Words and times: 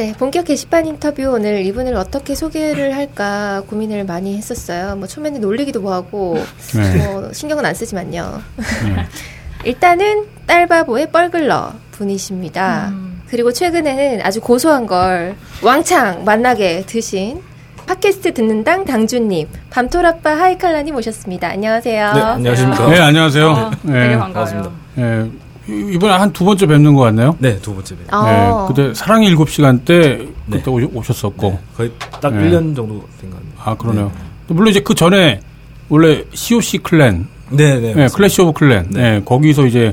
네, 0.00 0.14
본격 0.18 0.46
게시판 0.46 0.86
인터뷰 0.86 1.30
오늘 1.30 1.62
이분을 1.66 1.94
어떻게 1.94 2.34
소개를 2.34 2.96
할까 2.96 3.62
고민을 3.68 4.04
많이 4.04 4.34
했었어요. 4.34 4.96
뭐 4.96 5.06
처음에는 5.06 5.42
놀리기도 5.42 5.82
뭐하고 5.82 6.42
네. 6.74 7.06
뭐 7.06 7.30
신경은 7.34 7.66
안 7.66 7.74
쓰지만요. 7.74 8.40
일단은 9.64 10.24
딸바보의 10.46 11.12
뻘글러 11.12 11.74
분이십니다. 11.90 12.94
그리고 13.28 13.52
최근에는 13.52 14.22
아주 14.22 14.40
고소한 14.40 14.86
걸 14.86 15.36
왕창 15.62 16.24
만나게 16.24 16.84
드신 16.86 17.42
팟캐스트 17.84 18.32
듣는 18.32 18.64
당 18.64 18.86
당주님, 18.86 19.48
밤톨아빠 19.68 20.30
하이칼라님 20.30 20.96
오셨습니다. 20.96 21.48
안녕하세요. 21.48 22.14
네, 22.14 22.20
안녕하십니까. 22.22 22.88
네, 22.88 23.00
안녕하세요. 23.00 23.50
어, 23.50 23.70
되게 23.82 23.92
네. 23.92 24.16
반가워요. 24.16 24.32
반갑습니다. 24.32 24.70
예, 24.96 25.30
이번에 25.68 26.12
한 26.14 26.32
두 26.32 26.44
번째 26.44 26.66
뵙는 26.66 26.94
것 26.94 27.02
같네요. 27.02 27.36
네, 27.38 27.58
두 27.60 27.74
번째 27.74 27.94
뵙. 27.96 28.12
어, 28.14 28.24
네, 28.24 28.74
그때 28.74 28.94
사랑의 28.94 29.28
일곱 29.28 29.50
시간 29.50 29.78
때 29.84 30.26
네. 30.46 30.58
그때 30.58 30.70
오- 30.70 30.90
오셨었고. 30.94 31.58
거의 31.76 31.90
딱 32.20 32.34
네. 32.34 32.48
1년 32.50 32.74
정도 32.74 33.04
된 33.20 33.30
것 33.30 33.36
같네요. 33.36 33.52
아, 33.62 33.74
그러네요. 33.76 34.12
물론 34.48 34.68
이제 34.68 34.80
그 34.80 34.94
전에 34.94 35.40
원래 35.88 36.24
COC 36.32 36.78
clan, 36.78 37.26
네, 37.50 37.78
네. 37.78 37.94
네, 37.94 38.08
클래시 38.12 38.40
오브 38.42 38.52
클랜, 38.58 38.86
네. 38.90 39.20
거기서 39.24 39.66
이제 39.66 39.92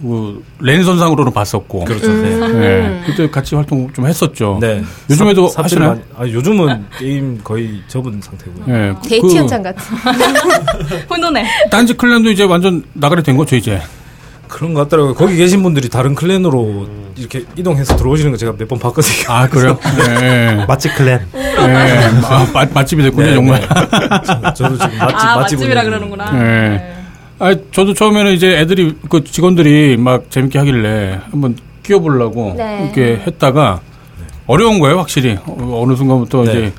그 0.00 0.42
랜선상으로는 0.58 1.32
봤었고. 1.32 1.84
그렇죠. 1.84 2.08
네. 2.12 2.48
네, 2.48 3.02
그때 3.06 3.30
같이 3.30 3.54
활동 3.54 3.92
좀 3.92 4.06
했었죠. 4.06 4.58
네. 4.60 4.82
요즘에도 5.08 5.46
삽- 5.48 5.64
하시나요? 5.64 5.88
많이- 5.90 6.02
아, 6.16 6.32
요즘은 6.34 6.86
게임 6.98 7.38
거의 7.44 7.80
접은 7.86 8.20
상태고요. 8.20 8.64
네, 8.66 8.92
데이트 9.08 9.26
그 9.28 9.34
현장 9.36 9.62
같은. 9.62 9.80
훈훈해. 11.08 11.44
딴지 11.70 11.94
클랜도 11.94 12.30
이제 12.30 12.42
완전 12.44 12.82
나가리 12.94 13.22
된 13.22 13.36
거죠, 13.36 13.54
이제. 13.56 13.80
그런 14.52 14.74
것 14.74 14.80
같더라고요. 14.82 15.14
거기 15.14 15.36
계신 15.36 15.62
분들이 15.62 15.88
다른 15.88 16.14
클랜으로 16.14 16.86
이렇게 17.16 17.44
이동해서 17.56 17.96
들어오시는 17.96 18.32
거 18.32 18.36
제가 18.36 18.52
몇 18.58 18.68
번 18.68 18.78
봤거든요. 18.78 19.24
아, 19.32 19.48
그래요? 19.48 19.78
네. 19.96 20.64
맛집 20.68 20.94
클랜. 20.94 21.20
네. 21.32 21.54
아, 21.56 22.46
맛, 22.52 22.70
맛집이 22.72 23.02
됐군요, 23.02 23.26
네, 23.26 23.34
정말. 23.34 23.60
네. 23.60 23.66
저도 24.54 24.76
지금 24.78 24.98
맛집, 24.98 25.00
아, 25.26 25.36
맛집 25.36 25.58
맛집이라 25.58 25.80
운영을- 25.80 25.84
그러는구나. 25.84 26.32
네. 26.32 26.94
아, 27.38 27.54
저도 27.72 27.94
처음에는 27.94 28.32
이제 28.32 28.58
애들이 28.58 28.94
그 29.08 29.24
직원들이 29.24 29.96
막 29.96 30.30
재밌게 30.30 30.58
하길래 30.58 31.18
한번 31.30 31.56
끼워보려고 31.82 32.54
네. 32.56 32.82
이렇게 32.84 33.22
했다가 33.26 33.80
어려운 34.46 34.78
거예요, 34.80 34.98
확실히. 34.98 35.38
어, 35.46 35.84
느 35.88 35.96
순간부터 35.96 36.44
네. 36.44 36.50
이제 36.50 36.72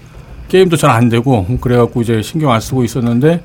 게임도 0.49 0.77
잘 0.77 0.91
안 0.91 1.09
되고 1.09 1.45
그래갖고 1.59 2.01
이제 2.03 2.21
신경 2.21 2.51
안 2.51 2.61
쓰고 2.61 2.83
있었는데 2.83 3.41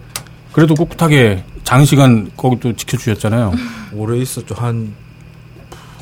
그래도 0.59 0.75
꿋꿋하게 0.75 1.45
장시간 1.63 2.33
거기 2.37 2.59
또 2.59 2.73
지켜주셨잖아요. 2.75 3.53
오래 3.95 4.19
있었죠. 4.19 4.57
한, 4.57 4.93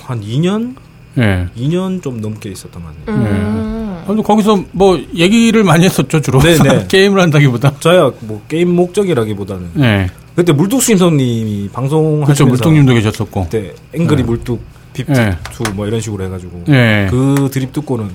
한 0.02 0.22
2년? 0.22 0.74
예. 1.18 1.46
2년 1.54 2.02
좀 2.02 2.22
넘게 2.22 2.48
있었던 2.52 2.82
것 2.82 3.04
같네요. 3.04 3.26
음. 3.26 4.02
아무튼 4.06 4.22
거기서 4.22 4.64
뭐 4.72 4.98
얘기를 5.14 5.62
많이 5.62 5.84
했었죠, 5.84 6.22
주로. 6.22 6.40
네, 6.40 6.56
네. 6.56 6.86
게임을 6.88 7.20
한다기보다. 7.20 7.74
저야 7.80 8.10
뭐 8.20 8.40
게임 8.48 8.74
목적이라기보다는 8.74 9.70
네. 9.74 10.06
그때 10.34 10.52
물뚝 10.52 10.82
심성님이 10.82 11.68
방송하시면서 11.70 12.24
그렇죠, 12.24 12.46
물통님도 12.46 12.94
계셨었고. 12.94 13.44
그때 13.44 13.74
앵그리 13.92 14.22
네. 14.22 14.26
물뚝 14.26 14.62
빕 14.94 15.12
네. 15.12 15.36
투뭐 15.52 15.86
이런 15.86 16.00
식으로 16.00 16.24
해가지고 16.24 16.64
네. 16.66 17.08
그 17.10 17.50
드립 17.52 17.74
듣고는 17.74 18.08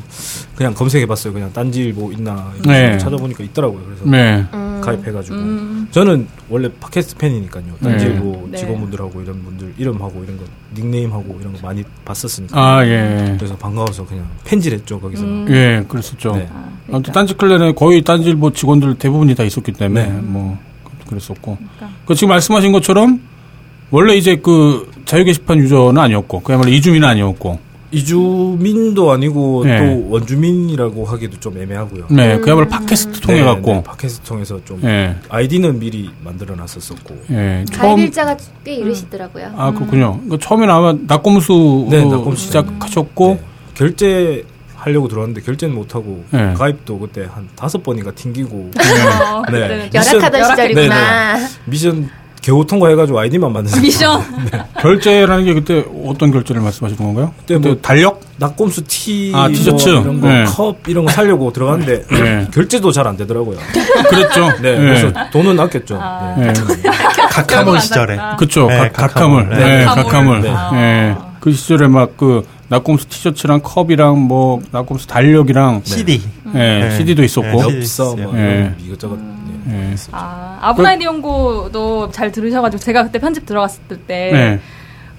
그냥 0.55 0.73
검색해봤어요. 0.73 1.33
그냥 1.33 1.53
딴지일 1.53 1.93
뭐 1.93 2.11
있나 2.11 2.51
네. 2.65 2.93
식으로 2.93 2.97
찾아보니까 2.97 3.43
있더라고요. 3.43 3.83
그래서 3.85 4.05
네. 4.05 4.43
음. 4.55 4.70
가입해가지고 4.81 5.35
음. 5.35 5.87
저는 5.91 6.27
원래 6.49 6.69
팟캐스트 6.79 7.15
팬이니까요. 7.17 7.63
딴지일보 7.81 8.49
네. 8.51 8.57
직원분들하고 8.57 9.21
이런 9.21 9.43
분들 9.43 9.73
이름하고 9.77 10.23
이런 10.23 10.37
거 10.37 10.43
닉네임하고 10.75 11.37
이런 11.39 11.53
거 11.53 11.59
많이 11.61 11.83
봤었으니까 12.03 12.59
아, 12.59 12.85
예. 12.85 13.35
그래서 13.37 13.55
반가워서 13.55 14.05
그냥 14.05 14.27
팬질했죠 14.43 14.99
거기서. 14.99 15.23
음. 15.23 15.45
예, 15.49 15.83
그랬었죠. 15.87 16.33
네. 16.33 16.49
아무튼 16.91 17.13
딴지 17.13 17.33
클랜에 17.35 17.73
거의 17.73 18.03
딴지일보 18.03 18.51
직원들 18.51 18.95
대부분이 18.95 19.35
다 19.35 19.43
있었기 19.43 19.71
때문에 19.73 20.07
네. 20.07 20.11
뭐 20.21 20.57
그랬었고. 21.07 21.57
그 22.05 22.15
지금 22.15 22.29
말씀하신 22.29 22.71
것처럼 22.71 23.21
원래 23.91 24.15
이제 24.15 24.37
그 24.37 24.89
자유 25.05 25.23
게시판 25.25 25.59
유저는 25.59 26.01
아니었고 26.01 26.41
그야말로 26.41 26.71
이주민은 26.71 27.07
아니었고. 27.07 27.70
이주민도 27.91 29.11
아니고 29.11 29.63
네. 29.65 29.77
또 29.77 30.09
원주민이라고 30.09 31.05
하기도 31.05 31.39
좀 31.39 31.57
애매하고요. 31.57 32.07
네, 32.09 32.37
그야말로 32.39 32.67
팟캐스트 32.69 33.19
통해 33.21 33.39
네, 33.39 33.43
갖고. 33.45 33.73
네, 33.73 33.83
팟캐스트 33.83 34.27
통해서 34.27 34.59
좀 34.65 34.81
예. 34.83 35.15
아이디는 35.29 35.79
미리 35.79 36.09
만들어 36.23 36.55
놨었었고. 36.55 37.17
예. 37.31 37.65
가입 37.71 37.73
처음 37.73 37.99
일자가 37.99 38.37
꽤 38.63 38.75
이르시더라고요. 38.75 39.51
아, 39.57 39.71
그렇군요. 39.71 40.19
그러니까 40.23 40.37
처음에는 40.47 40.73
아마 40.73 40.93
낙검수로 41.05 41.87
네, 41.89 42.05
낙검수. 42.05 42.45
시작하셨고 42.45 43.27
네. 43.27 43.43
결제 43.75 44.43
하려고 44.75 45.07
들어왔는데 45.07 45.41
결제는 45.41 45.75
못 45.75 45.93
하고 45.93 46.23
네. 46.31 46.53
가입도 46.53 46.97
그때 46.97 47.27
한 47.31 47.47
다섯 47.55 47.83
번인가 47.83 48.11
튕기고 48.11 48.71
어, 48.75 49.41
네. 49.51 49.59
그때는 49.59 49.89
열악하던 49.93 50.41
미션- 50.41 50.49
시절이구나. 50.49 51.37
미션 51.65 52.09
겨우 52.41 52.65
통과해가지고 52.65 53.19
아이디만 53.19 53.53
만드는 53.53 53.81
미션. 53.81 54.21
결제라는 54.81 55.45
게 55.45 55.53
그때 55.53 55.85
어떤 56.05 56.31
결제를 56.31 56.61
말씀하시는 56.61 57.03
건가요? 57.05 57.33
그때 57.39 57.55
그때 57.55 57.69
뭐- 57.69 57.77
달력? 57.81 58.19
낙곰수 58.37 58.83
티, 58.87 59.31
아, 59.35 59.47
티셔츠. 59.47 59.89
뭐 59.89 60.01
이런 60.01 60.21
거, 60.21 60.27
네. 60.27 60.43
컵 60.45 60.77
이런 60.87 61.05
거 61.05 61.11
사려고 61.11 61.53
들어갔는데 61.53 62.05
네. 62.09 62.47
결제도 62.51 62.91
잘 62.91 63.05
안 63.07 63.15
되더라고요. 63.17 63.57
그랬죠. 64.09 64.47
네, 64.61 64.71
예. 64.73 64.77
그래서 64.77 65.11
돈은 65.31 65.59
아꼈죠. 65.59 65.99
아. 66.01 66.35
네. 66.39 66.47
예. 66.85 66.89
카카몰 67.29 67.79
시절에. 67.79 68.17
그쵸. 68.39 68.67
네, 68.67 68.89
각, 68.91 69.13
각하물. 69.13 69.49
각하물. 69.49 69.49
네, 69.69 69.77
네. 69.79 69.85
각하물. 69.85 70.41
네. 70.41 70.53
예. 70.73 71.15
그 71.39 71.51
시절에 71.51 71.87
막 71.87 72.17
그 72.17 72.43
낙곰수 72.69 73.07
티셔츠랑 73.09 73.59
컵이랑 73.63 74.19
뭐 74.21 74.61
낙곰수 74.71 75.05
달력이랑 75.05 75.81
CD. 75.83 76.21
예, 76.55 76.57
네. 76.57 76.97
CD도 76.97 77.23
있었고. 77.23 77.69
네. 77.69 77.77
엽서 77.79 78.15
뭐 78.15 78.33
네. 78.33 78.73
이것저것 78.85 79.17
네. 79.65 79.91
예. 79.91 79.95
아, 80.11 80.57
아브라인 80.61 81.01
연구도 81.01 82.09
잘 82.11 82.31
들으셔가지고 82.31 82.79
제가 82.81 83.03
그때 83.03 83.19
편집 83.19 83.45
들어갔을 83.45 83.81
때 84.07 84.29
네. 84.33 84.59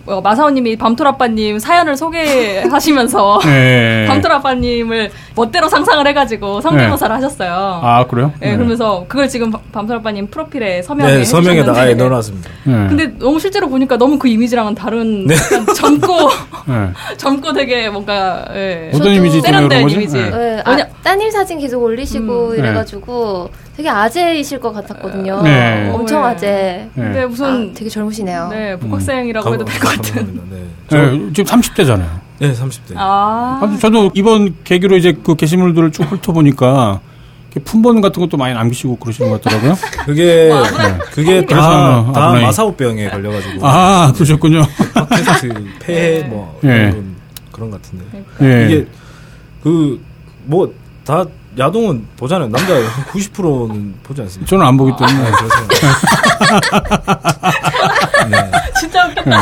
어, 0.04 0.20
마사오님이 0.20 0.76
밤토라빠님 0.78 1.60
사연을 1.60 1.96
소개하시면서 1.96 3.38
예. 3.46 4.04
밤토라빠님을 4.08 5.10
멋대로 5.36 5.68
상상을 5.68 6.04
해가지고 6.08 6.60
성대모사를 6.60 7.14
하셨어요. 7.14 7.80
아, 7.82 8.04
그래요? 8.08 8.32
네, 8.40 8.54
그러면서 8.56 9.04
그걸 9.06 9.28
지금 9.28 9.52
밤- 9.52 9.60
밤토라빠님 9.70 10.26
프로필에 10.26 10.82
서명해 10.82 11.18
네, 11.18 11.24
서명에다 11.24 11.72
아예 11.76 11.94
넣어놨습니다. 11.94 12.50
예. 12.66 12.70
근데 12.88 13.06
너무 13.18 13.38
실제로 13.38 13.68
보니까 13.68 13.96
너무 13.96 14.18
그 14.18 14.26
이미지랑은 14.26 14.74
다른 14.74 15.26
네. 15.28 15.36
젊고 15.76 16.12
예. 16.68 16.90
젊고 17.16 17.52
되게 17.52 17.88
뭔가 17.88 18.44
예. 18.54 18.90
어떤 18.92 19.12
이미지 19.14 19.40
세련된? 19.40 19.88
이미지. 19.88 20.18
예. 20.18 20.30
네, 20.30 20.62
아, 20.64 20.76
따님 21.04 21.30
사진 21.30 21.60
계속 21.60 21.80
올리시고 21.80 22.50
음. 22.50 22.58
이래가지고 22.58 23.50
되게 23.76 23.88
아재이실 23.88 24.60
것 24.60 24.72
같았거든요. 24.72 25.42
네. 25.42 25.90
엄청 25.92 26.22
네. 26.22 26.28
아재. 26.28 26.46
예. 26.46 26.90
근데 26.94 27.26
무슨 27.26 27.70
아, 27.70 27.74
되게 27.74 27.88
젊으시네요. 27.88 28.48
네 28.48 28.76
복학생이라고 28.76 29.54
해도 29.54 29.64
될 29.64 29.80
것 29.80 29.88
같은. 29.96 30.40
네. 30.50 30.58
예, 30.92 31.32
지금 31.32 31.44
30대잖아요. 31.44 32.08
네, 32.38 32.52
30대. 32.52 32.94
아, 32.96 33.60
아무튼 33.62 33.78
저도 33.80 34.10
이번 34.14 34.56
계기로 34.64 34.96
이제 34.96 35.12
그 35.24 35.36
게시물들을 35.36 35.90
쭉 35.92 36.02
훑어보니까 36.02 37.00
품번 37.64 38.00
같은 38.00 38.20
것도 38.20 38.36
많이 38.36 38.52
남기시고 38.54 38.96
그러시는 38.96 39.30
것 39.30 39.40
같더라고요. 39.42 39.74
그게 40.06 40.50
그게 41.12 41.44
그래서 41.44 41.62
다, 41.62 42.12
다 42.12 42.26
아브라인. 42.28 42.42
마사오병에 42.46 43.08
걸려가지고 43.10 43.66
아, 43.66 44.12
그러셨군요. 44.14 44.62
팟캐스트 44.94 45.64
폐해 45.80 46.22
뭐 46.24 46.58
예. 46.64 46.90
그런, 46.90 47.16
그런 47.52 47.70
것 47.70 47.80
같은데 47.82 48.04
예. 48.42 48.66
이게 48.66 48.86
그 49.62 49.98
뭐 50.46 50.68
다 51.04 51.24
야동은 51.58 52.06
보잖아요. 52.16 52.48
남자 52.48 52.74
한 52.74 52.82
90%는 53.12 53.94
보지 54.02 54.22
않습니까? 54.22 54.48
저는 54.48 54.64
안 54.64 54.76
보기 54.76 54.92
때문에. 54.98 55.24
네, 55.24 55.30
그래서 55.36 55.54
네. 58.30 58.50
진짜 58.80 59.06
웃겨. 59.08 59.22
예. 59.26 59.32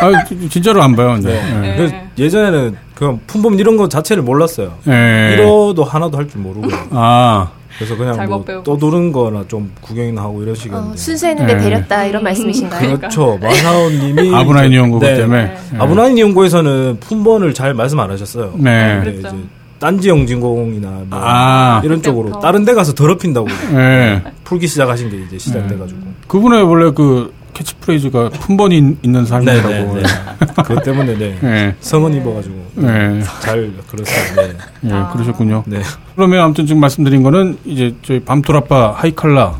아, 0.00 0.24
지- 0.24 0.48
진짜로 0.48 0.82
안 0.82 0.96
봐요, 0.96 1.12
근데. 1.14 1.32
네. 1.40 1.72
예. 1.72 1.76
그래서 1.76 1.94
예전에는 2.18 2.76
그냥 2.94 3.20
품범 3.26 3.58
이런 3.58 3.76
거 3.76 3.88
자체를 3.88 4.22
몰랐어요. 4.22 4.74
예. 4.88 5.36
1호도 5.38 5.84
하나도 5.86 6.16
할 6.18 6.28
줄 6.28 6.40
모르고 6.40 6.68
아, 6.90 7.48
그래서 7.78 7.96
그냥 7.96 8.16
뭐 8.28 8.44
떠도는 8.64 9.12
거나 9.12 9.44
좀 9.48 9.72
구경이나 9.80 10.22
하고 10.22 10.42
이러시겠는데. 10.42 10.90
어, 10.90 10.96
순수했는데 10.96 11.54
네. 11.54 11.62
배렸다 11.62 12.04
이런 12.04 12.22
말씀이신가요? 12.24 12.98
그렇죠. 12.98 13.38
마사오님이 13.42 14.30
아브라인 14.34 14.70
이제- 14.72 14.78
연구기 14.78 15.06
네. 15.06 15.14
때문에. 15.16 15.44
네. 15.72 15.78
아브라인 15.78 16.18
연구에서는 16.18 16.98
품번을 17.00 17.54
잘 17.54 17.74
말씀 17.74 18.00
안 18.00 18.10
하셨어요. 18.10 18.52
네. 18.56 19.00
근데 19.04 19.12
그랬죠. 19.12 19.28
이제 19.36 19.44
딴지형 19.88 20.24
진공이나 20.26 20.88
뭐 20.88 21.06
아. 21.10 21.82
이런 21.84 21.98
그때부터. 21.98 22.02
쪽으로 22.30 22.40
다른 22.40 22.64
데 22.64 22.72
가서 22.72 22.94
더럽힌다고 22.94 23.46
네. 23.74 24.22
풀기 24.44 24.66
시작하신 24.66 25.10
게 25.10 25.18
이제 25.26 25.36
시작돼가지고. 25.36 26.00
그분의 26.26 26.62
원래 26.62 26.90
그 26.90 27.34
캐치프레이즈가 27.52 28.30
품번이 28.30 28.78
있- 28.78 28.96
있는 29.04 29.26
삶이라고. 29.26 29.68
네, 29.68 29.84
네, 29.84 29.92
네. 30.02 30.46
그것 30.64 30.82
때문에 30.82 31.18
네. 31.18 31.38
네. 31.38 31.76
성은 31.80 32.14
입어가지고 32.14 32.54
네. 32.76 33.22
잘 33.42 33.70
그렇습니다. 33.90 34.42
네. 34.42 34.52
예, 34.88 34.92
아. 34.92 35.10
그러셨군요. 35.12 35.64
네. 35.66 35.82
그러면 36.16 36.40
아무튼 36.40 36.64
지금 36.64 36.80
말씀드린 36.80 37.22
거는 37.22 37.58
이제 37.66 37.94
저희 38.02 38.20
밤토라빠 38.20 38.92
하이칼라 38.96 39.54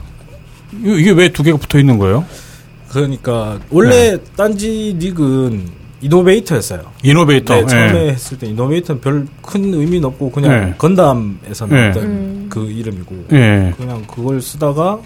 이- 0.85 1.01
이게 1.01 1.11
왜 1.11 1.29
두 1.29 1.43
개가 1.43 1.59
붙어 1.59 1.79
있는 1.79 1.99
거예요? 1.99 2.25
그러니까 2.89 3.59
원래 3.71 4.17
딴지 4.37 4.97
닉은 4.99 5.84
이노베이터였어요. 6.05 6.83
이노베이터. 7.03 7.55
네, 7.55 7.67
처음에 7.67 8.07
예. 8.07 8.09
했을 8.11 8.39
때 8.39 8.47
이노베이터는 8.49 9.01
별 9.01 9.27
큰 9.43 9.73
의미는 9.75 10.05
없고 10.07 10.31
그냥 10.31 10.51
네. 10.71 10.75
건담에서 10.79 11.67
네. 11.67 11.75
나왔던 11.81 12.03
음. 12.05 12.47
그 12.51 12.65
이름이고 12.71 13.27
예. 13.33 13.73
그냥 13.77 14.03
그걸 14.07 14.41
쓰다가 14.41 14.99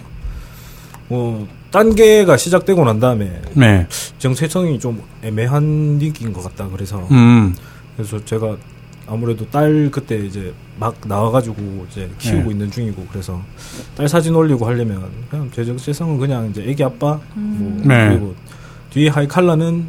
뭐 1.07 1.47
단계가 1.71 2.35
시작되고 2.37 2.83
난 2.83 2.99
다음에 2.99 3.41
네. 3.53 3.87
정체성이 4.17 4.79
좀 4.79 5.01
애매한 5.23 5.97
닉인 5.99 6.33
것 6.33 6.43
같다 6.43 6.67
그래서 6.69 7.05
음. 7.11 7.53
그래서 7.95 8.23
제가 8.25 8.57
아무래도 9.07 9.45
딸 9.49 9.89
그때 9.91 10.17
이제 10.17 10.53
막 10.79 10.95
나와가지고 11.05 11.85
이제 11.91 12.09
키우고 12.19 12.43
네. 12.45 12.51
있는 12.51 12.71
중이고 12.71 13.05
그래서 13.11 13.41
딸 13.95 14.07
사진 14.07 14.35
올리고 14.35 14.65
하려면 14.65 15.09
그냥 15.29 15.49
제 15.53 15.63
정체성은 15.65 16.17
그냥 16.19 16.49
이제 16.49 16.63
애기 16.63 16.83
아빠 16.83 17.19
뭐 17.33 17.81
네. 17.85 18.09
그리고 18.09 18.35
뒤에 18.91 19.09
하이칼라는 19.09 19.85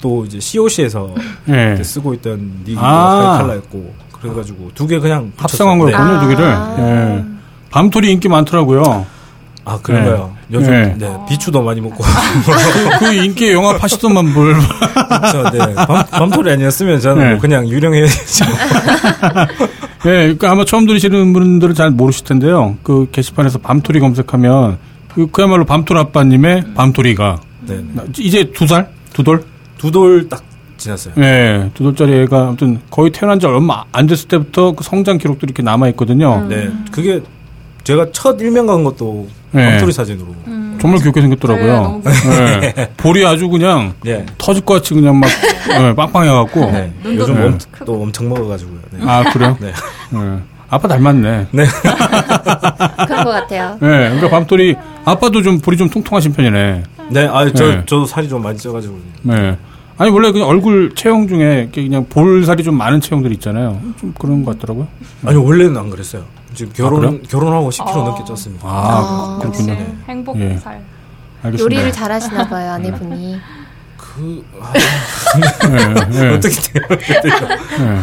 또 0.00 0.24
이제 0.24 0.38
COC에서 0.40 1.14
예. 1.48 1.82
쓰고 1.82 2.14
있던 2.14 2.62
닉이 2.64 2.76
아. 2.78 3.32
하이칼라였고 3.38 3.94
그래가지고 4.20 4.70
두 4.74 4.86
개 4.86 4.98
그냥 4.98 5.32
합성한. 5.36 5.78
거였군요, 5.78 6.12
네. 6.14 6.20
두 6.20 6.28
개를. 6.28 6.44
아. 6.46 6.76
예. 6.78 7.24
밤토리 7.70 8.10
인기 8.12 8.28
많더라고요. 8.28 9.06
아 9.64 9.78
그런가요? 9.82 10.34
네. 10.48 10.56
요즘 10.56 10.70
네. 10.70 10.94
네. 10.96 11.16
비추도 11.28 11.60
많이 11.62 11.78
먹고 11.82 12.02
그 13.00 13.12
인기에 13.14 13.52
영합하시더만 13.52 14.32
뭘. 14.32 14.54
그렇죠. 15.08 15.50
네. 15.50 15.74
밤, 15.74 16.06
밤토리 16.10 16.50
아니었으면 16.52 17.00
저는 17.00 17.22
네. 17.24 17.30
뭐 17.32 17.38
그냥 17.40 17.68
유령해야죠. 17.68 18.44
예, 20.06 20.10
그러니까 20.10 20.52
아마 20.52 20.64
처음 20.64 20.86
들으시는 20.86 21.32
분들은 21.32 21.74
잘 21.74 21.90
모르실 21.90 22.24
텐데요. 22.24 22.76
그 22.82 23.08
게시판에서 23.12 23.58
밤토리 23.58 24.00
검색하면 24.00 24.78
그 25.14 25.30
그야말로 25.30 25.64
밤토리 25.66 25.98
아빠님의 25.98 26.74
밤토리가 26.74 27.40
네. 27.66 27.80
이제 28.18 28.50
두 28.52 28.66
살? 28.66 28.88
두 29.12 29.22
돌? 29.22 29.44
두 29.78 29.90
돌 29.90 30.28
딱 30.28 30.42
지났어요. 30.76 31.14
예, 31.18 31.70
두 31.74 31.82
돌짜리 31.84 32.14
애가 32.22 32.48
아무튼 32.48 32.80
거의 32.90 33.10
태어난 33.10 33.40
지 33.40 33.46
얼마 33.46 33.84
안 33.92 34.06
됐을 34.06 34.28
때부터 34.28 34.72
그 34.72 34.84
성장 34.84 35.18
기록들이 35.18 35.50
이렇게 35.50 35.62
남아 35.62 35.88
있거든요. 35.88 36.46
네. 36.48 36.68
그게 36.92 37.20
제가 37.84 38.06
첫 38.12 38.40
일명 38.40 38.66
간 38.66 38.84
것도 38.84 39.26
네. 39.52 39.70
밤토리 39.70 39.92
사진으로. 39.92 40.28
정말 40.80 41.00
귀엽게 41.00 41.20
네, 41.20 41.22
생겼더라고요. 41.22 41.82
너무 41.82 42.02
예. 42.62 42.88
볼이 42.96 43.26
아주 43.26 43.48
그냥 43.48 43.94
네. 44.04 44.24
터질 44.38 44.64
것 44.64 44.74
같이 44.74 44.94
그냥 44.94 45.18
막 45.18 45.28
예, 45.80 45.92
빵빵해갖고. 45.94 46.60
네. 46.70 46.92
요즘 47.04 47.34
네. 47.34 47.42
엄, 47.46 47.58
또 47.84 48.02
엄청 48.02 48.28
먹어가지고요. 48.28 48.78
네. 48.92 48.98
아 49.04 49.24
그래요? 49.32 49.56
네. 49.60 49.68
예. 50.14 50.38
아빠 50.70 50.86
닮았네. 50.86 51.46
네. 51.50 51.64
그런 53.08 53.24
것 53.24 53.30
같아요. 53.30 53.78
예, 53.82 53.86
그러니까 53.86 54.28
밤토리 54.28 54.76
아빠도 55.04 55.42
좀 55.42 55.58
볼이 55.58 55.76
좀 55.76 55.88
통통하신 55.88 56.32
편이네. 56.34 56.82
네. 57.10 57.26
아, 57.26 57.50
저, 57.52 57.68
네. 57.68 57.82
저 57.86 58.04
살이 58.04 58.28
좀 58.28 58.42
많이 58.42 58.58
쪄가지고. 58.58 58.98
네. 59.22 59.56
아니 59.98 60.10
원래 60.12 60.30
그냥 60.30 60.48
얼굴 60.48 60.94
체형 60.94 61.26
중에 61.26 61.70
그냥 61.74 62.06
볼살이 62.08 62.62
좀 62.62 62.76
많은 62.76 63.00
체형들 63.00 63.32
있잖아요. 63.32 63.80
좀 63.98 64.14
그런 64.18 64.44
것 64.44 64.54
같더라고요. 64.58 64.86
아니, 65.24 65.36
원래는 65.36 65.76
안 65.76 65.90
그랬어요. 65.90 66.24
지금 66.54 66.72
결혼, 66.72 67.00
그래요? 67.00 67.20
결혼하고 67.28 67.70
10kg 67.70 67.88
아. 67.88 67.94
넘게 67.96 68.24
쪘습니다. 68.32 68.58
아, 68.62 68.68
아, 68.68 69.38
그렇군요. 69.42 69.72
역시 69.72 69.84
행복 70.08 70.40
예. 70.40 70.56
살. 70.58 70.80
요리를 71.58 71.92
잘하시나 71.92 72.48
봐요 72.48 72.72
아내분이. 72.72 73.38
그, 73.96 74.44
아, 74.60 74.72
예, 74.76 76.24
예, 76.30 76.34
어떻게 76.34 76.54
돼요? 76.54 76.84
예. 76.90 78.00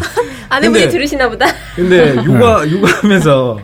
아내분이 0.49 0.81
근데- 0.83 0.89
들으시나 0.89 1.29
보다. 1.29 1.45
근데 1.75 2.15
육아 2.23 2.67
육아하면서 2.67 3.59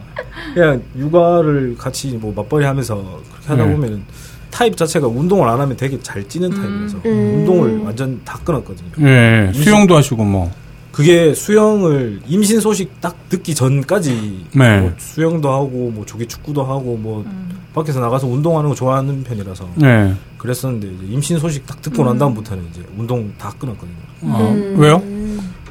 그냥 0.53 0.81
육아를 0.97 1.75
같이 1.77 2.07
뭐 2.19 2.33
맞벌이 2.35 2.65
하면서 2.65 2.95
그렇게 2.95 3.47
하다 3.47 3.65
네. 3.65 3.71
보면 3.73 3.93
은 3.93 4.03
타입 4.51 4.77
자체가 4.77 5.07
운동을 5.07 5.47
안 5.47 5.59
하면 5.59 5.75
되게 5.75 5.99
잘 6.01 6.27
찌는 6.27 6.49
타입이라서 6.49 6.97
음. 7.05 7.35
운동을 7.39 7.79
완전 7.79 8.21
다 8.23 8.39
끊었거든요. 8.43 8.91
예, 9.07 9.51
수영도 9.53 9.95
하시고 9.95 10.23
뭐. 10.23 10.51
그게 10.91 11.33
수영을 11.33 12.19
임신 12.27 12.59
소식 12.59 12.99
딱 12.99 13.15
듣기 13.29 13.55
전까지 13.55 14.45
네. 14.53 14.81
뭐 14.81 14.93
수영도 14.97 15.49
하고 15.49 15.89
뭐 15.93 16.05
조기 16.05 16.25
축구도 16.27 16.63
하고 16.63 16.97
뭐 16.97 17.25
밖에서 17.73 18.01
나가서 18.01 18.27
운동하는 18.27 18.69
거 18.69 18.75
좋아하는 18.75 19.23
편이라서 19.23 19.69
네. 19.75 20.13
그랬었는데 20.37 20.87
이제 20.87 21.13
임신 21.13 21.39
소식 21.39 21.65
딱 21.65 21.81
듣고 21.81 22.03
난 22.03 22.17
다음부터는 22.17 22.65
이제 22.71 22.83
운동 22.97 23.33
다 23.37 23.53
끊었거든요. 23.57 23.95
아, 24.23 24.37
음. 24.39 24.75
왜요? 24.77 25.01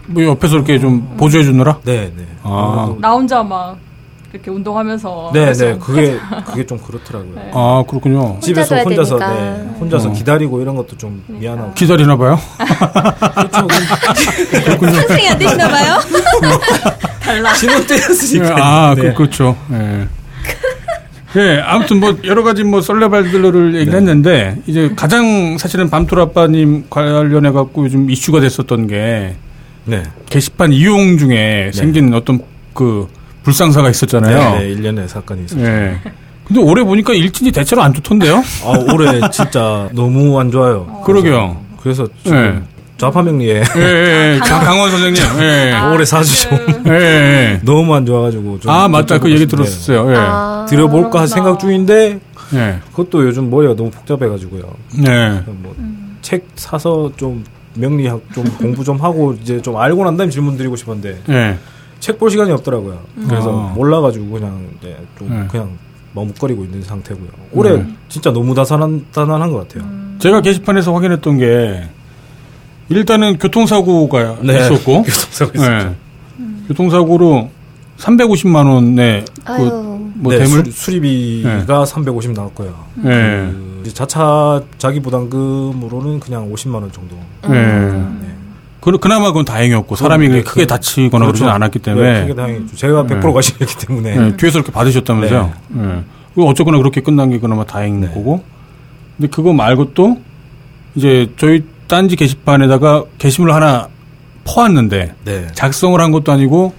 뭐 0.07 0.25
옆에서 0.25 0.57
이렇게 0.57 0.79
좀 0.79 1.17
보조해 1.19 1.45
주느라? 1.45 1.79
네, 1.85 2.11
네. 2.17 2.27
아. 2.43 2.95
나 2.99 3.13
혼자 3.13 3.43
막 3.43 3.77
이렇게 4.33 4.51
운동하면서 4.51 5.31
네, 5.35 5.53
네. 5.53 5.77
그게 5.79 6.19
그게 6.47 6.65
좀 6.65 6.79
그렇더라고요. 6.79 7.35
네. 7.35 7.51
아, 7.53 7.83
그렇군요. 7.87 8.39
집에서 8.41 8.77
혼자서. 8.77 9.19
네, 9.19 9.69
혼자서 9.81 10.11
어. 10.11 10.13
기다리고 10.13 10.61
이런 10.61 10.77
것도 10.77 10.97
좀 10.97 11.23
미안하고 11.27 11.75
기다리나 11.75 12.17
봐요? 12.17 12.39
상상이 14.81 15.29
안 15.29 15.39
되시나 15.39 15.69
봐요? 15.69 15.99
신혼 17.57 17.83
예, 17.83 17.87
때였으니까 17.87 18.57
아, 18.57 18.95
네. 18.95 19.03
그, 19.03 19.15
그렇죠. 19.15 19.57
예. 19.73 20.09
예, 21.37 21.61
아무튼 21.65 22.01
뭐 22.01 22.17
여러 22.25 22.43
가지 22.43 22.65
뭐 22.65 22.81
썰레발들을 22.81 23.75
얘기를 23.77 23.93
네. 23.93 23.97
했는데 23.99 24.57
이제 24.67 24.91
가장 24.97 25.59
사실은 25.59 25.89
밤토라빠님 25.89 26.87
관련해 26.91 27.53
갖고 27.53 27.85
요즘 27.85 28.11
이슈가 28.11 28.41
됐었던 28.41 28.89
게 28.89 29.37
네. 29.85 30.03
게시판 30.29 30.73
이용 30.73 31.19
중에 31.19 31.71
생긴 31.73 32.13
어떤 32.15 32.41
그 32.75 33.07
불상사가 33.43 33.91
있었잖아요. 33.91 34.59
네, 34.59 34.69
네, 34.69 34.75
1년에 34.77 35.09
사건이 35.09 35.45
있었죠. 35.45 35.63
예. 35.65 35.99
근데 36.47 36.61
올해 36.61 36.83
보니까 36.85 37.13
일진이 37.15 37.53
대체로 37.53 37.83
안 37.83 37.95
좋던데요? 37.95 38.43
아, 38.65 38.93
올해 38.93 39.21
진짜 39.31 39.89
너무 39.93 40.39
안 40.41 40.51
좋아요. 40.51 41.01
그러게요. 41.05 41.57
그래서 41.81 42.07
지금 42.25 42.37
네. 42.37 42.63
좌파명리에 42.99 43.63
예, 43.77 43.81
예, 43.81 44.35
예. 44.35 44.39
강- 44.41 44.63
강원 44.65 44.91
선생님. 44.91 45.23
예. 45.41 45.73
아, 45.73 45.93
올해 45.93 46.05
사주 46.05 46.49
좀그 46.49 46.83
예, 46.91 46.93
예. 47.55 47.61
너무 47.65 47.95
안 47.95 48.05
좋아가지고 48.05 48.61
좀 48.61 48.71
아, 48.71 48.89
맞다. 48.89 49.19
그 49.19 49.31
얘기 49.31 49.47
좀 49.47 49.59
들었었어요. 49.61 50.11
예. 50.13 50.17
아. 50.19 50.67
드려볼까 50.69 51.09
그렇구나. 51.11 51.27
생각 51.27 51.59
중인데 51.61 52.19
예. 52.55 52.79
그것도 52.91 53.25
요즘 53.27 53.49
뭐예요 53.49 53.75
너무 53.77 53.91
복잡해가지고요. 53.91 54.63
예. 55.07 55.43
뭐책 55.47 56.47
사서 56.57 57.13
좀 57.17 57.45
명리학 57.75 58.21
좀 58.35 58.45
공부 58.59 58.83
좀 58.85 59.01
하고 59.01 59.35
이제 59.41 59.63
좀 59.63 59.77
알고 59.77 60.05
난 60.05 60.17
다음에 60.17 60.31
질문 60.31 60.57
드리고 60.59 60.75
싶었는데 60.77 61.21
예. 61.31 61.57
책 62.01 62.19
볼 62.19 62.31
시간이 62.31 62.51
없더라고요. 62.53 62.99
그래서 63.29 63.69
아. 63.69 63.73
몰라가지고 63.75 64.31
그냥 64.31 64.67
이제 64.79 64.97
좀 65.19 65.29
네. 65.31 65.47
그냥 65.51 65.71
머뭇거리고 66.13 66.65
있는 66.65 66.83
상태고요. 66.83 67.29
올해 67.53 67.77
네. 67.77 67.87
진짜 68.09 68.33
너무 68.33 68.55
다산한, 68.55 69.07
다산한 69.13 69.53
것 69.53 69.69
같아요. 69.69 69.89
제가 70.19 70.41
게시판에서 70.41 70.93
확인했던 70.95 71.39
게 71.39 71.85
일단은 72.89 73.39
교통사고가 73.39 74.39
네. 74.43 74.57
있었고 74.57 75.03
교통사고 75.05 75.53
있었죠. 75.55 75.73
예. 75.73 75.95
교통사고로 76.69 77.51
350만 77.99 78.67
원의. 78.67 79.25
그뭐 79.45 80.11
네, 80.33 80.39
대물 80.39 80.65
수, 80.73 80.91
리비가 80.91 81.85
350 81.85 82.33
나왔고요. 82.33 82.75
예. 83.05 83.51
그 83.85 83.95
자차 83.95 84.63
자기 84.79 85.01
부담금으로는 85.01 86.21
그냥 86.21 86.51
50만 86.53 86.75
원 86.75 86.91
정도. 86.93 87.17
예. 87.51 88.30
네. 88.83 88.91
그, 88.93 88.99
그나마 88.99 89.27
그건 89.29 89.45
다행이었고 89.45 89.95
사람이 89.97 90.29
네, 90.29 90.43
크게 90.43 90.63
그- 90.63 90.67
다치거나 90.67 91.27
그렇죠. 91.27 91.49
않았기 91.49 91.79
네, 91.81 91.83
때문에 91.85 92.21
그게 92.23 92.35
다행이죠. 92.35 92.77
제가 92.77 93.07
네. 93.07 93.21
100% 93.21 93.33
가시기 93.35 93.65
때문에. 93.87 94.11
예, 94.17 94.37
뒤에서 94.37 94.59
이렇게 94.59 94.73
받으셨다면서요. 94.73 95.53
예. 95.77 96.01
그리고 96.35 96.49
어쨌거나 96.49 96.79
그렇게 96.79 97.01
끝난 97.01 97.31
게 97.31 97.39
그나마 97.39 97.65
다행인 97.65 98.01
네. 98.03 98.09
거고. 98.09 98.43
근데 99.17 99.29
그거 99.29 99.53
말고 99.53 99.93
또 99.95 100.19
이제 100.95 101.31
저희 101.37 101.63
딴지 101.89 102.17
게시판에다가 102.17 103.05
게시물 103.19 103.53
하나 103.53 103.89
퍼왔는데 104.45 105.15
네. 105.25 105.47
작성을 105.55 106.01
한 106.01 106.11
것도 106.13 106.33
아니고 106.33 106.73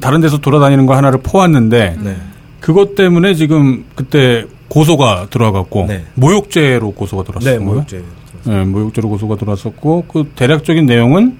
다른 0.00 0.20
데서 0.20 0.38
돌아다니는 0.38 0.86
거 0.86 0.96
하나를 0.96 1.20
퍼왔는데 1.22 1.96
네. 2.00 2.16
그것 2.60 2.94
때문에 2.96 3.34
지금 3.34 3.84
그때 3.94 4.44
고소가 4.68 5.28
들어갔고 5.30 5.86
네. 5.88 6.04
모욕죄로 6.14 6.90
고소가 6.92 7.22
들어왔어요. 7.22 7.58
네, 7.58 7.64
모욕죄. 7.64 8.02
네, 8.46 8.64
모욕죄로 8.64 9.08
고소가 9.08 9.36
들어왔었고 9.36 10.04
그 10.08 10.30
대략적인 10.36 10.86
내용은 10.86 11.36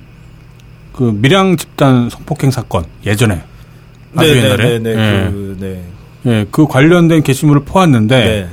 그 0.92 1.04
밀양 1.14 1.56
집단 1.56 2.08
성폭행 2.10 2.50
사건 2.50 2.84
예전에 3.04 3.42
아주 4.16 4.32
네, 4.34 4.44
옛날에 4.44 4.78
네, 4.78 4.78
네, 4.78 4.90
예. 4.90 5.30
그, 5.30 5.56
네. 5.60 5.82
예, 6.26 6.46
그 6.50 6.66
관련된 6.66 7.22
게시물을 7.22 7.64
퍼왔는데 7.64 8.24
네. 8.24 8.48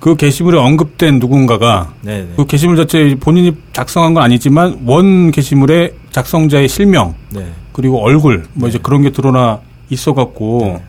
그 0.00 0.14
게시물에 0.14 0.56
언급된 0.58 1.18
누군가가 1.18 1.92
네. 2.02 2.18
네. 2.18 2.28
그 2.36 2.46
게시물 2.46 2.76
자체 2.76 3.16
본인이 3.18 3.52
작성한 3.72 4.14
건 4.14 4.22
아니지만 4.22 4.80
원 4.86 5.30
게시물에 5.32 5.94
작성자의 6.12 6.68
실명 6.68 7.14
네. 7.30 7.46
그리고 7.72 8.00
얼굴 8.04 8.44
뭐 8.52 8.68
이제 8.68 8.78
그런 8.80 9.02
게 9.02 9.10
드러나 9.10 9.60
있어갖고 9.90 10.80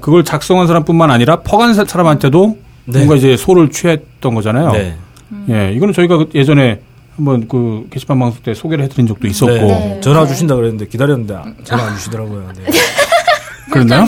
그걸 0.00 0.24
작성한 0.24 0.66
사람뿐만 0.66 1.10
아니라 1.10 1.40
퍼간 1.40 1.74
사- 1.74 1.84
사람한테도 1.84 2.56
네. 2.86 2.98
뭔가 2.98 3.16
이제 3.16 3.36
소를 3.36 3.70
취했던 3.70 4.34
거잖아요. 4.34 4.70
네. 5.28 5.68
예, 5.68 5.72
이거는 5.74 5.94
저희가 5.94 6.16
그 6.16 6.28
예전에 6.34 6.80
한번 7.16 7.48
그 7.48 7.86
게시판 7.90 8.18
방송 8.18 8.42
때 8.42 8.54
소개를 8.54 8.84
해드린 8.84 9.06
적도 9.06 9.26
있었고 9.26 9.52
네. 9.52 9.60
네. 9.62 10.00
전화 10.00 10.22
네. 10.22 10.28
주신다 10.28 10.54
그랬는데 10.54 10.86
기다렸는데 10.86 11.34
아- 11.34 11.44
전화 11.64 11.84
안 11.86 11.96
주시더라고요. 11.96 12.52
네. 12.56 12.64
그랬나요? 13.70 14.06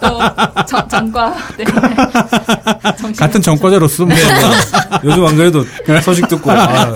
또 0.00 0.64
전, 0.66 0.88
전과 0.88 1.34
네. 1.56 1.64
같은 3.16 3.40
전과자로서 3.40 4.06
뭐 4.06 4.16
요즘 5.04 5.24
안 5.24 5.36
그래도 5.36 5.64
소식 6.02 6.26
듣고 6.26 6.50
아, 6.50 6.92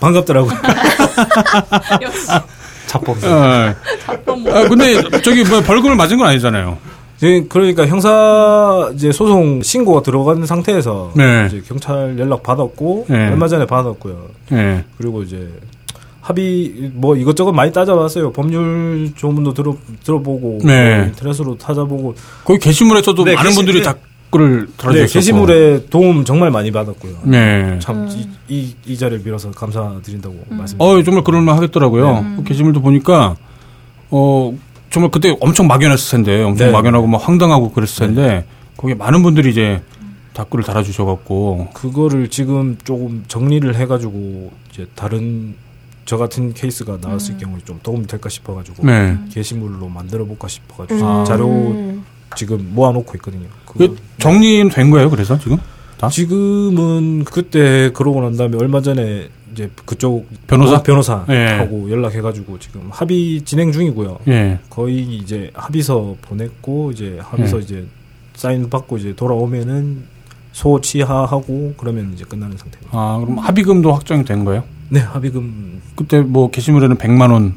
반갑더라고요. 0.00 0.52
역시 2.00 2.26
잡범. 2.86 3.16
어, 3.24 3.74
아, 4.54 4.68
근데 4.68 5.20
저기 5.20 5.44
뭐 5.44 5.60
벌금을 5.60 5.96
맞은 5.96 6.16
건 6.16 6.28
아니잖아요. 6.28 6.78
지금 7.18 7.48
그러니까 7.48 7.86
형사 7.86 8.90
이제 8.94 9.10
소송 9.10 9.62
신고가 9.62 10.02
들어간 10.02 10.44
상태에서 10.44 11.12
네. 11.16 11.46
이제 11.48 11.62
경찰 11.66 12.18
연락 12.18 12.42
받았고 12.42 13.06
네. 13.08 13.28
얼마 13.28 13.48
전에 13.48 13.64
받았고요. 13.66 14.16
예. 14.52 14.84
그리고 14.98 15.22
이제 15.22 15.48
합의 16.20 16.90
뭐 16.92 17.16
이것저것 17.16 17.52
많이 17.52 17.72
따져봤어요. 17.72 18.32
법률 18.32 19.12
조문도 19.16 19.54
들어 19.54 19.76
들어보고 20.04 20.58
네. 20.64 20.96
뭐 20.96 21.06
인터넷으로 21.06 21.56
찾아보고 21.56 22.14
거기 22.44 22.58
게시물에서도 22.58 23.24
네, 23.24 23.34
많은 23.34 23.50
게시- 23.50 23.54
분들이 23.56 23.82
네. 23.82 23.92
댓글을 24.30 24.66
달아주셨고. 24.76 25.08
네, 25.08 25.12
게시물에 25.12 25.86
도움 25.88 26.24
정말 26.24 26.50
많이 26.50 26.70
받았고요. 26.70 27.12
네. 27.24 27.78
참이이 27.78 28.96
자리를 28.98 29.22
빌어서 29.22 29.52
감사드린다고 29.52 30.34
말씀. 30.50 30.76
어, 30.80 31.02
정말 31.02 31.24
그럴만 31.24 31.56
하겠더라고요. 31.56 32.26
그 32.38 32.44
게시물도 32.44 32.80
보니까, 32.82 33.36
어, 34.10 34.52
정말 34.96 35.10
그때 35.10 35.36
엄청 35.40 35.66
막연했을 35.66 36.10
텐데, 36.10 36.42
엄청 36.42 36.68
네. 36.68 36.72
막연하고 36.72 37.06
막 37.06 37.18
황당하고 37.18 37.70
그랬을 37.72 38.06
텐데, 38.06 38.46
거기에 38.78 38.94
많은 38.94 39.22
분들이 39.22 39.50
이제 39.50 39.82
댓글을 40.32 40.64
달아주셔갖고, 40.64 41.68
그거를 41.74 42.30
지금 42.30 42.78
조금 42.82 43.22
정리를 43.28 43.74
해가지고 43.74 44.52
이제 44.72 44.86
다른 44.94 45.54
저 46.06 46.16
같은 46.16 46.54
케이스가 46.54 46.96
나왔을 46.98 47.36
경우에 47.36 47.58
좀 47.66 47.78
도움이 47.82 48.06
될까 48.06 48.30
싶어가지고 48.30 48.86
네. 48.86 49.18
게시물로 49.30 49.90
만들어 49.90 50.24
볼까 50.24 50.48
싶어가지고 50.48 51.04
아. 51.04 51.24
자료 51.24 51.46
음. 51.46 52.02
지금 52.34 52.70
모아놓고 52.72 53.12
있거든요. 53.16 53.48
그 53.66 53.98
정리된 54.18 54.90
거예요, 54.90 55.10
그래서 55.10 55.38
지금? 55.38 55.58
다? 55.98 56.08
지금은 56.08 57.24
그때 57.24 57.90
그러고 57.92 58.22
난 58.22 58.34
다음에 58.38 58.56
얼마 58.56 58.80
전에 58.80 59.28
이제 59.56 59.70
그쪽 59.86 60.26
변호사? 60.46 60.76
어, 60.76 60.82
변호사하고 60.82 61.88
예. 61.88 61.90
연락해가지고 61.90 62.58
지금 62.58 62.88
합의 62.90 63.40
진행 63.40 63.72
중이고요. 63.72 64.18
예. 64.28 64.58
거의 64.68 65.02
이제 65.02 65.50
합의서 65.54 66.16
보냈고 66.20 66.90
이제 66.90 67.18
합의서 67.22 67.56
예. 67.56 67.62
이제 67.62 67.86
사인 68.34 68.68
받고 68.68 68.98
이제 68.98 69.16
돌아오면은 69.16 70.04
소치하하고 70.52 71.74
그러면 71.78 72.12
이제 72.12 72.24
끝나는 72.24 72.58
상태입니다. 72.58 72.90
아, 72.92 73.18
그럼 73.18 73.38
합의금도 73.38 73.92
확정이 73.92 74.24
된 74.24 74.44
거예요? 74.44 74.62
네 74.90 75.00
합의금 75.00 75.80
그때 75.96 76.20
뭐 76.20 76.50
게시물에는 76.50 76.96
100만원. 76.96 77.54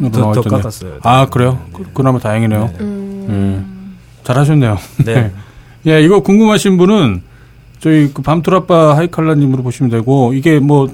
으로 0.00 0.10
더, 0.10 0.32
더. 0.32 0.42
깎았어요. 0.42 0.98
아, 1.02 1.26
그래요? 1.26 1.60
네. 1.66 1.72
그, 1.72 1.92
그나마 1.92 2.18
다행이네요. 2.18 2.66
네. 2.66 2.76
음. 2.80 3.66
예. 3.90 4.24
잘하셨네요. 4.24 4.76
네. 5.04 5.32
예, 5.86 6.02
이거 6.02 6.20
궁금하신 6.20 6.76
분은 6.78 7.22
저희 7.78 8.10
그 8.12 8.22
밤토라빠 8.22 8.96
하이칼라님으로 8.96 9.62
보시면 9.62 9.90
되고 9.90 10.32
이게 10.32 10.58
뭐 10.58 10.88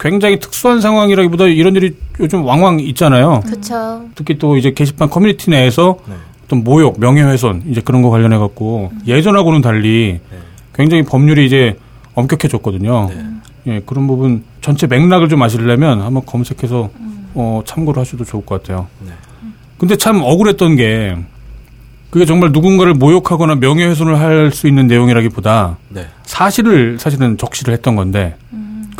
굉장히 0.00 0.40
특수한 0.40 0.80
상황이라기보다 0.80 1.46
이런 1.46 1.76
일이 1.76 1.94
요즘 2.18 2.44
왕왕 2.44 2.80
있잖아요. 2.80 3.42
그쵸. 3.46 4.02
특히 4.14 4.38
또 4.38 4.56
이제 4.56 4.72
게시판 4.72 5.10
커뮤니티 5.10 5.50
내에서 5.50 5.98
네. 6.08 6.14
어떤 6.46 6.64
모욕, 6.64 6.98
명예훼손 6.98 7.64
이제 7.68 7.82
그런 7.82 8.00
거 8.02 8.08
관련해 8.10 8.38
갖고 8.38 8.90
예전하고는 9.06 9.60
달리 9.60 10.18
네. 10.30 10.38
굉장히 10.74 11.02
법률이 11.04 11.44
이제 11.44 11.76
엄격해졌거든요. 12.14 13.10
네. 13.10 13.24
예, 13.66 13.82
그런 13.84 14.06
부분 14.06 14.42
전체 14.62 14.86
맥락을 14.86 15.28
좀 15.28 15.42
아시려면 15.42 16.00
한번 16.00 16.24
검색해서 16.24 16.88
어, 17.34 17.62
참고를 17.66 18.00
하셔도 18.00 18.24
좋을 18.24 18.44
것 18.46 18.62
같아요. 18.62 18.86
네. 19.06 19.12
근데 19.76 19.96
참 19.96 20.22
억울했던 20.22 20.76
게 20.76 21.16
그게 22.08 22.24
정말 22.24 22.50
누군가를 22.52 22.94
모욕하거나 22.94 23.56
명예훼손을 23.56 24.18
할 24.18 24.50
수 24.50 24.66
있는 24.66 24.86
내용이라기보다 24.86 25.76
네. 25.90 26.06
사실을 26.24 26.98
사실은 26.98 27.36
적시를 27.36 27.74
했던 27.74 27.96
건데 27.96 28.34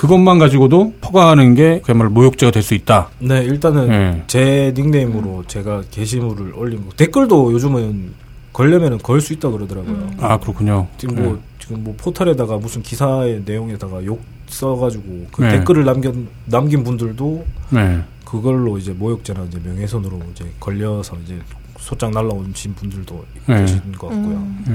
그것만 0.00 0.38
가지고도 0.38 0.94
퍼가하는 1.02 1.54
게 1.54 1.82
그야말로 1.84 2.08
모욕죄가 2.08 2.52
될 2.52 2.62
수 2.62 2.72
있다. 2.72 3.10
네, 3.18 3.44
일단은 3.44 3.88
예. 3.90 4.22
제 4.28 4.72
닉네임으로 4.74 5.44
제가 5.46 5.82
게시물을 5.90 6.54
올린 6.54 6.86
거 6.86 6.92
댓글도 6.96 7.52
요즘은 7.52 8.14
걸려면은 8.54 8.96
걸 8.96 9.20
수 9.20 9.34
있다 9.34 9.50
그러더라고요. 9.50 10.10
아 10.20 10.38
그렇군요. 10.38 10.86
지금 10.96 11.18
예. 11.18 11.20
뭐 11.20 11.42
지금 11.58 11.84
뭐 11.84 11.94
포털에다가 11.98 12.56
무슨 12.56 12.80
기사의 12.80 13.42
내용에다가 13.44 14.02
욕 14.06 14.22
써가지고 14.46 15.26
그 15.32 15.42
네. 15.42 15.58
댓글을 15.58 15.84
남긴 15.84 16.28
남긴 16.46 16.82
분들도 16.82 17.44
네. 17.68 18.00
그걸로 18.24 18.78
이제 18.78 18.92
모욕죄나 18.94 19.44
이제 19.50 19.60
명예훼손으로 19.62 20.18
이제 20.32 20.46
걸려서 20.58 21.14
이제 21.24 21.38
소장 21.78 22.10
날라오신 22.12 22.74
분들도 22.74 23.22
네. 23.48 23.60
계신 23.60 23.92
것 23.92 24.08
같고요. 24.08 24.46
예. 24.70 24.72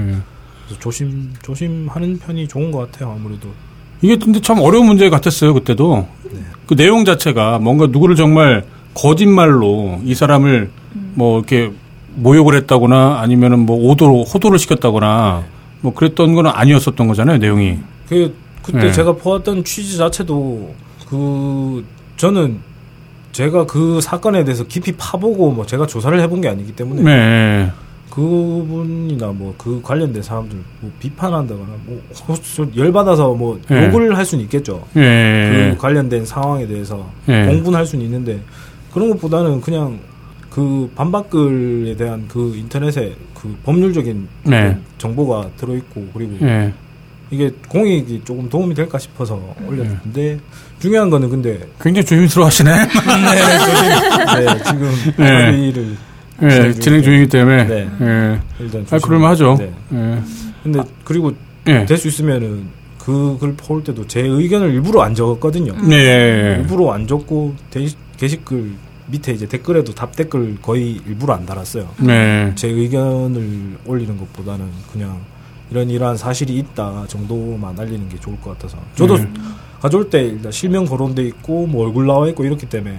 그래서 0.66 0.80
조심 0.80 1.32
조심하는 1.42 2.16
편이 2.20 2.46
좋은 2.46 2.70
것 2.70 2.92
같아요. 2.92 3.10
아무래도 3.10 3.48
이게 4.02 4.16
근데 4.16 4.40
참 4.40 4.60
어려운 4.60 4.86
문제 4.86 5.08
같았어요 5.08 5.54
그때도 5.54 6.06
네. 6.30 6.40
그 6.66 6.76
내용 6.76 7.04
자체가 7.04 7.58
뭔가 7.58 7.86
누구를 7.86 8.16
정말 8.16 8.64
거짓말로 8.94 10.00
이 10.04 10.14
사람을 10.14 10.70
뭐 11.14 11.38
이렇게 11.38 11.72
모욕을 12.14 12.56
했다거나 12.56 13.20
아니면은 13.20 13.60
뭐 13.60 13.76
오도로 13.76 14.24
호도를 14.24 14.58
시켰다거나 14.58 15.44
뭐 15.80 15.94
그랬던 15.94 16.34
건 16.34 16.46
아니었었던 16.46 17.06
거잖아요 17.06 17.38
내용이 17.38 17.78
그 18.08 18.34
그때 18.62 18.78
네. 18.78 18.92
제가 18.92 19.12
보았던 19.12 19.64
취지 19.64 19.96
자체도 19.96 20.74
그 21.08 21.84
저는 22.16 22.60
제가 23.32 23.66
그 23.66 24.00
사건에 24.00 24.44
대해서 24.44 24.64
깊이 24.64 24.92
파보고 24.92 25.52
뭐 25.52 25.66
제가 25.66 25.86
조사를 25.86 26.18
해본 26.20 26.40
게 26.40 26.48
아니기 26.48 26.72
때문에 26.72 27.02
네. 27.02 27.70
그분이나 28.16 29.26
뭐 29.28 29.54
그 29.58 29.80
관련된 29.82 30.22
사람들 30.22 30.58
뭐 30.80 30.90
비판한다거나 30.98 31.68
뭐 31.84 32.02
호- 32.28 32.76
열받아서 32.76 33.34
뭐 33.34 33.60
네. 33.68 33.86
욕을 33.86 34.16
할 34.16 34.24
수는 34.24 34.44
있겠죠. 34.44 34.82
예. 34.96 35.70
그 35.74 35.80
관련된 35.80 36.24
상황에 36.24 36.66
대해서 36.66 37.08
예. 37.28 37.46
공분할 37.46 37.84
수는 37.86 38.04
있는데 38.06 38.40
그런 38.92 39.10
것보다는 39.10 39.60
그냥 39.60 39.98
그 40.50 40.90
반박글에 40.96 41.94
대한 41.96 42.24
그 42.28 42.54
인터넷에 42.56 43.14
그 43.34 43.54
법률적인 43.64 44.26
네. 44.44 44.74
그 44.74 44.80
정보가 44.98 45.50
들어있고 45.58 46.06
그리고 46.14 46.36
예. 46.42 46.72
이게 47.30 47.50
공익이 47.68 48.22
조금 48.24 48.48
도움이 48.48 48.74
될까 48.74 48.98
싶어서 48.98 49.38
올렸는데 49.66 50.38
중요한 50.78 51.10
거는 51.10 51.28
근데 51.28 51.58
굉장히 51.80 52.06
조심스러워하시네. 52.06 52.70
네, 54.36 54.44
네, 54.44 54.62
지금 54.64 54.90
네. 55.18 55.44
합의를 55.44 55.96
예, 56.42 56.72
진행 56.72 57.02
중이기 57.02 57.28
때문에. 57.28 57.64
네. 57.66 57.88
예. 58.00 58.40
일단 58.60 58.86
아, 58.90 58.98
그럴만 58.98 59.30
하죠. 59.30 59.56
네. 59.58 59.72
예. 59.92 60.22
근데 60.62 60.80
그리고 61.04 61.32
예. 61.68 61.84
될수 61.86 62.08
있으면은 62.08 62.66
그글 62.98 63.54
퍼올 63.56 63.84
때도 63.84 64.06
제 64.06 64.20
의견을 64.20 64.72
일부러 64.74 65.02
안 65.02 65.14
적었거든요. 65.14 65.74
네. 65.88 66.56
일부러 66.58 66.90
안 66.92 67.06
적고 67.06 67.54
데- 67.70 67.86
게시글 68.16 68.72
밑에 69.08 69.32
이제 69.32 69.46
댓글에도 69.46 69.94
답 69.94 70.16
댓글 70.16 70.56
거의 70.60 71.00
일부러 71.06 71.34
안 71.34 71.46
달았어요. 71.46 71.88
네. 72.00 72.52
제 72.56 72.68
의견을 72.68 73.76
올리는 73.86 74.16
것보다는 74.18 74.66
그냥 74.92 75.20
이런 75.70 75.88
이러한 75.88 76.16
사실이 76.16 76.56
있다 76.58 77.04
정도만 77.08 77.78
알리는 77.78 78.08
게 78.08 78.18
좋을 78.18 78.40
것 78.40 78.50
같아서 78.52 78.78
저도 78.96 79.16
네. 79.18 79.28
가져올 79.80 80.10
때 80.10 80.22
일단 80.24 80.50
실명 80.50 80.84
거론돼 80.84 81.22
있고 81.24 81.66
뭐 81.66 81.86
얼굴 81.86 82.06
나와 82.06 82.28
있고 82.28 82.44
이렇기 82.44 82.66
때문에 82.66 82.98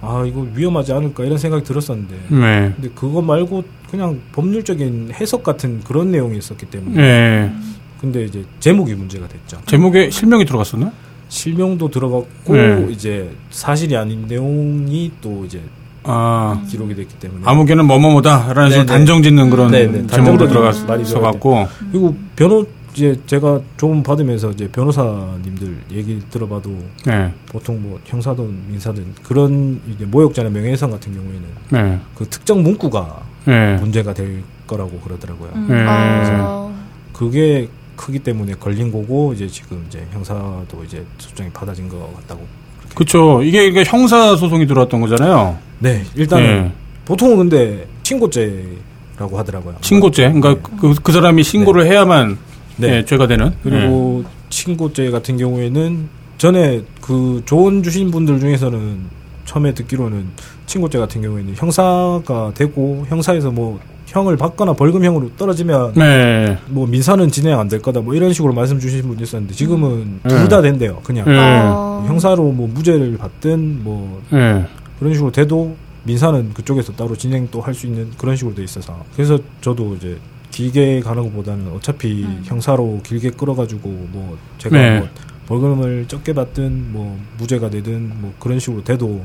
아 0.00 0.24
이거 0.26 0.46
위험하지 0.54 0.92
않을까 0.92 1.24
이런 1.24 1.38
생각이 1.38 1.64
들었었는데 1.64 2.14
네. 2.28 2.72
근데 2.76 2.88
그거 2.94 3.20
말고 3.20 3.64
그냥 3.90 4.20
법률적인 4.32 5.10
해석 5.14 5.42
같은 5.42 5.80
그런 5.82 6.12
내용이 6.12 6.38
있었기 6.38 6.66
때문에 6.66 6.96
네. 6.96 7.52
근데 8.00 8.24
이제 8.24 8.44
제목이 8.60 8.94
문제가 8.94 9.26
됐죠. 9.26 9.60
제목에 9.66 10.10
실명이 10.10 10.44
들어갔었나? 10.44 10.92
실명도 11.28 11.90
들어갔고 11.90 12.54
네. 12.54 12.86
이제 12.90 13.30
사실이 13.50 13.96
아닌 13.96 14.26
내용이 14.28 15.10
또 15.20 15.44
이제 15.44 15.60
아. 16.04 16.62
기록이 16.70 16.94
됐기 16.94 17.14
때문에 17.18 17.42
아무개는 17.44 17.84
뭐뭐뭐다라는 17.84 18.70
식으로 18.70 18.86
네네. 18.86 18.86
단정 18.86 19.22
짓는 19.22 19.50
그런 19.50 19.70
단정적인 20.06 20.54
말이 20.86 21.02
들어갔어 21.04 21.20
갖고 21.20 21.66
그리고 21.90 22.16
변호 22.36 22.64
이제 22.92 23.18
제가 23.26 23.60
조금 23.76 24.02
받으면서 24.02 24.50
이제 24.50 24.68
변호사님들 24.68 25.76
얘기 25.92 26.20
들어봐도 26.30 26.70
네. 27.06 27.32
보통 27.46 27.82
뭐 27.82 27.98
형사든 28.04 28.68
민사든 28.68 29.14
그런 29.22 29.80
이제 29.94 30.04
모욕죄나 30.04 30.50
명예훼손 30.50 30.90
같은 30.90 31.14
경우에는 31.14 31.42
네. 31.70 32.00
그 32.14 32.26
특정 32.28 32.62
문구가 32.62 33.22
네. 33.44 33.76
문제가 33.76 34.12
될 34.12 34.42
거라고 34.66 34.98
그러더라고요. 35.00 35.50
음. 35.54 35.66
네. 35.68 35.84
아, 35.86 36.70
그게 37.12 37.68
크기 37.96 38.18
때문에 38.18 38.54
걸린 38.54 38.92
거고 38.92 39.32
이제 39.32 39.46
지금 39.48 39.84
이제 39.88 40.06
형사도 40.12 40.84
이제 40.84 41.04
소장이 41.18 41.50
받아진 41.50 41.88
것 41.88 42.14
같다고. 42.14 42.46
그렇죠. 42.94 43.42
이게 43.42 43.66
이게 43.66 43.84
형사 43.84 44.34
소송이 44.36 44.66
들어왔던 44.66 45.00
거잖아요. 45.00 45.58
네, 45.80 46.04
일단 46.14 46.42
네. 46.42 46.48
은 46.48 46.72
보통은 47.04 47.36
근데 47.36 47.86
신고죄라고 48.02 49.38
하더라고요. 49.38 49.76
신고죄. 49.80 50.32
그러니까 50.32 50.68
그, 50.80 50.94
그 51.02 51.12
사람이 51.12 51.42
신고를 51.42 51.86
해야만 51.86 52.38
네. 52.78 52.88
예, 52.98 53.04
죄가 53.04 53.26
되는. 53.26 53.52
그리고 53.62 54.24
신고죄 54.50 55.10
같은 55.10 55.36
경우에는 55.36 56.08
전에 56.38 56.82
그 57.00 57.42
조언 57.44 57.82
주신 57.82 58.10
분들 58.10 58.40
중에서는 58.40 59.18
처음에 59.44 59.74
듣기로는 59.74 60.26
신고죄 60.66 60.98
같은 60.98 61.22
경우에는 61.22 61.54
형사가 61.56 62.52
되고 62.54 63.04
형사에서 63.08 63.50
뭐 63.50 63.80
형을 64.06 64.36
받거나 64.36 64.72
벌금형으로 64.72 65.32
떨어지면 65.36 65.92
네. 65.94 66.56
뭐 66.68 66.86
민사는 66.86 67.28
진행 67.30 67.58
안 67.58 67.68
될 67.68 67.82
거다 67.82 68.00
뭐 68.00 68.14
이런 68.14 68.32
식으로 68.32 68.52
말씀 68.54 68.78
주신 68.78 69.02
분도 69.02 69.22
있었는데 69.22 69.52
지금은 69.54 70.20
네. 70.22 70.28
둘다 70.28 70.62
된대요 70.62 71.00
그냥 71.02 71.26
네. 71.26 71.36
아. 71.38 72.04
형사로 72.06 72.44
뭐 72.52 72.66
무죄를 72.68 73.18
받든 73.18 73.82
뭐 73.84 74.22
네. 74.30 74.64
그런 74.98 75.12
식으로 75.12 75.30
돼도 75.32 75.76
민사는 76.04 76.54
그쪽에서 76.54 76.92
따로 76.94 77.14
진행 77.16 77.48
또 77.50 77.60
할 77.60 77.74
수 77.74 77.86
있는 77.86 78.08
그런 78.16 78.34
식으로 78.36 78.54
돼 78.54 78.62
있어서 78.64 79.04
그래서 79.14 79.38
저도 79.60 79.96
이제 79.96 80.16
길게 80.50 81.00
가는 81.00 81.22
것보다는 81.24 81.72
어차피 81.74 82.26
형사로 82.44 83.00
길게 83.04 83.30
끌어가지고 83.30 83.88
뭐 84.12 84.38
제가 84.58 84.76
네. 84.76 84.98
뭐 84.98 85.08
벌금을 85.46 86.06
적게 86.08 86.32
받든 86.32 86.92
뭐 86.92 87.18
무죄가 87.38 87.70
되든 87.70 88.12
뭐 88.20 88.32
그런 88.38 88.58
식으로 88.58 88.84
돼도 88.84 89.22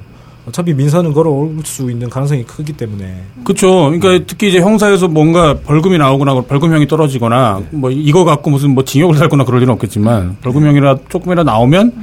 어차피 0.47 0.73
민사는 0.73 1.11
걸어올 1.13 1.55
수 1.63 1.89
있는 1.89 2.09
가능성이 2.09 2.43
크기 2.43 2.73
때문에. 2.73 3.23
그렇죠. 3.45 3.91
그러니까 3.91 4.25
특히 4.27 4.49
이제 4.49 4.59
형사에서 4.59 5.07
뭔가 5.07 5.57
벌금이 5.59 5.97
나오거나 5.97 6.41
벌금형이 6.41 6.87
떨어지거나 6.87 7.61
뭐 7.71 7.89
이거 7.89 8.25
갖고 8.25 8.49
무슨 8.49 8.71
뭐 8.71 8.83
징역을 8.83 9.17
살거나 9.17 9.45
그럴 9.45 9.61
일은 9.61 9.73
없겠지만 9.73 10.37
벌금형이라 10.41 10.97
조금이라 11.09 11.43
나오면 11.43 11.93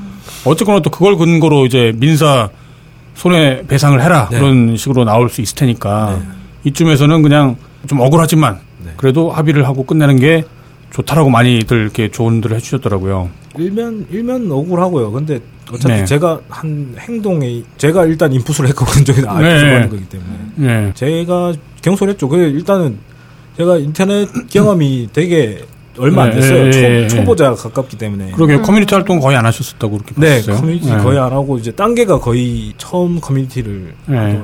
어쨌거나 0.46 0.80
또 0.80 0.90
그걸 0.90 1.16
근거로 1.16 1.66
이제 1.66 1.92
민사 1.96 2.48
손해 3.14 3.62
배상을 3.66 4.00
해라 4.00 4.28
네. 4.30 4.38
그런 4.38 4.76
식으로 4.76 5.04
나올 5.04 5.28
수 5.28 5.42
있을 5.42 5.54
테니까 5.56 6.18
이쯤에서는 6.64 7.22
그냥 7.22 7.56
좀 7.86 8.00
억울하지만 8.00 8.58
네. 8.90 8.94
그래도 8.96 9.30
합의를 9.30 9.66
하고 9.66 9.84
끝내는 9.84 10.16
게 10.18 10.44
좋다라고 10.90 11.30
많이들 11.30 11.78
이렇게 11.82 12.10
조언들을 12.10 12.56
해주셨더라고요. 12.56 13.30
일면 13.58 14.06
일면 14.10 14.50
억울하고요. 14.50 15.12
근데 15.12 15.40
어차피 15.72 15.94
네. 15.94 16.04
제가 16.04 16.40
한 16.48 16.94
행동에 16.98 17.62
제가 17.78 18.06
일단 18.06 18.32
input을 18.32 18.66
했거든요. 18.68 19.14
아, 19.30 19.40
네. 19.40 19.50
input을 19.50 19.74
하는 19.74 19.90
거기 19.90 20.04
때문에 20.06 20.30
네. 20.56 20.92
제가 20.94 21.54
경솔했죠. 21.82 22.28
그 22.28 22.36
일단은 22.38 22.98
제가 23.56 23.76
인터넷 23.78 24.28
경험이 24.48 25.08
되게 25.12 25.62
얼마 25.98 26.24
안 26.24 26.30
네, 26.30 26.36
됐어요. 26.36 26.64
네, 26.64 26.70
초, 26.70 26.80
네, 26.80 26.88
네. 26.88 27.08
초보자 27.08 27.54
가깝기 27.54 27.98
때문에. 27.98 28.30
그러게 28.32 28.58
커뮤니티 28.58 28.94
활동 28.94 29.20
거의 29.20 29.36
안 29.36 29.44
하셨었다고 29.46 29.98
그렇게 29.98 30.14
네, 30.16 30.36
봤어요. 30.36 30.56
커뮤니티 30.56 30.90
네. 30.90 30.96
거의 30.98 31.18
안 31.18 31.32
하고 31.32 31.58
이제 31.58 31.70
단계가 31.72 32.18
거의 32.18 32.72
처음 32.78 33.20
커뮤니티를 33.20 33.92
네. 34.06 34.40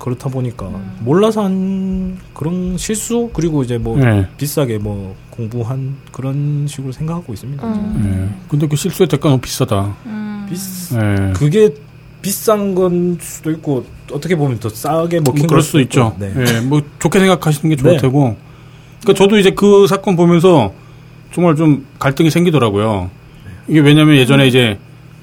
그렇다 0.00 0.28
보니까 0.28 0.68
몰라서 1.00 1.44
한 1.44 2.18
그런 2.34 2.76
실수 2.76 3.30
그리고 3.32 3.62
이제 3.62 3.78
뭐 3.78 3.96
네. 3.96 4.26
비싸게 4.36 4.78
뭐 4.78 5.14
공부한 5.30 5.94
그런 6.10 6.66
식으로 6.66 6.90
생각하고 6.90 7.32
있습니다. 7.32 7.64
음. 7.64 8.02
네. 8.02 8.44
근데 8.48 8.66
그 8.66 8.74
실수의 8.74 9.08
대가 9.08 9.28
너무 9.28 9.40
비싸다. 9.40 9.94
음. 10.06 10.46
비싸 10.48 10.98
네. 10.98 11.32
그게 11.34 11.72
비싼 12.22 12.74
건 12.74 13.18
수도 13.20 13.50
있고 13.52 13.84
어떻게 14.12 14.34
보면 14.34 14.58
더 14.58 14.68
싸게 14.68 15.20
먹힌 15.20 15.22
뭐걸 15.22 15.46
그럴 15.46 15.62
수도 15.62 15.80
있죠. 15.80 16.16
네. 16.18 16.32
예, 16.36 16.60
뭐 16.60 16.82
좋게 16.98 17.18
생각하시는 17.18 17.70
게 17.70 17.80
좋을 17.80 17.92
네. 17.92 17.98
테고. 17.98 18.36
그러니까 19.00 19.24
저도 19.24 19.38
이제 19.38 19.50
그 19.50 19.86
사건 19.86 20.16
보면서 20.16 20.72
정말 21.32 21.56
좀 21.56 21.86
갈등이 21.98 22.30
생기더라고요. 22.30 23.10
이게 23.68 23.80
왜냐면 23.80 24.16
예전에 24.16 24.46
이제 24.48 24.78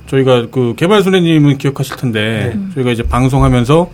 저희가 0.07 0.47
그 0.51 0.73
개발소녀님은 0.77 1.57
기억하실 1.57 1.97
텐데 1.97 2.53
네. 2.55 2.73
저희가 2.73 2.91
이제 2.91 3.03
방송하면서 3.03 3.89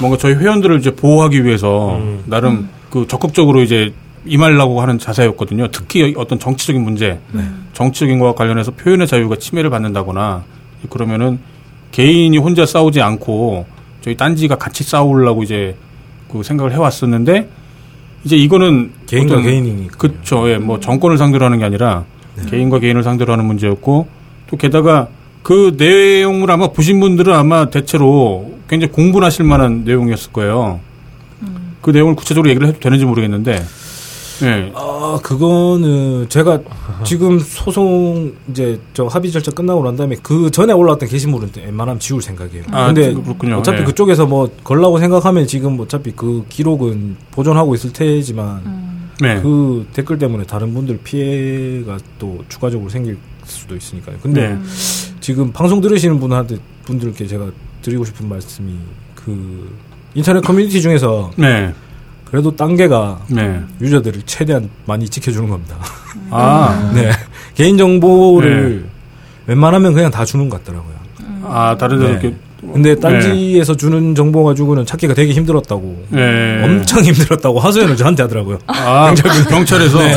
뭔가 0.00 0.16
저희 0.16 0.34
회원들을 0.34 0.78
이제 0.78 0.94
보호하기 0.94 1.44
위해서 1.44 1.96
음. 1.96 2.22
나름 2.26 2.68
그 2.90 3.06
적극적으로 3.08 3.62
이제 3.62 3.92
임하려고 4.24 4.80
하는 4.80 4.98
자세였거든요. 4.98 5.68
특히 5.68 6.14
어떤 6.16 6.38
정치적인 6.38 6.82
문제, 6.82 7.18
네. 7.32 7.42
정치적인 7.72 8.18
것과 8.18 8.34
관련해서 8.34 8.72
표현의 8.72 9.06
자유가 9.06 9.36
침해를 9.36 9.70
받는다거나 9.70 10.44
그러면은 10.90 11.38
개인이 11.92 12.36
혼자 12.38 12.66
싸우지 12.66 13.00
않고 13.00 13.66
저희 14.02 14.16
딴지가 14.16 14.56
같이 14.56 14.84
싸우려고 14.84 15.42
이제 15.42 15.76
그 16.30 16.42
생각을 16.42 16.72
해왔었는데 16.72 17.48
이제 18.24 18.36
이거는 18.36 18.92
개인과 19.06 19.40
개인이니까. 19.42 19.96
그렇죠. 19.96 20.50
예, 20.50 20.58
뭐 20.58 20.80
정권을 20.80 21.18
상대로 21.18 21.44
하는 21.44 21.58
게 21.58 21.64
아니라 21.64 22.04
개인과 22.50 22.80
개인을 22.80 23.02
상대로 23.02 23.32
하는 23.32 23.44
문제였고 23.46 24.08
또 24.48 24.56
게다가 24.56 25.08
그 25.48 25.74
내용을 25.78 26.50
아마 26.50 26.68
보신 26.68 27.00
분들은 27.00 27.32
아마 27.32 27.70
대체로 27.70 28.52
굉장히 28.68 28.92
공부하실 28.92 29.46
만한 29.46 29.82
내용이었을 29.82 30.30
거예요. 30.30 30.78
그 31.80 31.90
내용을 31.90 32.16
구체적으로 32.16 32.50
얘기를 32.50 32.68
해도 32.68 32.78
되는지 32.78 33.06
모르겠는데, 33.06 33.64
예, 34.42 34.72
아, 34.74 35.18
그거는 35.22 36.28
제가 36.28 36.60
지금 37.02 37.38
소송 37.38 38.34
이제 38.50 38.78
저 38.92 39.06
합의 39.06 39.32
절차 39.32 39.50
끝나고 39.50 39.82
난 39.82 39.96
다음에 39.96 40.16
그 40.22 40.50
전에 40.50 40.74
올라왔던 40.74 41.08
게시물은 41.08 41.50
웬만하면 41.56 41.98
지울 41.98 42.20
생각이에요. 42.20 42.64
아, 42.70 42.88
근데 42.88 43.14
그렇군요. 43.14 43.56
어차피 43.56 43.80
예. 43.80 43.84
그쪽에서 43.84 44.26
뭐 44.26 44.50
걸라고 44.64 44.98
생각하면 44.98 45.46
지금 45.46 45.80
어차피 45.80 46.12
그 46.14 46.44
기록은 46.50 47.16
보존하고 47.30 47.74
있을 47.74 47.94
테지만 47.94 49.08
네, 49.22 49.40
그 49.40 49.86
댓글 49.94 50.18
때문에 50.18 50.44
다른 50.44 50.74
분들 50.74 50.98
피해가 51.02 51.96
또 52.18 52.44
추가적으로 52.50 52.90
생길 52.90 53.16
수도 53.48 53.76
있으니까요. 53.76 54.16
근데 54.22 54.50
네. 54.54 54.58
지금 55.20 55.52
방송 55.52 55.80
들으시는 55.80 56.18
분한테 56.20 56.58
분들께 56.84 57.26
제가 57.26 57.50
드리고 57.82 58.04
싶은 58.04 58.28
말씀이 58.28 58.74
그 59.14 59.76
인터넷 60.14 60.40
커뮤니티 60.40 60.80
중에서 60.80 61.30
네, 61.36 61.72
그래도 62.24 62.54
단계가 62.54 63.20
네. 63.28 63.60
유저들을 63.80 64.22
최대한 64.26 64.68
많이 64.86 65.08
지켜주는 65.08 65.48
겁니다. 65.48 65.76
아, 66.30 66.92
네. 66.94 67.10
개인 67.54 67.76
정보를 67.78 68.86
웬만하면 69.46 69.94
그냥 69.94 70.10
다 70.10 70.24
주는 70.24 70.48
것 70.48 70.62
같더라고요. 70.62 70.94
아 71.44 71.76
다른 71.78 71.98
데서 71.98 72.12
네. 72.12 72.18
이렇게, 72.20 72.36
근데 72.60 72.96
딴지에서 72.96 73.76
주는 73.76 74.14
정보 74.16 74.42
가지고는 74.44 74.84
찾기가 74.84 75.14
되게 75.14 75.32
힘들었다고. 75.32 76.04
네. 76.10 76.60
엄청 76.64 77.02
힘들었다고 77.04 77.60
하소연을 77.60 77.96
저한테 77.96 78.24
하더라고요. 78.24 78.58
아, 78.66 79.14
경찰에서, 79.48 80.02
예. 80.02 80.10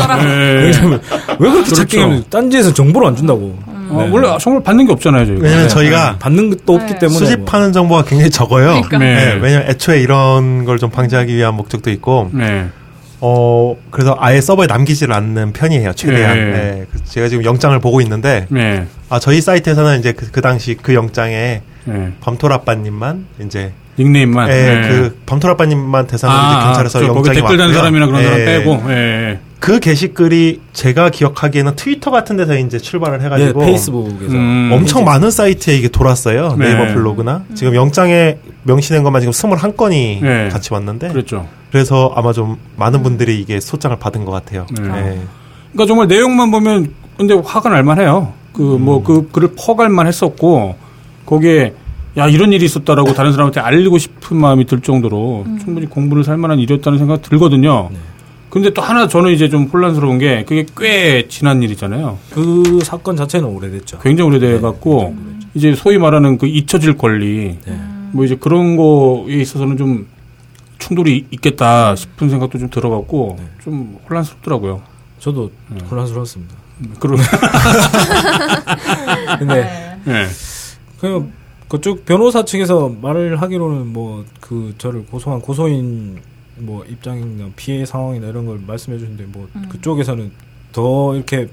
왜냐면 0.64 1.00
왜 1.40 1.50
그렇게 1.52 1.70
그렇죠. 1.72 1.98
힘들 2.00 2.24
딴지에서 2.30 2.74
정보를 2.74 3.08
안 3.10 3.16
준다고. 3.16 3.56
어, 3.90 4.04
네. 4.06 4.10
원래 4.12 4.38
정말 4.40 4.64
받는 4.64 4.88
게 4.88 4.94
없잖아요, 4.94 5.26
저희가. 5.26 5.44
왜냐면 5.44 5.68
네. 5.68 5.70
저희가 5.70 6.16
받는 6.18 6.50
것도 6.50 6.76
없기 6.76 6.94
네. 6.94 7.00
때문에. 7.00 7.20
수집하는 7.20 7.74
정보가 7.74 8.06
굉장히 8.06 8.32
적어요. 8.32 8.82
그러니까. 8.88 8.98
네. 8.98 9.16
네, 9.16 9.40
왜냐면 9.42 9.68
애초에 9.70 10.00
이런 10.02 10.66
걸 10.66 10.80
좀 10.80 10.90
방지하기 10.90 11.36
위한 11.36 11.54
목적도 11.56 11.92
있고, 11.92 12.30
네. 12.34 12.68
어, 13.22 13.76
그래서 13.92 14.18
아예 14.20 14.42
서버에 14.42 14.66
남기지를 14.68 15.14
않는 15.14 15.54
편이에요, 15.54 15.94
최대한. 15.94 16.36
네. 16.38 16.52
네. 16.52 16.86
그래서 16.90 17.06
제가 17.06 17.30
지금 17.30 17.46
영장을 17.46 17.78
보고 17.80 18.02
있는데, 18.02 18.48
네. 18.50 18.88
아, 19.10 19.20
저희 19.20 19.42
사이트에서는 19.42 20.00
이제 20.00 20.12
그, 20.12 20.32
그 20.32 20.42
당시 20.42 20.76
그 20.76 20.96
영장에 20.96 21.62
네. 21.86 22.12
밤토라빠님만 22.20 23.28
이제, 23.46 23.74
닉네임만. 24.00 24.50
예, 24.50 24.54
네. 24.54 24.90
그 24.90 25.22
밤토라빠님만 25.28 26.08
대상으로 26.08 26.40
이제 26.40 26.66
경찰에서 26.66 27.06
영장이 27.06 27.36
댓글 27.36 27.58
단. 27.58 27.74
사람이나 27.74 28.08
그런 28.08 28.24
사람 28.24 28.40
예. 28.40 28.46
빼고. 28.46 28.84
예. 28.90 29.40
그 29.62 29.80
게시글이 29.80 30.60
제가 30.74 31.12
기억하기에는 31.12 31.76
트위터 31.76 32.10
같은 32.10 32.36
데서 32.36 32.58
이제 32.58 32.80
출발을 32.80 33.20
네, 33.20 33.26
해가지고 33.26 33.60
페이스북에서. 33.60 34.34
음. 34.34 34.72
엄청 34.74 35.06
많은 35.06 35.30
사이트에 35.30 35.78
이게 35.78 35.88
돌았어요. 35.88 36.56
네. 36.58 36.74
네이버 36.74 36.92
블로그나. 36.92 37.44
지금 37.54 37.76
영장에 37.76 38.40
명시된 38.64 39.04
것만 39.04 39.22
지금 39.22 39.32
21건이 39.32 40.22
네. 40.24 40.50
같이 40.50 40.74
왔는데. 40.74 41.10
그렇죠. 41.10 41.48
그래서 41.72 42.12
아마 42.16 42.34
좀 42.34 42.58
많은 42.76 43.04
분들이 43.04 43.40
이게 43.40 43.60
소장을 43.60 43.96
받은 44.00 44.26
것 44.26 44.32
같아요. 44.32 44.66
네. 44.76 44.82
네. 44.82 45.22
그러니까 45.74 45.86
정말 45.86 46.08
내용만 46.08 46.50
보면 46.50 46.94
근데 47.16 47.36
화가 47.36 47.70
날 47.70 47.84
만해요. 47.84 48.34
그 48.54 48.64
뭐그 48.64 49.30
글을 49.32 49.50
퍼갈만 49.56 50.08
했었고 50.08 50.76
거기에 51.28 51.76
야 52.18 52.28
이런 52.28 52.52
일이 52.52 52.66
있었다라고 52.66 53.14
다른 53.14 53.32
사람한테 53.32 53.60
알리고 53.60 54.00
싶은 54.00 54.38
마음이 54.38 54.66
들 54.66 54.82
정도로 54.82 55.46
충분히 55.64 55.86
공부를 55.86 56.24
살 56.24 56.38
만한 56.38 56.58
일이었다는 56.58 56.98
생각 56.98 57.22
들거든요. 57.22 57.92
근데 58.52 58.70
또 58.72 58.82
하나 58.82 59.08
저는 59.08 59.32
이제 59.32 59.50
좀 59.50 59.64
혼란스러운 59.66 60.20
게 60.20 60.44
그게 60.46 60.66
꽤 60.78 61.28
지난 61.28 61.64
일이잖아요. 61.64 62.20
그 62.32 62.80
사건 62.84 63.16
자체는 63.16 63.48
오래됐죠. 63.48 64.00
굉장히 64.00 64.30
오래돼 64.30 64.60
갖고 64.60 65.16
이제 65.54 65.74
소위 65.74 65.98
말하는 65.98 66.38
그 66.38 66.46
잊혀질 66.48 66.98
권리 66.98 67.58
뭐 68.12 68.26
이제 68.26 68.36
그런 68.36 68.76
거에 68.78 69.36
있어서는 69.42 69.78
좀 69.78 70.08
충돌이 70.78 71.28
있겠다 71.32 71.96
싶은 71.96 72.30
생각도 72.30 72.60
좀 72.60 72.70
들어갔고 72.70 73.40
좀 73.64 73.98
혼란스럽더라고요. 74.10 74.82
저도 75.20 75.52
혼란스러웠습니다. 75.90 76.56
그러 77.00 77.16
근데 79.40 79.98
네. 80.04 80.26
그 81.00 81.30
그쪽 81.68 82.06
변호사 82.06 82.44
측에서 82.44 82.92
말을 83.02 83.42
하기로는 83.42 83.94
뭐 83.94 84.26
그 84.52 84.74
저를 84.78 85.06
고소한 85.06 85.40
고소인 85.40 86.18
뭐 86.62 86.86
입장이나 86.86 87.50
피해 87.56 87.86
상황이나 87.86 88.28
이런 88.28 88.46
걸 88.46 88.60
말씀해 88.66 88.98
주는데 88.98 89.26
뭐 89.28 89.48
그쪽에서는 89.70 90.32
더 90.72 91.16
이렇게 91.16 91.50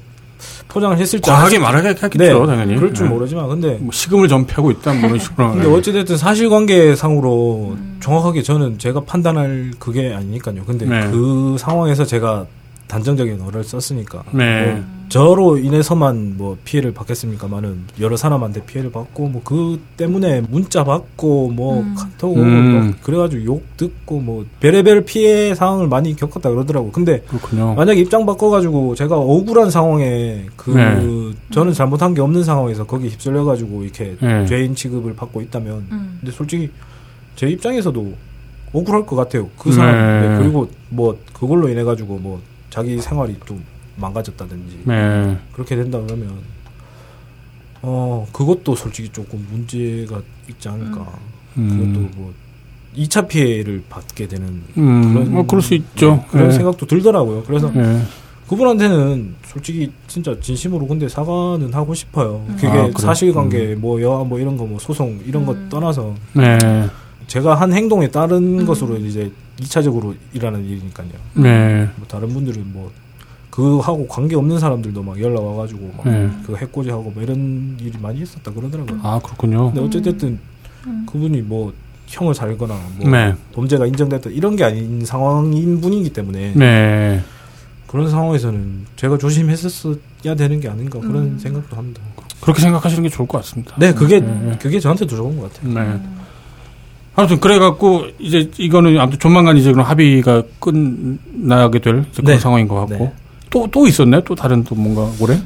포장을 0.69 0.97
했을지 0.97 1.29
과하게 1.29 1.57
안 1.57 1.63
말하게 1.63 1.89
했겠죠, 2.01 2.47
당연히. 2.47 2.77
그럴 2.77 2.95
줄 2.95 3.07
네. 3.07 3.13
모르지만 3.13 3.49
근데 3.49 3.75
뭐 3.81 3.91
시금을 3.91 4.29
전폐하고 4.29 4.71
있다 4.71 4.93
뭐 4.95 5.09
이런 5.09 5.19
식으로. 5.19 5.53
근데 5.53 5.67
어찌됐든 5.69 6.17
사실관계상으로 6.17 7.77
정확하게 8.01 8.43
저는 8.43 8.79
제가 8.79 9.01
판단할 9.01 9.73
그게 9.79 10.13
아니니까요. 10.15 10.65
근데 10.65 10.87
네. 10.87 11.11
그 11.11 11.57
상황에서 11.59 12.05
제가 12.05 12.47
단정적인 12.89 13.41
어를 13.43 13.63
썼으니까 13.65 14.25
네. 14.33 14.73
뭐 14.73 14.85
저로 15.09 15.57
인해서만 15.57 16.37
뭐 16.37 16.57
피해를 16.65 16.93
받겠습니까만은 16.93 17.85
여러 18.01 18.17
사람한테 18.17 18.65
피해를 18.67 18.91
받고 18.93 19.29
뭐 19.29 19.43
그 19.45 19.81
때문에 19.97 20.43
문자 20.43 20.85
받고 20.85 21.51
뭐 21.51 21.85
카톡 21.97 22.33
오고 22.33 22.41
음. 22.43 22.73
뭐 22.73 22.95
그래가지고 23.03 23.45
욕 23.45 23.77
듣고 23.77 24.21
뭐 24.21 24.45
별의별 24.61 25.05
피해 25.05 25.55
상황을 25.55 25.89
많이 25.89 26.15
겪었다 26.15 26.51
그러더라고. 26.51 26.91
근데 26.93 27.21
그렇군요. 27.29 27.75
만약 27.75 27.97
입장 27.97 28.27
바꿔가지고 28.27 28.95
제가 28.95 29.17
억울한 29.17 29.71
상황에 29.71 30.45
그 30.57 30.71
네. 30.71 31.35
저는 31.51 31.73
잘못한 31.73 32.13
게 32.15 32.21
없는 32.21 32.45
상황에서 32.45 32.85
거기 32.85 33.09
휩쓸려가지고 33.09 33.85
이렇게 33.85 34.17
네. 34.21 34.45
죄인 34.47 34.75
취급을 34.75 35.15
받고 35.15 35.41
있다면 35.41 35.87
음. 35.91 36.19
근데 36.21 36.33
솔직히 36.33 36.71
제 37.37 37.49
입장에서도 37.49 38.13
억울할 38.73 39.07
것 39.07 39.17
같아요. 39.17 39.49
그 39.59 39.73
사람 39.73 39.95
네. 39.95 40.29
네, 40.29 40.39
그리고 40.39 40.69
뭐 40.91 41.19
그걸로 41.33 41.69
인해 41.69 41.85
가지고 41.85 42.19
뭐 42.19 42.41
자기 42.71 43.01
생활이 43.01 43.37
좀 43.47 43.63
망가졌다든지 43.97 44.83
네. 44.85 45.39
그렇게 45.53 45.77
된다 45.77 45.99
그러면 46.01 46.39
어 47.83 48.27
그것도 48.33 48.75
솔직히 48.75 49.09
조금 49.11 49.47
문제가 49.51 50.21
있지 50.49 50.69
않을까. 50.69 51.07
음. 51.57 51.69
그것도 51.71 52.17
뭐 52.21 52.33
2차 52.97 53.29
피해를 53.29 53.83
받게 53.89 54.27
되는 54.27 54.63
음, 54.77 55.13
그런 55.15 55.37
어, 55.37 55.47
그럴 55.47 55.63
수 55.63 55.75
있죠. 55.75 56.17
네, 56.17 56.27
그런 56.31 56.49
네. 56.49 56.55
생각도 56.55 56.87
들더라고요. 56.87 57.43
그래서 57.45 57.71
네. 57.71 58.03
그분한테는 58.49 59.35
솔직히 59.45 59.93
진짜 60.07 60.35
진심으로 60.41 60.87
근데 60.87 61.07
사과는 61.09 61.73
하고 61.75 61.93
싶어요. 61.95 62.45
그게 62.57 62.67
아? 62.69 62.91
사실관계 62.97 63.75
뭐 63.77 64.01
여하 64.01 64.25
뭐 64.25 64.39
이런 64.41 64.57
거 64.57 64.65
뭐 64.65 64.79
소송 64.79 65.21
이런 65.27 65.45
거 65.47 65.55
떠나서 65.69 66.15
네. 66.33 66.59
제가 67.29 67.55
한 67.55 67.73
행동에 67.73 68.09
따른 68.09 68.65
것으로 68.67 68.97
이제 68.97 69.31
2차적으로 69.61 70.17
일하는 70.33 70.65
일이니까요. 70.65 71.09
네. 71.35 71.89
뭐 71.97 72.07
다른 72.09 72.29
분들은 72.31 72.73
뭐 72.73 72.91
그하고 73.51 74.07
관계 74.09 74.35
없는 74.35 74.59
사람들도 74.59 75.03
막 75.03 75.21
연락 75.21 75.45
와가지고 75.45 75.93
막 75.97 76.09
네. 76.09 76.29
그거 76.45 76.57
해코지하고 76.57 77.11
뭐 77.11 77.23
이런 77.23 77.77
일이 77.81 77.93
많이 78.01 78.21
있었다 78.21 78.51
그러더라고요. 78.53 78.99
아, 79.03 79.21
그렇군요. 79.23 79.73
근데 79.73 79.81
어쨌든 79.81 80.39
그분이 81.07 81.43
뭐 81.43 81.73
형을 82.07 82.35
살거나 82.35 82.75
뭐 82.97 83.11
네. 83.11 83.35
범죄가 83.53 83.87
인정됐다 83.87 84.31
이런 84.31 84.57
게 84.57 84.65
아닌 84.65 85.05
상황인 85.05 85.81
분이기 85.81 86.11
때문에 86.11 86.55
네. 86.55 87.23
그런 87.87 88.09
상황에서는 88.09 88.87
제가 88.97 89.19
조심했었어야 89.19 90.35
되는 90.37 90.61
게 90.61 90.69
아닌가 90.69 90.99
그런 91.01 91.39
생각도 91.39 91.77
합니다. 91.77 92.01
그렇게 92.41 92.63
생각하시는 92.63 93.03
게 93.03 93.09
좋을 93.11 93.29
것 93.29 93.39
같습니다. 93.39 93.75
네, 93.79 93.93
그게 93.93 94.21
네. 94.21 94.57
그게 94.61 94.81
저한테도 94.81 95.17
좋은 95.17 95.39
것 95.39 95.53
같아요. 95.53 95.75
네. 95.75 96.01
아무튼 97.19 97.41
그래갖고 97.41 98.05
이제 98.21 98.49
이거는 98.59 98.97
아무튼 99.01 99.19
조만간 99.19 99.57
이제 99.57 99.73
그런 99.73 99.85
합의가 99.85 100.41
끝나게 100.61 101.81
될 101.81 102.05
그런 102.15 102.25
네. 102.25 102.39
상황인 102.39 102.69
것 102.69 102.77
같고 102.87 103.05
네. 103.07 103.13
또또 103.51 103.89
있었나요? 103.89 104.21
또 104.23 104.37
다른 104.37 104.63
또 104.63 104.77
뭔가 104.77 105.11
올해? 105.21 105.37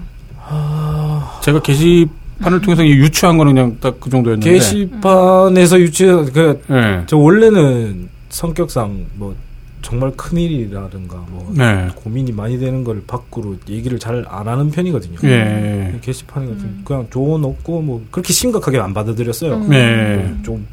아. 0.46 1.40
제가 1.42 1.62
게시판을 1.62 2.60
통해서 2.60 2.84
유추한 2.86 3.38
거는 3.38 3.54
그냥 3.54 3.76
딱 3.80 3.94
그 3.98 4.10
정도였는데. 4.10 4.52
게시판에서 4.52 5.80
유치 5.80 6.04
그저 6.04 6.58
네. 6.68 7.06
원래는 7.10 8.10
성격상 8.28 9.06
뭐 9.14 9.34
정말 9.80 10.12
큰 10.14 10.36
일이라든가 10.38 11.24
뭐 11.30 11.52
네. 11.56 11.88
고민이 11.94 12.32
많이 12.32 12.58
되는 12.58 12.84
걸 12.84 13.02
밖으로 13.06 13.56
얘기를 13.70 13.98
잘 13.98 14.24
안 14.28 14.46
하는 14.46 14.70
편이거든요. 14.70 15.16
예. 15.24 15.94
게시판에 16.02 16.46
같은 16.48 16.82
그냥 16.84 17.06
조언 17.10 17.44
없고 17.44 17.80
뭐 17.80 18.04
그렇게 18.10 18.34
심각하게 18.34 18.78
안 18.78 18.92
받아들였어요. 18.92 19.58
네. 19.68 20.34
좀 20.42 20.66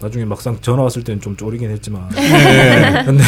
나중에 0.00 0.24
막상 0.24 0.56
전화 0.60 0.82
왔을 0.82 1.04
때는 1.04 1.20
좀 1.20 1.36
쫄리긴 1.36 1.70
했지만 1.70 2.08
네. 2.14 3.02
근데 3.04 3.22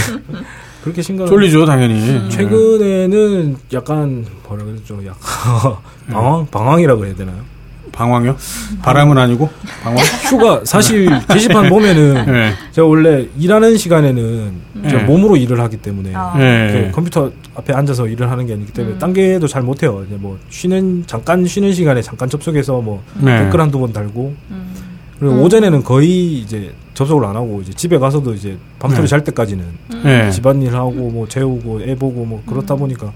그렇게 0.83 1.01
심각 1.03 1.29
쫄리죠, 1.29 1.65
당연히. 1.65 2.29
최근에는 2.31 3.57
약간 3.73 4.27
뭐라 4.49 4.65
그러죠? 4.65 4.99
약간 5.07 5.77
방황 6.11 6.47
방황이라고 6.47 7.07
해야 7.07 7.15
되나요? 7.15 7.53
방황이요? 7.93 8.37
바람은 8.83 9.19
아니고 9.19 9.51
방황? 9.83 10.03
휴가 10.29 10.63
사실 10.65 11.09
게시판 11.29 11.69
보면은 11.69 12.25
네. 12.27 12.53
제가 12.73 12.87
원래 12.87 13.27
일하는 13.39 13.77
시간에는 13.77 14.53
제가 14.89 15.03
네. 15.03 15.05
몸으로 15.05 15.37
일을 15.37 15.61
하기 15.61 15.77
때문에 15.77 16.13
아. 16.15 16.35
네. 16.37 16.87
그 16.87 16.93
컴퓨터 16.93 17.31
앞에 17.55 17.75
앉아서 17.75 18.09
일을 18.09 18.31
하는 18.31 18.47
게 18.47 18.55
아니기 18.55 18.73
때문에 18.73 18.95
음. 18.95 18.99
딴 18.99 19.13
게도 19.13 19.47
잘 19.47 19.63
못해요. 19.63 20.03
이제 20.07 20.17
뭐 20.19 20.39
쉬는 20.49 21.05
잠깐 21.07 21.47
쉬는 21.47 21.75
시간에 21.75 22.01
잠깐 22.01 22.29
접속해서 22.31 22.81
뭐 22.81 23.03
네. 23.21 23.45
댓글 23.45 23.61
한두 23.61 23.79
번 23.79 23.93
달고 23.93 24.35
음. 24.51 24.92
그리고 25.23 25.37
오전에는 25.43 25.85
거의 25.85 26.41
이제 26.41 26.75
접속을 26.95 27.25
안 27.25 27.37
하고 27.37 27.61
이제 27.63 27.73
집에 27.73 27.97
가서도 27.97 28.35
이제 28.35 28.59
밤새로 28.81 29.03
네. 29.03 29.09
잘 29.09 29.23
때까지는 29.23 29.65
네. 30.03 30.31
집안일 30.33 30.75
하고 30.75 30.91
뭐 30.91 31.29
재우고 31.29 31.83
애 31.83 31.95
보고 31.95 32.25
뭐 32.25 32.43
그렇다 32.45 32.75
보니까 32.75 33.13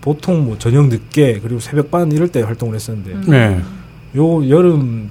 보통 0.00 0.44
뭐 0.44 0.56
저녁 0.60 0.86
늦게 0.86 1.40
그리고 1.40 1.58
새벽 1.58 1.90
반 1.90 2.12
이럴 2.12 2.28
때 2.28 2.42
활동을 2.42 2.76
했었는데 2.76 3.28
네. 3.28 3.60
요 4.16 4.48
여름 4.48 5.10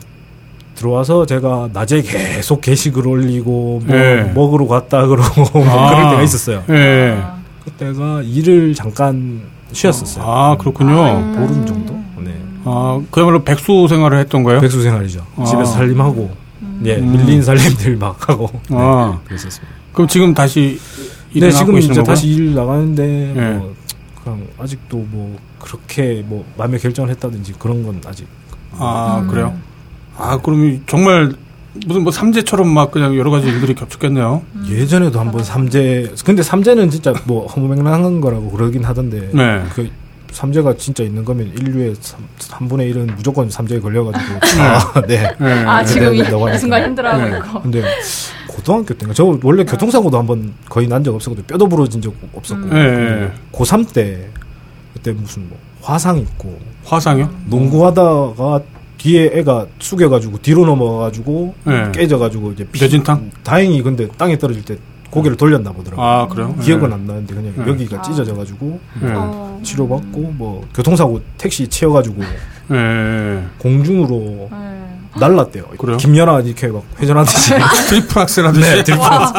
들어와서 0.76 1.26
제가 1.26 1.72
낮에 1.74 2.02
계속 2.02 2.62
게시글 2.62 3.06
올리고 3.06 3.82
뭐 3.86 3.98
네. 3.98 4.32
먹으러 4.34 4.66
갔다 4.66 5.08
그러고 5.08 5.44
뭐 5.60 5.70
아. 5.70 5.90
그럴 5.90 6.10
때가 6.12 6.22
있었어요. 6.22 6.64
네. 6.68 7.22
그때가 7.66 8.22
일을 8.22 8.74
잠깐 8.76 9.42
쉬었었어요. 9.74 10.24
아, 10.26 10.56
그렇군요. 10.58 10.96
보름 11.36 11.66
정도? 11.66 12.00
네. 12.60 12.64
아, 12.66 13.02
그야말로 13.12 13.44
백수 13.44 13.88
생활을 13.90 14.20
했던 14.20 14.44
거예요? 14.44 14.62
백수 14.62 14.82
생활이죠. 14.82 15.26
아. 15.36 15.46
집에서 15.46 15.72
살림하고 15.74 16.30
예, 16.86 16.96
음. 16.98 17.12
밀린 17.12 17.42
살림들 17.42 17.98
막 17.98 18.30
하고 18.30 18.50
네, 18.70 18.78
아. 18.78 19.20
그랬었습니다. 19.26 19.76
그럼 19.94 20.08
지금 20.08 20.34
다시 20.34 20.80
일을 21.34 21.50
네, 21.50 21.56
지금 21.56 21.78
이제 21.78 21.88
건가요? 21.88 22.04
다시 22.06 22.28
일 22.28 22.56
나가는데 22.56 23.34
네. 23.36 23.54
뭐 23.54 23.76
그냥 24.24 24.48
아직도 24.58 24.98
뭐 25.10 25.38
그렇게 25.60 26.24
뭐 26.26 26.46
마음의 26.58 26.80
결정을 26.80 27.10
했다든지 27.12 27.54
그런 27.60 27.84
건 27.84 28.02
아직 28.06 28.28
아, 28.72 29.26
그래요? 29.30 29.58
아, 30.18 30.38
그럼 30.38 30.82
정말 30.88 31.34
무슨 31.86 32.04
뭐 32.04 32.12
삼재처럼 32.12 32.68
막 32.68 32.92
그냥 32.92 33.16
여러 33.18 33.30
가지 33.30 33.48
일들이 33.48 33.76
겹쳤겠네요. 33.76 34.42
예전에도 34.68 35.20
한번 35.20 35.44
삼재 35.44 36.14
근데 36.26 36.44
삼재는 36.44 36.90
진짜 36.90 37.14
뭐 37.26 37.46
허무맹랑한 37.48 38.22
거라고 38.22 38.50
그러긴 38.52 38.84
하던데 38.84 39.30
네. 39.34 39.64
그 39.74 39.90
삼재가 40.32 40.76
진짜 40.78 41.04
있는 41.04 41.26
거면 41.26 41.48
인류의 41.58 41.96
3, 42.40 42.68
분의 42.68 42.94
1은 42.94 43.16
무조건 43.16 43.50
삼재에 43.50 43.80
걸려가지고 43.80 44.34
아, 44.62 45.02
네. 45.08 45.36
네. 45.40 45.52
아 45.66 45.84
지금 45.84 46.14
이, 46.14 46.20
이 46.20 46.58
순간. 46.58 46.84
힘들어하고 46.86 47.24
네. 47.30 47.38
있고. 47.38 47.62
근데 47.62 47.84
고등학교 48.48 48.94
때인가 48.94 49.14
저 49.14 49.38
원래 49.44 49.64
교통사고도 49.64 50.18
한번 50.18 50.54
거의 50.70 50.88
난 50.88 51.04
적 51.04 51.16
없었거든요 51.16 51.46
뼈도 51.48 51.68
부러진 51.68 52.02
적 52.02 52.14
없었고 52.34 52.62
음. 52.64 52.70
네. 52.72 53.32
고3 53.58 53.94
때 53.94 54.28
그때 54.94 55.12
무슨 55.12 55.48
뭐 55.50 55.58
화상 55.82 56.18
있고 56.20 56.60
화상이요? 56.86 57.30
농구하다가 57.48 58.62
뒤에 58.98 59.32
애가 59.34 59.66
숙여가지고 59.80 60.40
뒤로 60.42 60.66
넘어가가지고 60.66 61.56
네. 61.64 61.92
깨져가지고 61.94 62.52
이제 62.52 62.66
피- 62.66 62.82
뇌진탕? 62.82 63.32
다행히 63.44 63.82
근데 63.82 64.08
땅에 64.18 64.38
떨어질 64.38 64.64
때 64.66 64.78
고개를 65.10 65.38
돌렸나 65.38 65.72
보더라고요. 65.72 66.06
아, 66.06 66.28
그래요? 66.28 66.56
기억은 66.62 66.90
네. 66.90 66.96
안 66.96 67.06
나는데 67.06 67.34
그냥 67.34 67.54
네. 67.56 67.68
여기가 67.68 68.02
찢어져 68.02 68.36
가지고 68.36 68.80
네. 69.02 69.12
어. 69.16 69.60
치료받고 69.64 70.34
뭐 70.38 70.68
교통사고 70.74 71.22
택시 71.38 71.68
채워 71.68 71.94
가지고 71.94 72.22
네. 72.68 73.44
공중으로 73.58 74.50
네. 74.52 75.20
날랐대요. 75.20 75.64
그래요? 75.78 75.98
김연아 75.98 76.42
이렇게 76.42 76.68
막 76.68 76.84
회전하듯이. 77.00 77.54
트리플 77.90 78.22
악셀 78.22 78.46
하듯이. 78.46 78.70
네, 78.70 78.84
트리플 78.84 79.04
와. 79.04 79.34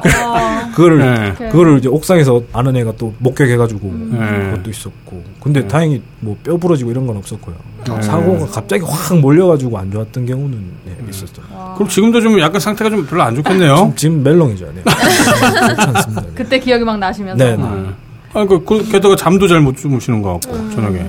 그거를 0.74 0.98
네. 0.98 1.48
그거를 1.50 1.78
이제 1.78 1.88
옥상에서 1.88 2.42
아는 2.52 2.76
애가 2.76 2.94
또 2.96 3.12
목격해가지고 3.18 3.94
네. 4.12 4.50
그것도 4.50 4.70
있었고. 4.70 5.22
근데 5.40 5.66
다행히 5.66 6.00
뭐 6.20 6.36
뼈 6.42 6.56
부러지고 6.56 6.90
이런 6.90 7.06
건 7.06 7.16
없었고요. 7.18 7.54
네. 7.86 8.02
사고가 8.02 8.46
갑자기 8.46 8.82
확 8.86 9.18
몰려가지고 9.18 9.76
안 9.78 9.90
좋았던 9.90 10.26
경우는 10.26 10.64
네, 10.86 10.96
있었죠. 11.10 11.42
그럼 11.74 11.88
지금도 11.88 12.20
좀 12.20 12.38
약간 12.40 12.60
상태가 12.60 12.88
좀 12.90 13.04
별로 13.06 13.22
안 13.22 13.34
좋겠네요. 13.34 13.74
지금, 13.76 13.96
지금 13.96 14.22
메롱이죠. 14.22 14.72
네. 14.74 14.82
그렇지 14.86 15.80
않습니다. 15.82 16.22
네. 16.22 16.28
그때 16.34 16.58
기억이 16.58 16.84
막 16.84 16.98
나시면서. 16.98 17.44
네, 17.44 17.56
네. 17.56 17.62
네. 17.62 17.88
아, 18.34 18.44
그, 18.46 18.64
그, 18.64 18.82
게다가 18.90 19.14
잠도 19.14 19.46
잘 19.46 19.60
못 19.60 19.76
주무시는 19.76 20.22
것 20.22 20.40
같고, 20.40 20.70
저녁에. 20.70 21.04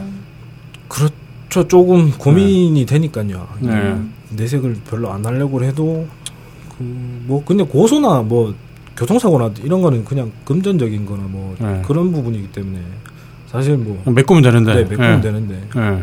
그렇죠. 0.90 1.68
조금 1.68 2.12
고민이 2.18 2.86
되니까요. 2.86 3.48
네. 3.60 3.96
내색을 4.32 4.78
별로 4.90 5.12
안 5.12 5.26
하려고 5.26 5.64
해도 5.64 6.06
그 6.78 6.84
뭐 7.26 7.42
근데 7.46 7.64
고소나 7.64 8.22
뭐 8.24 8.54
교통사고나 8.98 9.52
이런 9.64 9.82
거는 9.82 10.06
그냥 10.06 10.32
금전적인 10.46 11.06
거나 11.06 11.24
뭐 11.28 11.56
네. 11.60 11.82
그런 11.86 12.12
부분이기 12.12 12.48
때문에 12.52 12.80
사실 13.48 13.78
뭐 13.78 14.02
메꾸면 14.12 14.42
되는데. 14.44 14.74
네, 14.76 14.82
메꾸면 14.84 15.18
예. 15.18 15.22
되는데 15.22 15.56
예. 15.76 16.02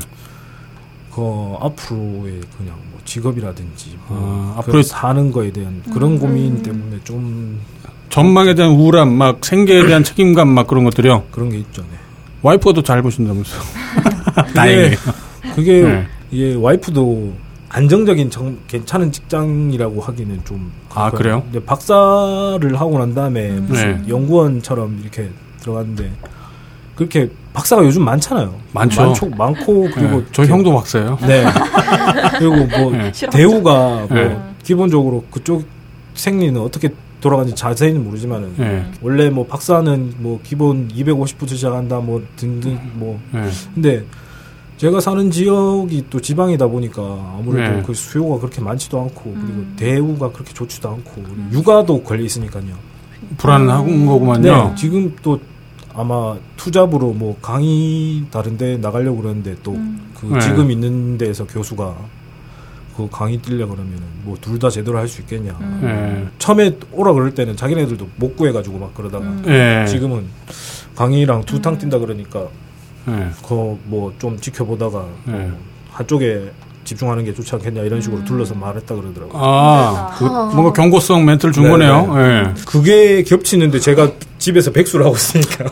그 1.15 1.55
앞으로의 1.61 2.41
그냥 2.57 2.77
뭐 2.91 3.01
직업이라든지 3.05 3.97
뭐 4.09 4.55
아, 4.57 4.63
그 4.63 4.73
앞으로- 4.73 4.83
사는 4.83 5.31
거에 5.33 5.51
대한 5.53 5.83
그런 5.93 6.19
고민 6.19 6.63
때문에 6.63 6.99
좀 7.05 7.61
전망에 8.09 8.55
대한 8.55 8.73
우울함, 8.73 9.13
막 9.13 9.45
생계에 9.45 9.87
대한 9.87 10.03
책임감, 10.03 10.49
막 10.49 10.67
그런 10.67 10.83
것들이요. 10.85 11.25
그런 11.31 11.51
게 11.51 11.59
있죠. 11.59 11.83
네. 11.83 11.97
와이프가 12.43 12.73
더잘 12.75 13.03
보신다면서. 13.03 13.57
다행이에요. 14.55 14.97
그게 15.55 15.83
네. 15.83 16.07
이게 16.33 16.55
와이프도 16.55 17.33
안정적인 17.69 18.31
정, 18.31 18.59
괜찮은 18.67 19.13
직장이라고 19.13 20.01
하기는 20.01 20.41
좀 20.45 20.73
아. 20.95 21.11
그래요? 21.11 21.43
근데 21.45 21.65
박사를 21.65 22.81
하고 22.81 22.99
난 22.99 23.15
다음에 23.15 23.49
무슨 23.51 24.03
네. 24.03 24.09
연구원처럼 24.09 25.01
이렇게 25.03 25.31
들어갔는데 25.61 26.11
그렇게 26.95 27.31
박사가 27.53 27.85
요즘 27.85 28.05
많잖아요. 28.05 28.55
많죠. 28.73 29.03
많죠, 29.03 29.29
많고 29.31 29.89
그리고 29.95 30.21
예. 30.21 30.25
저 30.33 30.45
형도 30.45 30.75
박사예요. 30.75 31.19
네. 31.23 31.45
그리고 32.39 32.57
뭐 32.67 32.93
네. 32.93 33.11
대우가 33.31 34.07
뭐 34.09 34.09
네. 34.11 34.39
기본적으로 34.63 35.25
그쪽 35.31 35.65
생리는 36.15 36.61
어떻게 36.61 36.91
돌아가는지 37.21 37.55
자세히는 37.55 38.05
모르지만은 38.05 38.55
예. 38.61 38.85
원래 39.03 39.31
뭐 39.31 39.47
박사는 39.47 40.15
뭐 40.19 40.41
기본 40.43 40.89
250부터 40.89 41.51
시작한다 41.51 42.01
뭐 42.01 42.23
등등 42.37 42.79
뭐 42.95 43.19
예. 43.35 43.49
근데 43.75 44.05
제가 44.81 44.99
사는 44.99 45.31
지역이 45.31 46.07
또 46.09 46.19
지방이다 46.23 46.67
보니까 46.69 47.03
아무래도 47.39 47.77
네. 47.77 47.83
그 47.87 47.93
수요가 47.93 48.39
그렇게 48.39 48.63
많지도 48.63 48.99
않고 48.99 49.25
그리고 49.25 49.63
대우가 49.77 50.33
그렇게 50.33 50.55
좋지도 50.55 50.89
않고 50.89 51.11
그리고 51.17 51.37
육아도 51.53 52.03
걸려 52.03 52.25
있으니까요. 52.25 52.65
불안한 53.37 54.07
거구만요. 54.07 54.41
네, 54.71 54.75
지금 54.77 55.15
또 55.23 55.39
아마 55.93 56.35
투잡으로 56.57 57.13
뭐 57.13 57.37
강의 57.43 58.25
다른데 58.31 58.79
나가려고 58.79 59.21
그러는데 59.21 59.55
또그 59.63 60.33
네. 60.33 60.41
지금 60.41 60.71
있는 60.71 61.19
데에서 61.19 61.47
교수가 61.47 61.95
그 62.97 63.07
강의 63.11 63.37
뛰려 63.37 63.67
그러면은 63.67 64.01
뭐 64.25 64.35
둘 64.41 64.59
다 64.59 64.71
제대로 64.71 64.97
할 64.97 65.07
수 65.07 65.21
있겠냐. 65.21 65.59
예. 65.83 66.27
처음에 66.39 66.79
오라 66.93 67.13
그럴 67.13 67.35
때는 67.35 67.55
자기네들도 67.55 68.09
못 68.17 68.35
구해가지고 68.35 68.79
막 68.79 68.95
그러다가 68.95 69.27
예. 69.47 69.85
지금은 69.87 70.25
강의랑 70.97 71.45
두탕 71.45 71.77
뛴다 71.77 71.99
그러니까 71.99 72.49
예. 73.09 73.31
그뭐 73.47 74.13
좀 74.19 74.39
지켜보다가 74.39 75.07
네. 75.25 75.33
뭐 75.33 75.59
한쪽에 75.91 76.51
집중하는 76.85 77.25
게 77.25 77.33
좋지 77.35 77.55
않겠냐 77.55 77.83
이런 77.83 78.01
식으로 78.01 78.25
둘러서 78.25 78.55
말했다 78.55 78.95
그러더라고요. 78.95 79.41
아, 79.41 80.15
그, 80.19 80.25
뭔가 80.25 80.73
경고성 80.73 81.25
멘트를 81.25 81.53
준 81.53 81.65
네, 81.65 81.71
거네요. 81.71 82.15
네. 82.15 82.23
예. 82.23 82.55
그게 82.67 83.23
겹치는데 83.23 83.79
제가 83.79 84.13
집에서 84.39 84.73
백수를 84.73 85.05
하고 85.05 85.15
있으니까. 85.15 85.65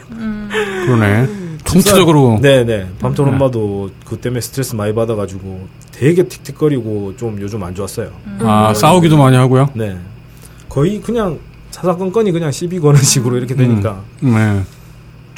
그러네. 0.87 1.27
통치적으로. 1.65 2.39
네네. 2.41 2.89
밤토론 3.01 3.33
네. 3.33 3.37
엄마도 3.37 3.91
그 4.07 4.17
때문에 4.17 4.41
스트레스 4.41 4.75
많이 4.75 4.95
받아가지고 4.95 5.67
되게 5.93 6.23
틱틱거리고 6.23 7.17
좀 7.17 7.39
요즘 7.41 7.63
안 7.63 7.75
좋았어요. 7.75 8.11
아, 8.41 8.73
싸우기도 8.75 9.17
많이 9.17 9.37
하고요. 9.37 9.71
네. 9.75 9.99
거의 10.69 11.01
그냥 11.01 11.39
사사건건이 11.71 12.33
그냥 12.33 12.51
시비 12.51 12.81
거는 12.81 13.01
식으로 13.03 13.37
이렇게 13.37 13.55
되니까 13.55 14.03
네. 14.21 14.63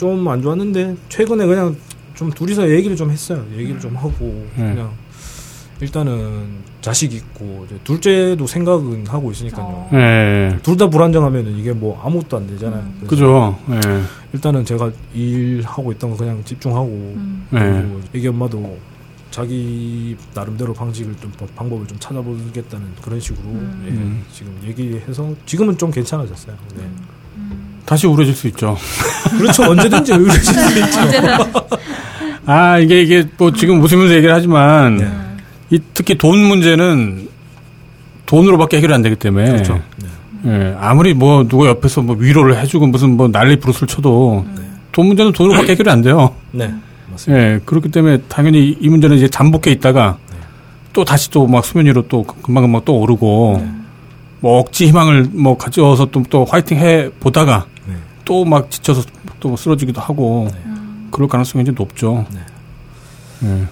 좀 0.01 0.27
안 0.29 0.41
좋았는데 0.41 0.97
최근에 1.11 1.45
그냥 1.47 1.77
좀 2.15 2.31
둘이서 2.31 2.71
얘기를 2.71 2.97
좀 2.97 3.11
했어요. 3.11 3.45
얘기를 3.55 3.79
좀 3.79 3.95
하고 3.97 4.47
네. 4.57 4.75
그냥 4.75 4.91
일단은 5.81 6.61
자식 6.81 7.13
있고 7.13 7.67
둘째도 7.85 8.47
생각은 8.47 9.07
하고 9.07 9.31
있으니까요. 9.31 9.89
예. 9.93 10.59
둘다 10.63 10.89
불안정하면은 10.89 11.57
이게 11.59 11.73
뭐 11.73 12.01
아무것도 12.03 12.37
안 12.39 12.47
되잖아요. 12.47 12.83
그래서 13.07 13.09
그죠. 13.09 13.59
예. 13.71 14.03
일단은 14.33 14.65
제가 14.65 14.91
일하고 15.15 15.93
있던 15.93 16.11
거 16.11 16.17
그냥 16.17 16.43
집중하고 16.45 16.87
음. 16.87 17.47
예. 17.55 17.59
그리고 17.59 18.01
애기 18.15 18.29
엄마도 18.29 18.79
자기 19.31 20.17
나름대로 20.35 20.73
방식을 20.75 21.15
좀 21.21 21.31
방- 21.39 21.49
방법을 21.55 21.87
좀 21.87 21.99
찾아보겠다는 22.01 22.87
그런 23.01 23.21
식으로 23.21 23.47
예, 23.87 23.91
음. 23.91 24.23
지금 24.33 24.59
얘기해서 24.65 25.35
지금은 25.47 25.79
좀 25.79 25.91
괜찮아졌어요. 25.91 26.57
네. 26.77 26.83
다시 27.85 28.07
우울해질 28.07 28.35
수 28.35 28.47
있죠. 28.49 28.77
그렇죠 29.39 29.65
언제든지 29.71 30.13
의뢰질 30.13 30.55
수 30.55 30.79
있죠. 30.81 31.01
아, 32.47 32.79
이게, 32.79 33.03
이게, 33.03 33.25
뭐, 33.37 33.53
지금 33.53 33.81
웃으면서 33.83 34.15
얘기를 34.15 34.35
하지만, 34.35 34.97
네. 34.97 35.09
이, 35.71 35.79
특히 35.95 36.17
돈 36.17 36.39
문제는 36.43 37.29
돈으로밖에 38.27 38.79
해결이 38.79 38.93
안 38.93 39.03
되기 39.03 39.15
때문에. 39.17 39.51
그렇죠. 39.53 39.81
네. 39.97 40.09
예, 40.47 40.77
아무리 40.81 41.13
뭐, 41.15 41.47
누가 41.47 41.67
옆에서 41.69 42.01
뭐 42.03 42.17
위로를 42.19 42.59
해주고 42.59 42.87
무슨 42.87 43.17
뭐 43.17 43.29
난리 43.29 43.57
부르스를 43.57 43.87
쳐도, 43.89 44.45
돈 44.91 45.07
문제는 45.09 45.33
돈으로밖에 45.33 45.73
해결이 45.73 45.91
안 45.91 46.01
돼요. 46.03 46.35
네 46.51 46.73
맞습니다. 47.13 47.45
예, 47.45 47.61
그렇기 47.65 47.91
때문에 47.91 48.19
당연히 48.29 48.71
이- 48.71 48.77
이 48.81 48.89
문제는 48.89 49.17
이제 49.17 49.29
잠복해 49.29 49.71
있다가 49.73 50.17
또 50.93 51.05
다시 51.05 51.31
또 51.31 51.47
막 51.47 51.65
수면 51.65 51.87
위로 51.87 52.03
또 52.09 52.25
금방금방 52.25 52.83
또 52.85 52.99
오르고 52.99 53.65
뭐 54.41 54.59
억지 54.61 54.87
희망을 54.89 55.29
뭐 55.33 55.57
가져서 55.57 56.07
또, 56.07 56.23
또 56.31 56.45
화이팅 56.45 56.79
해 56.79 57.09
보다가 57.21 57.67
네. 57.87 57.95
또막 58.25 58.71
지쳐서 58.71 59.03
또 59.39 59.57
쓰러지기도 59.57 60.01
하고 60.01 60.49
그럴 61.11 61.29
가능성이 61.29 61.63
이제 61.63 61.73
높죠. 61.73 62.25
예. 63.45 63.65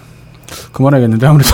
그만하겠는데 0.71 1.27
아무래도 1.27 1.49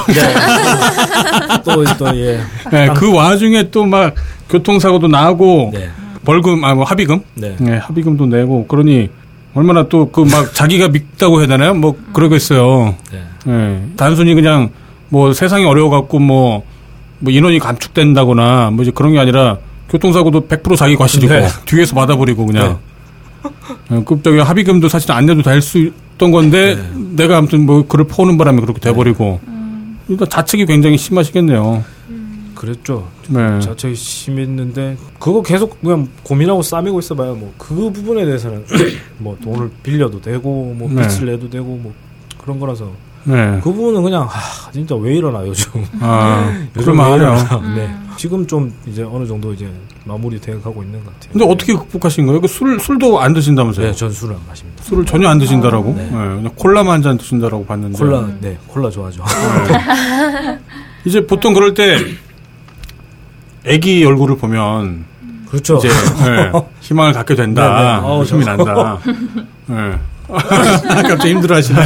또또예 1.64 2.40
예, 2.74 2.90
그 2.96 3.14
와중에 3.14 3.70
또 3.72 3.86
막 3.86 4.16
교통사고도 4.50 5.08
나고 5.08 5.72
네. 5.74 5.90
벌금 6.24 6.64
아 6.64 6.74
뭐 6.74 6.84
합의금 6.86 7.22
네. 7.36 7.56
예, 7.68 7.72
합의금도 7.78 8.26
내고 8.28 8.66
그러니 8.68 9.10
얼마나 9.54 9.88
또 9.88 10.12
그 10.12 10.22
막 10.26 10.54
자기가 10.54 10.90
믿다고 10.90 11.40
해야 11.40 11.48
되나요? 11.48 11.74
뭐 11.74 11.96
그러겠어요. 12.14 12.96
네. 13.12 13.24
예, 13.48 13.82
단순히 13.96 14.34
그냥 14.34 14.70
뭐 15.10 15.34
세상이 15.34 15.66
어려워 15.66 15.90
갖고 15.90 16.20
뭐, 16.20 16.64
뭐 17.20 17.32
인원이 17.32 17.60
감축된다거나 17.60 18.72
뭐 18.72 18.84
이제 18.84 18.92
그런 18.94 19.14
게 19.14 19.20
아니라 19.20 19.58
교통사고도 19.90 20.48
100% 20.48 20.76
자기 20.76 20.96
과실이고 20.96 21.34
네. 21.34 21.48
뒤에서 21.66 21.96
받아버리고 21.96 22.46
그냥. 22.46 22.80
예, 23.92 24.02
그 24.06 24.20
저기 24.24 24.40
합의금도 24.40 24.90
사실 24.90 25.12
안 25.12 25.26
내도 25.28 25.42
될 25.44 25.62
수 25.62 25.78
있던 25.78 26.32
건데 26.32 26.78
내가 27.16 27.38
아무튼 27.38 27.66
뭐 27.66 27.86
글을 27.88 28.06
퍼오는 28.08 28.38
바람에 28.38 28.60
그렇게 28.62 28.80
돼버리고. 28.80 29.40
그러니까 30.08 30.26
자책이 30.26 30.66
굉장히 30.66 30.98
심하시겠네요. 30.98 31.84
그랬죠. 32.56 33.08
네. 33.28 33.60
자책이 33.60 33.96
심했는데 33.96 34.98
그거 35.20 35.42
계속 35.42 35.80
그냥 35.82 36.08
고민하고 36.24 36.62
싸매고 36.62 37.00
있어봐야 37.00 37.34
뭐그 37.34 37.92
부분에 37.92 38.26
대해서는 38.26 38.66
뭐 39.20 39.38
돈을 39.44 39.70
빌려도 39.84 40.22
되고 40.22 40.74
뭐 40.78 40.90
네. 40.92 41.08
빚을 41.08 41.26
내도 41.32 41.50
되고 41.50 41.66
뭐 41.66 41.94
그런 42.42 42.60
거라서 42.60 42.92
네. 43.26 43.60
그 43.64 43.72
부분은 43.74 44.04
그냥 44.04 44.24
아 44.32 44.72
진짜 44.72 44.96
왜 44.96 45.16
이러나 45.18 45.46
요즘 45.46 45.84
아, 46.00 46.46
요즘 46.78 46.94
왜 46.94 46.96
그럴만하네요. 46.96 47.28
이러나. 47.50 47.76
네 47.76 47.96
지금 48.18 48.46
좀 48.48 48.72
이제 48.86 49.04
어느 49.04 49.26
정도 49.26 49.52
이제 49.54 49.68
마무리 50.06 50.40
돼가고 50.40 50.84
있는 50.84 51.04
것 51.04 51.14
같아요. 51.14 51.32
근데 51.34 51.46
어떻게 51.52 51.74
극복하신 51.74 52.28
거예요? 52.28 52.40
그 52.40 52.48
술, 52.48 52.80
술도 52.80 53.20
안 53.20 53.34
드신다면서요? 53.34 53.88
네, 53.88 53.92
전 53.94 54.12
술을 54.12 54.36
안 54.36 54.42
마십니다. 54.48 54.84
술을 54.84 55.06
전혀 55.06 55.28
안 55.28 55.40
드신다라고? 55.40 55.94
네. 55.98 56.04
네, 56.04 56.10
그냥 56.12 56.50
콜라만 56.56 56.94
한 56.94 57.02
잔 57.02 57.18
드신다라고 57.18 57.66
봤는데. 57.66 57.98
콜라, 57.98 58.28
네, 58.40 58.58
콜라 58.68 58.90
좋아하죠. 58.90 59.24
이제 61.04 61.26
보통 61.26 61.54
그럴 61.54 61.74
때 61.74 61.98
애기 63.66 64.06
얼굴을 64.06 64.38
보면 64.38 65.06
그렇죠. 65.50 65.78
이제 65.78 65.90
예, 65.90 66.52
희망을 66.82 67.14
갖게 67.14 67.36
된다. 67.36 67.80
네, 67.80 67.84
네. 68.02 68.08
어우, 68.08 68.24
힘이 68.24 68.46
저- 68.46 68.56
난다. 68.56 69.00
예. 69.72 70.00
갑자기 70.28 71.30
힘들어하시네. 71.30 71.80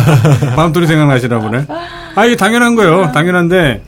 밤돌이 0.56 0.88
생각나시나 0.88 1.40
보네. 1.40 1.66
아 2.16 2.26
이게 2.26 2.36
당연한 2.36 2.76
거예요. 2.76 3.12
당연한데 3.14 3.82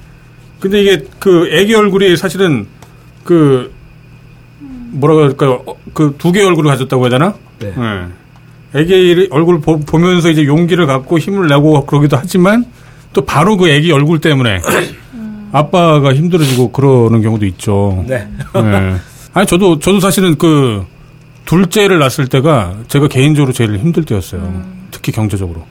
근데 0.60 0.82
이게 0.82 1.06
그 1.20 1.50
애기 1.52 1.74
얼굴이 1.74 2.16
사실은 2.18 2.68
그 3.24 3.74
뭐라 4.92 5.16
그럴까요? 5.16 5.64
그두 5.94 6.32
개의 6.32 6.46
얼굴을 6.46 6.70
가졌다고 6.72 7.04
해야 7.04 7.10
되나? 7.10 7.34
네. 7.60 7.74
예. 7.78 8.80
애기 8.80 9.28
얼굴을 9.32 9.62
보, 9.62 9.80
보면서 9.80 10.30
이제 10.30 10.46
용기를 10.46 10.86
갖고 10.86 11.18
힘을 11.18 11.48
내고 11.48 11.86
그러기도 11.86 12.18
하지만 12.18 12.66
또 13.14 13.26
바로 13.26 13.58
그 13.58 13.70
애기 13.70 13.92
얼굴 13.92 14.20
때문에 14.20 14.62
아빠가 15.52 16.14
힘들어지고 16.14 16.72
그러는 16.72 17.22
경우도 17.22 17.46
있죠. 17.48 18.04
네. 18.08 18.28
예. 18.56 18.96
아니 19.34 19.48
저도 19.48 19.80
저도 19.80 20.00
사실은 20.00 20.38
그 20.38 20.86
둘째를 21.46 22.00
낳았을 22.00 22.28
때가 22.28 22.76
제가 22.88 23.08
개인적으로 23.08 23.52
제일 23.54 23.78
힘들 23.78 24.04
때였어요. 24.06 24.64
특히 24.92 25.12
경제적으로. 25.12 25.64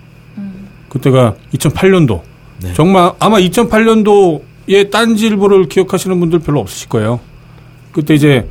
그때가 0.89 1.35
2008년도. 1.55 2.23
네. 2.63 2.75
정말 2.75 3.13
아마 3.21 3.39
2008년도에 3.39 4.91
딴지일보를 4.91 5.69
기억하시는 5.69 6.19
분들 6.21 6.41
별로 6.41 6.61
없으실 6.61 6.89
거예요. 6.89 7.21
그때 7.93 8.15
이제 8.15 8.49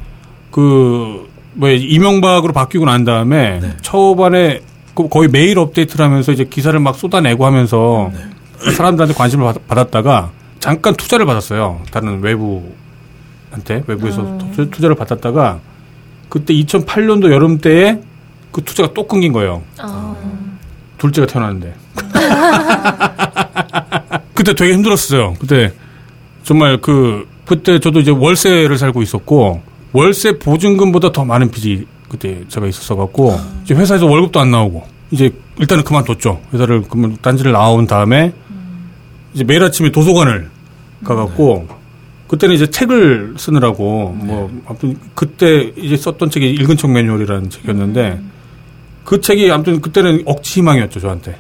그 0.52 1.28
뭐 1.54 1.68
이명박으로 1.70 2.54
바뀌고 2.54 2.86
난 2.86 3.04
다음에 3.04 3.60
네. 3.60 3.74
초반에 3.82 4.62
그 4.94 5.10
거의 5.10 5.28
매일 5.30 5.58
업데이트를 5.60 6.06
하면서 6.06 6.32
이제 6.32 6.46
기사를 6.46 6.80
막 6.80 6.96
쏟아내고 6.96 7.46
하면서 7.46 8.12
네. 8.14 8.72
사람들한테 8.72 9.14
관심을 9.16 9.46
받- 9.46 9.68
받았다가 9.68 10.30
잠깐 10.60 10.94
투자를 10.96 11.26
받았어요. 11.26 11.82
다른 11.92 12.22
외부한테 12.22 13.84
외부에서 13.88 14.38
투- 14.56 14.70
투자를 14.70 14.96
받았다가 14.96 15.60
그때 16.30 16.54
2008년도 16.54 17.32
여름 17.32 17.58
때에 17.58 18.00
그 18.52 18.64
투자가 18.64 18.94
또 18.94 19.08
끊긴 19.08 19.34
거예요. 19.34 19.64
어. 19.82 20.16
둘째가 20.98 21.28
태어났는데. 21.28 21.74
그때 24.34 24.54
되게 24.54 24.74
힘들었어요. 24.74 25.34
그때 25.40 25.74
정말 26.44 26.80
그 26.80 27.28
그때 27.46 27.80
저도 27.80 28.00
이제 28.00 28.12
월세를 28.12 28.78
살고 28.78 29.02
있었고 29.02 29.62
월세 29.92 30.38
보증금보다 30.38 31.12
더 31.12 31.26
많은 31.26 31.52
빚이 31.52 31.86
그때 32.08 32.42
제가 32.48 32.68
있었어 32.68 32.96
갖고 32.96 33.38
이제 33.64 33.74
회사에서 33.74 34.06
월급도 34.06 34.40
안 34.40 34.52
나오고 34.52 34.84
이제 35.12 35.32
일단은 35.58 35.84
그만뒀죠. 35.84 36.40
회사를 36.54 36.84
그만 36.84 37.18
단지를 37.22 37.52
나온 37.52 37.88
다음에 37.88 38.34
이제 39.34 39.44
매일 39.44 39.64
아침에 39.64 39.92
도서관을 39.92 40.50
가갖고 41.04 41.68
그때는 42.30 42.56
이제 42.56 42.68
책을 42.68 43.34
쓰느라고 43.38 44.16
뭐 44.18 44.50
아무튼 44.66 44.96
그때 45.16 45.72
이제 45.76 45.98
썼던 45.98 46.30
책이 46.30 46.50
읽은 46.52 46.78
척 46.78 46.90
매뉴얼이라는 46.92 47.50
책이었는데 47.50 48.20
그 49.04 49.20
책이 49.20 49.52
아무튼 49.52 49.82
그때는 49.82 50.22
억지 50.26 50.60
희망이었죠 50.62 51.00
저한테 51.02 51.36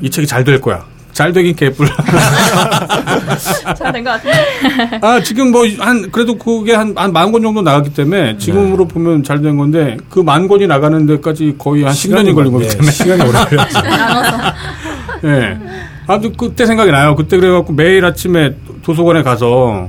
이 0.00 0.10
책이 0.10 0.26
잘 0.26 0.42
될 0.44 0.60
거야 0.60 0.84
잘 1.12 1.30
되긴 1.34 1.54
개뿔 1.54 1.86
잘 3.76 3.92
된 3.92 4.02
것 4.02 4.10
같은데. 4.12 4.98
아 5.02 5.20
지금 5.22 5.50
뭐 5.52 5.64
한 5.78 6.10
그래도 6.10 6.36
그게 6.38 6.72
한 6.74 6.94
한 6.96 7.12
만 7.12 7.30
권 7.32 7.42
정도 7.42 7.60
나갔기 7.60 7.92
때문에 7.92 8.38
지금으로 8.38 8.86
보면 8.88 9.22
잘 9.22 9.42
된 9.42 9.58
건데 9.58 9.98
그 10.08 10.20
만 10.22 10.48
권이 10.48 10.66
나가는 10.66 11.04
데까지 11.06 11.56
거의 11.58 11.82
한 11.84 11.92
10년이 11.92 12.34
걸린 12.34 12.52
거기 12.52 12.64
네, 12.66 12.70
때문에 12.70 12.90
시간이 12.90 13.22
오래 13.22 13.44
걸렸죠. 13.44 13.78
예. 15.24 15.58
아무튼 16.06 16.32
그때 16.36 16.64
생각이 16.66 16.90
나요. 16.90 17.14
그때 17.14 17.36
그래갖고 17.36 17.72
매일 17.74 18.04
아침에 18.06 18.56
도서관에 18.82 19.22
가서 19.22 19.88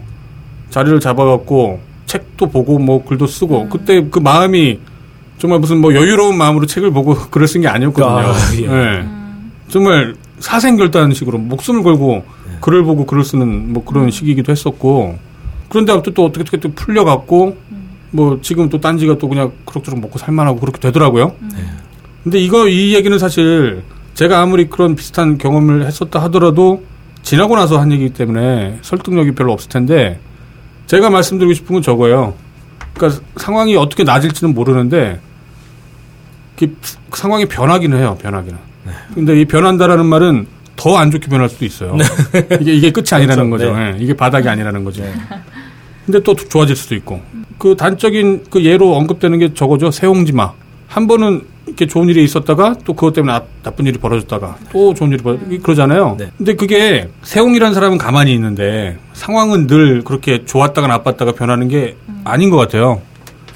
자리를 0.74 1.00
잡아갖고 1.00 1.80
책도 2.08 2.50
보고 2.50 2.80
뭐 2.80 3.06
글도 3.06 3.28
쓰고 3.28 3.70
그때 3.70 4.04
그 4.10 4.18
마음이 4.18 4.80
정말 5.38 5.60
무슨 5.60 5.78
뭐 5.80 5.94
여유로운 5.94 6.36
마음으로 6.36 6.66
책을 6.66 6.90
보고 6.90 7.14
글을 7.30 7.48
쓴 7.48 7.62
게 7.62 7.68
아니었거든요. 7.68 8.10
아, 8.10 8.34
예. 8.56 8.64
예. 8.64 9.06
정말 9.68 10.16
사생결단 10.40 11.14
식으로 11.14 11.38
목숨을 11.38 11.84
걸고 11.84 12.24
글을 12.62 12.84
보고 12.86 13.06
글을 13.06 13.24
쓰는 13.24 13.72
뭐 13.72 13.86
그런 13.86 14.10
시기이기도 14.10 14.52
했었고 14.52 15.20
그런데 15.70 15.92
아무튼 15.92 16.14
또 16.16 16.26
어떻게 16.26 16.42
어떻게 16.42 16.58
또 16.58 16.72
풀려갖고 16.74 17.56
뭐 18.10 18.40
지금 18.42 18.68
또 18.70 18.80
딴지가 18.82 19.20
또 19.20 19.30
그냥 19.30 19.52
그럭저럭 19.66 20.00
먹고 20.00 20.18
살만하고 20.18 20.60
그렇게 20.60 20.80
되더라고요. 20.80 21.34
근데 22.24 22.40
이거 22.40 22.68
이 22.68 22.96
얘기는 22.96 23.18
사실 23.20 23.84
제가 24.16 24.42
아무리 24.42 24.70
그런 24.70 24.96
비슷한 24.96 25.38
경험을 25.38 25.86
했었다 25.86 26.20
하더라도 26.24 26.84
지나고 27.22 27.56
나서 27.56 27.80
한 27.80 27.92
얘기이기 27.92 28.14
때문에 28.14 28.80
설득력이 28.82 29.34
별로 29.34 29.54
없을 29.54 29.70
텐데 29.70 30.20
제가 30.94 31.10
말씀드리고 31.10 31.54
싶은 31.54 31.74
건 31.74 31.82
저거예요. 31.82 32.36
그러니까 32.94 33.20
상황이 33.38 33.76
어떻게 33.76 34.04
나아질지는 34.04 34.54
모르는데 34.54 35.20
그 36.56 36.78
상황이 37.14 37.48
변하기는 37.48 37.98
해요. 37.98 38.16
변하기는. 38.22 38.60
근데 39.16 39.42
이 39.42 39.46
변한다라는 39.46 40.06
말은 40.06 40.46
더 40.76 40.98
안 40.98 41.10
좋게 41.10 41.30
변할 41.30 41.50
수도 41.50 41.66
있어요. 41.66 41.98
이게 42.62 42.76
이게 42.76 42.92
끝이 42.92 43.08
아니라는 43.12 43.50
그렇죠. 43.50 43.74
거죠. 43.74 43.82
예, 43.82 43.96
이게 44.00 44.14
바닥이 44.16 44.48
아니라는 44.48 44.84
거죠. 44.84 45.04
근데 46.06 46.22
또 46.22 46.36
좋아질 46.36 46.76
수도 46.76 46.94
있고. 46.94 47.22
그 47.58 47.76
단적인 47.76 48.46
그 48.52 48.64
예로 48.64 48.96
언급되는 48.96 49.40
게 49.40 49.54
저거죠. 49.56 49.90
세홍지마. 49.90 50.52
한 50.88 51.08
번은 51.08 51.42
이렇게 51.66 51.88
좋은 51.88 52.10
일이 52.10 52.24
있었다가 52.24 52.76
또 52.86 52.94
그것 52.94 53.14
때문에 53.14 53.34
나, 53.34 53.44
나쁜 53.64 53.86
일이 53.86 53.98
벌어졌다가 53.98 54.58
또 54.72 54.94
좋은 54.94 55.12
일이 55.12 55.24
벌어 55.24 55.38
그러잖아요. 55.62 56.16
네. 56.20 56.30
근데 56.38 56.56
그게 56.56 57.08
세홍이라는 57.24 57.74
사람은 57.74 57.98
가만히 57.98 58.34
있는데 58.34 58.98
상황은 59.14 59.68
늘 59.68 60.04
그렇게 60.04 60.44
좋았다가 60.46 60.88
나빴다가 60.88 61.32
변하는 61.32 61.68
게 61.70 61.96
아닌 62.26 62.50
것 62.50 62.58
같아요. 62.58 63.02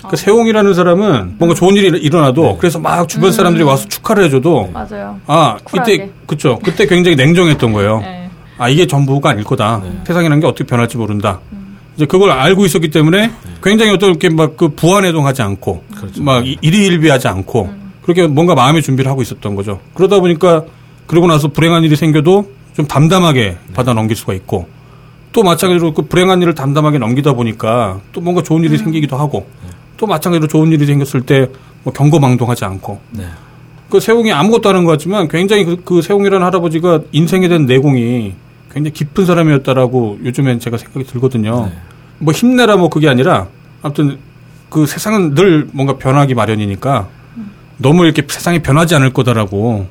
그 0.09 0.15
세홍이라는 0.15 0.73
사람은 0.73 1.35
뭔가 1.37 1.53
좋은 1.53 1.75
일이 1.75 1.87
일어나도 1.99 2.41
네. 2.43 2.55
그래서 2.59 2.79
막 2.79 3.09
주변 3.09 3.31
사람들이 3.33 3.63
와서 3.65 3.87
축하를 3.89 4.23
해줘도 4.25 4.69
맞아요. 4.73 5.19
아 5.27 5.57
쿨하게. 5.65 5.93
이때 5.95 6.09
그쵸 6.25 6.59
그때 6.63 6.85
굉장히 6.87 7.17
냉정했던 7.17 7.73
거예요. 7.73 7.99
네. 7.99 8.29
아 8.57 8.69
이게 8.69 8.87
전부가 8.87 9.31
아닐 9.31 9.43
거다. 9.43 9.81
네. 9.83 9.91
세상이라는 10.07 10.39
게 10.39 10.47
어떻게 10.47 10.63
변할지 10.63 10.95
모른다. 10.97 11.39
이제 11.97 12.05
그걸 12.05 12.31
알고 12.31 12.63
있었기 12.65 12.89
때문에 12.89 13.31
굉장히 13.61 13.91
어떤 13.91 14.11
이렇게 14.11 14.29
막 14.29 14.55
그 14.55 14.69
부안해동하지 14.69 15.41
않고 15.41 15.83
네. 15.89 15.95
그렇죠. 15.99 16.23
막 16.23 16.47
이- 16.47 16.57
일희일비하지 16.61 17.27
않고 17.27 17.86
그렇게 18.07 18.25
뭔가 18.25 18.55
마음의 18.55 18.81
준비를 18.81 19.11
하고 19.11 19.21
있었던 19.21 19.55
거죠. 19.55 19.81
그러다 19.93 20.19
보니까 20.21 20.63
그러고 21.07 21.27
나서 21.27 21.49
불행한 21.49 21.83
일이 21.83 21.95
생겨도 21.95 22.49
좀 22.73 22.87
담담하게 22.87 23.41
네. 23.41 23.73
받아 23.73 23.93
넘길 23.93 24.15
수가 24.15 24.33
있고 24.33 24.67
또 25.33 25.43
마찬가지로 25.43 25.93
그 25.93 26.03
불행한 26.03 26.41
일을 26.41 26.55
담담하게 26.55 26.99
넘기다 26.99 27.33
보니까 27.33 27.99
또 28.13 28.21
뭔가 28.21 28.41
좋은 28.41 28.63
일이 28.63 28.77
생기기도 28.77 29.17
하고 29.17 29.45
네. 29.63 29.69
또 29.97 30.07
마찬가지로 30.07 30.47
좋은 30.47 30.71
일이 30.71 30.85
생겼을 30.85 31.21
때 31.21 31.49
뭐 31.87 31.93
경거망동하지 31.93 32.65
않고 32.65 32.99
네. 33.11 33.23
그 33.89 34.01
세웅이 34.01 34.33
아무것도 34.33 34.67
하는 34.67 34.83
것 34.83 34.91
같지만 34.91 35.29
굉장히 35.29 35.63
그, 35.63 35.77
그 35.85 36.01
세웅이라는 36.01 36.45
할아버지가 36.45 36.99
인생에 37.13 37.47
대한 37.47 37.65
내공이 37.65 38.33
굉장히 38.73 38.91
깊은 38.91 39.25
사람이었다라고 39.25 40.19
요즘엔 40.25 40.59
제가 40.59 40.75
생각이 40.77 41.05
들거든요. 41.05 41.67
네. 41.67 41.77
뭐 42.19 42.33
힘내라 42.33 42.75
뭐 42.75 42.89
그게 42.89 43.07
아니라 43.07 43.47
아무튼 43.81 44.17
그 44.69 44.85
세상은 44.85 45.33
늘 45.33 45.69
뭔가 45.71 45.97
변하기 45.97 46.33
마련이니까 46.33 47.07
너무 47.77 48.05
이렇게 48.05 48.23
세상이 48.27 48.59
변하지 48.61 48.95
않을 48.95 49.13
거다라고 49.13 49.87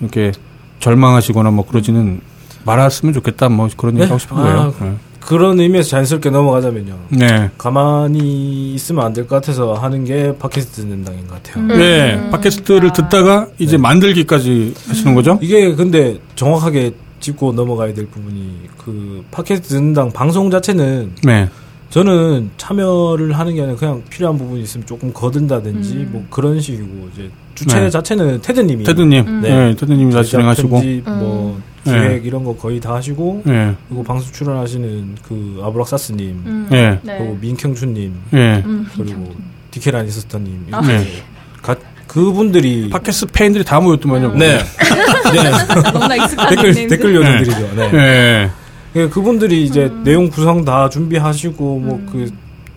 이렇게 0.00 0.32
절망하시거나 0.80 1.50
뭐 1.50 1.66
그러지는 1.66 2.20
말았으면 2.64 3.14
좋겠다 3.14 3.48
뭐 3.48 3.68
그런 3.76 3.94
얘기 3.94 4.02
네? 4.02 4.06
하고 4.08 4.18
싶은 4.18 4.36
거예요. 4.36 4.74
그런 5.20 5.60
의미에서 5.60 5.90
자연스럽게 5.90 6.30
넘어가자면요. 6.30 6.98
네. 7.10 7.26
네. 7.26 7.50
가만히 7.58 8.72
있으면 8.74 9.04
안 9.04 9.12
될 9.12 9.26
것 9.26 9.36
같아서 9.36 9.74
하는 9.74 10.04
게 10.04 10.32
팟캐스트 10.38 10.82
듣는다인 10.82 11.26
것 11.26 11.42
같아요. 11.42 11.66
네. 11.66 12.30
팟캐스트를 12.30 12.92
듣다가 12.94 13.48
이제 13.58 13.76
만들기까지 13.76 14.74
하시는 14.88 15.14
거죠? 15.14 15.38
이게 15.42 15.74
근데 15.74 16.18
정확하게 16.34 16.92
짚고 17.20 17.52
넘어가야 17.52 17.92
될 17.92 18.06
부분이 18.06 18.60
그 18.78 19.22
팟캐스트 19.32 19.68
듣는당 19.68 20.12
방송 20.12 20.50
자체는 20.50 21.12
네. 21.24 21.48
저는 21.90 22.50
참여를 22.58 23.38
하는 23.38 23.54
게 23.54 23.62
아니라 23.62 23.76
그냥 23.76 24.02
필요한 24.10 24.36
부분이 24.36 24.62
있으면 24.62 24.86
조금 24.86 25.12
거둔다든지 25.12 25.94
음. 25.94 26.08
뭐 26.12 26.26
그런 26.30 26.60
식이고 26.60 27.08
이제 27.14 27.30
주체 27.54 27.80
네. 27.80 27.90
자체는 27.90 28.42
테드님이 28.42 28.84
테드님. 28.84 29.26
음. 29.26 29.40
네. 29.40 29.74
테드님이 29.74 30.12
다 30.12 30.22
제작, 30.22 30.30
진행하시고. 30.38 30.68
뭐 31.06 31.60
기획 31.84 32.26
이런 32.26 32.44
거 32.44 32.54
거의 32.54 32.78
다 32.80 32.94
하시고 32.94 33.42
네. 33.46 33.74
그리고 33.88 34.04
방송 34.04 34.30
출연하시는 34.30 35.14
그 35.26 35.60
아브락사스님 35.64 36.42
음. 36.44 36.66
네. 36.70 37.00
그리고 37.02 37.38
민경춘님 37.40 38.14
네. 38.30 38.62
음. 38.66 38.86
그리고 38.94 39.34
디케라니스터님 39.70 40.66
아. 40.72 40.80
이렇게 40.82 40.98
네. 40.98 41.22
가- 41.62 41.76
그분들이 42.06 42.88
팟캐스트 42.90 43.26
팬들이 43.32 43.64
다 43.64 43.80
모였더만요. 43.80 44.32
네. 44.36 44.58
네. 44.58 45.82
너무나 45.92 46.16
익숙한 46.16 46.48
댓글. 46.50 46.74
댓글 46.88 47.14
요정들이죠. 47.14 47.70
네. 47.76 47.90
네. 47.92 48.50
예, 48.96 49.08
그분들이 49.08 49.64
이제 49.64 49.84
음. 49.86 50.02
내용 50.04 50.28
구성 50.28 50.64
다 50.64 50.88
준비하시고 50.88 51.78
뭐 51.80 52.00
그 52.10 52.30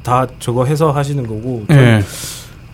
다 0.03 0.25
저거 0.39 0.65
해서 0.65 0.89
하시는 0.91 1.27
거고 1.27 1.63
네. 1.67 2.01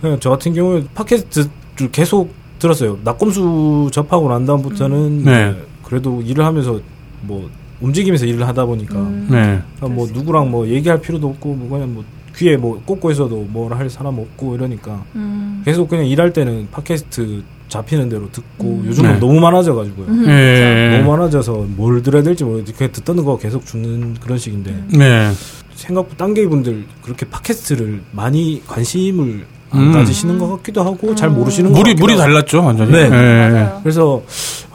저는 0.01 0.17
저 0.21 0.29
같은 0.29 0.53
경우에 0.53 0.81
팟캐스트를 0.95 1.91
계속 1.91 2.31
들었어요. 2.57 2.97
낙검수 3.03 3.89
접하고 3.91 4.29
난 4.29 4.45
다음부터는 4.45 5.23
네. 5.25 5.49
이제 5.51 5.65
그래도 5.83 6.21
일을 6.21 6.45
하면서 6.45 6.79
뭐 7.23 7.49
움직이면서 7.81 8.25
일을 8.25 8.47
하다 8.47 8.65
보니까 8.65 8.95
음. 8.95 9.27
네. 9.29 9.61
그러니까 9.75 9.87
뭐 9.89 10.07
누구랑 10.09 10.49
뭐 10.49 10.69
얘기할 10.69 11.01
필요도 11.01 11.27
없고 11.27 11.53
뭐 11.53 11.69
그냥 11.69 11.93
뭐 11.95 12.05
귀에 12.37 12.55
뭐 12.55 12.81
꽂고 12.85 13.11
있어도 13.11 13.45
뭘 13.49 13.73
할 13.73 13.89
사람 13.89 14.17
없고 14.17 14.55
이러니까 14.55 15.03
음. 15.15 15.61
계속 15.65 15.89
그냥 15.89 16.05
일할 16.05 16.31
때는 16.31 16.69
팟캐스트 16.71 17.43
잡히는 17.67 18.09
대로 18.09 18.31
듣고 18.31 18.81
음. 18.81 18.85
요즘은 18.87 19.13
네. 19.13 19.19
너무 19.19 19.39
많아져가지고요. 19.39 20.07
음. 20.07 20.25
네. 20.25 20.97
너무 20.97 21.11
많아져서 21.11 21.65
뭘 21.75 22.01
들어야 22.01 22.23
될지 22.23 22.43
모르겠지. 22.43 22.73
그냥 22.73 22.91
듣던 22.91 23.23
거 23.23 23.37
계속 23.37 23.65
주는 23.65 24.13
그런 24.15 24.37
식인데 24.37 24.83
네. 24.97 25.31
생각보다 25.75 26.17
딴게이분들 26.17 26.85
그렇게 27.03 27.27
팟캐스트를 27.29 28.01
많이 28.11 28.63
관심을 28.65 29.45
안 29.69 29.81
음. 29.81 29.91
가지시는 29.91 30.37
것 30.39 30.47
같기도 30.57 30.81
하고 30.83 31.13
잘 31.15 31.29
모르시는 31.29 31.71
것 31.71 31.77
물이 31.79 31.91
같기도 31.91 32.03
물이 32.05 32.13
하고. 32.13 32.23
달랐죠 32.23 32.63
완전히. 32.63 32.91
네. 32.91 33.09
맞아요. 33.09 33.79
그래서 33.83 34.21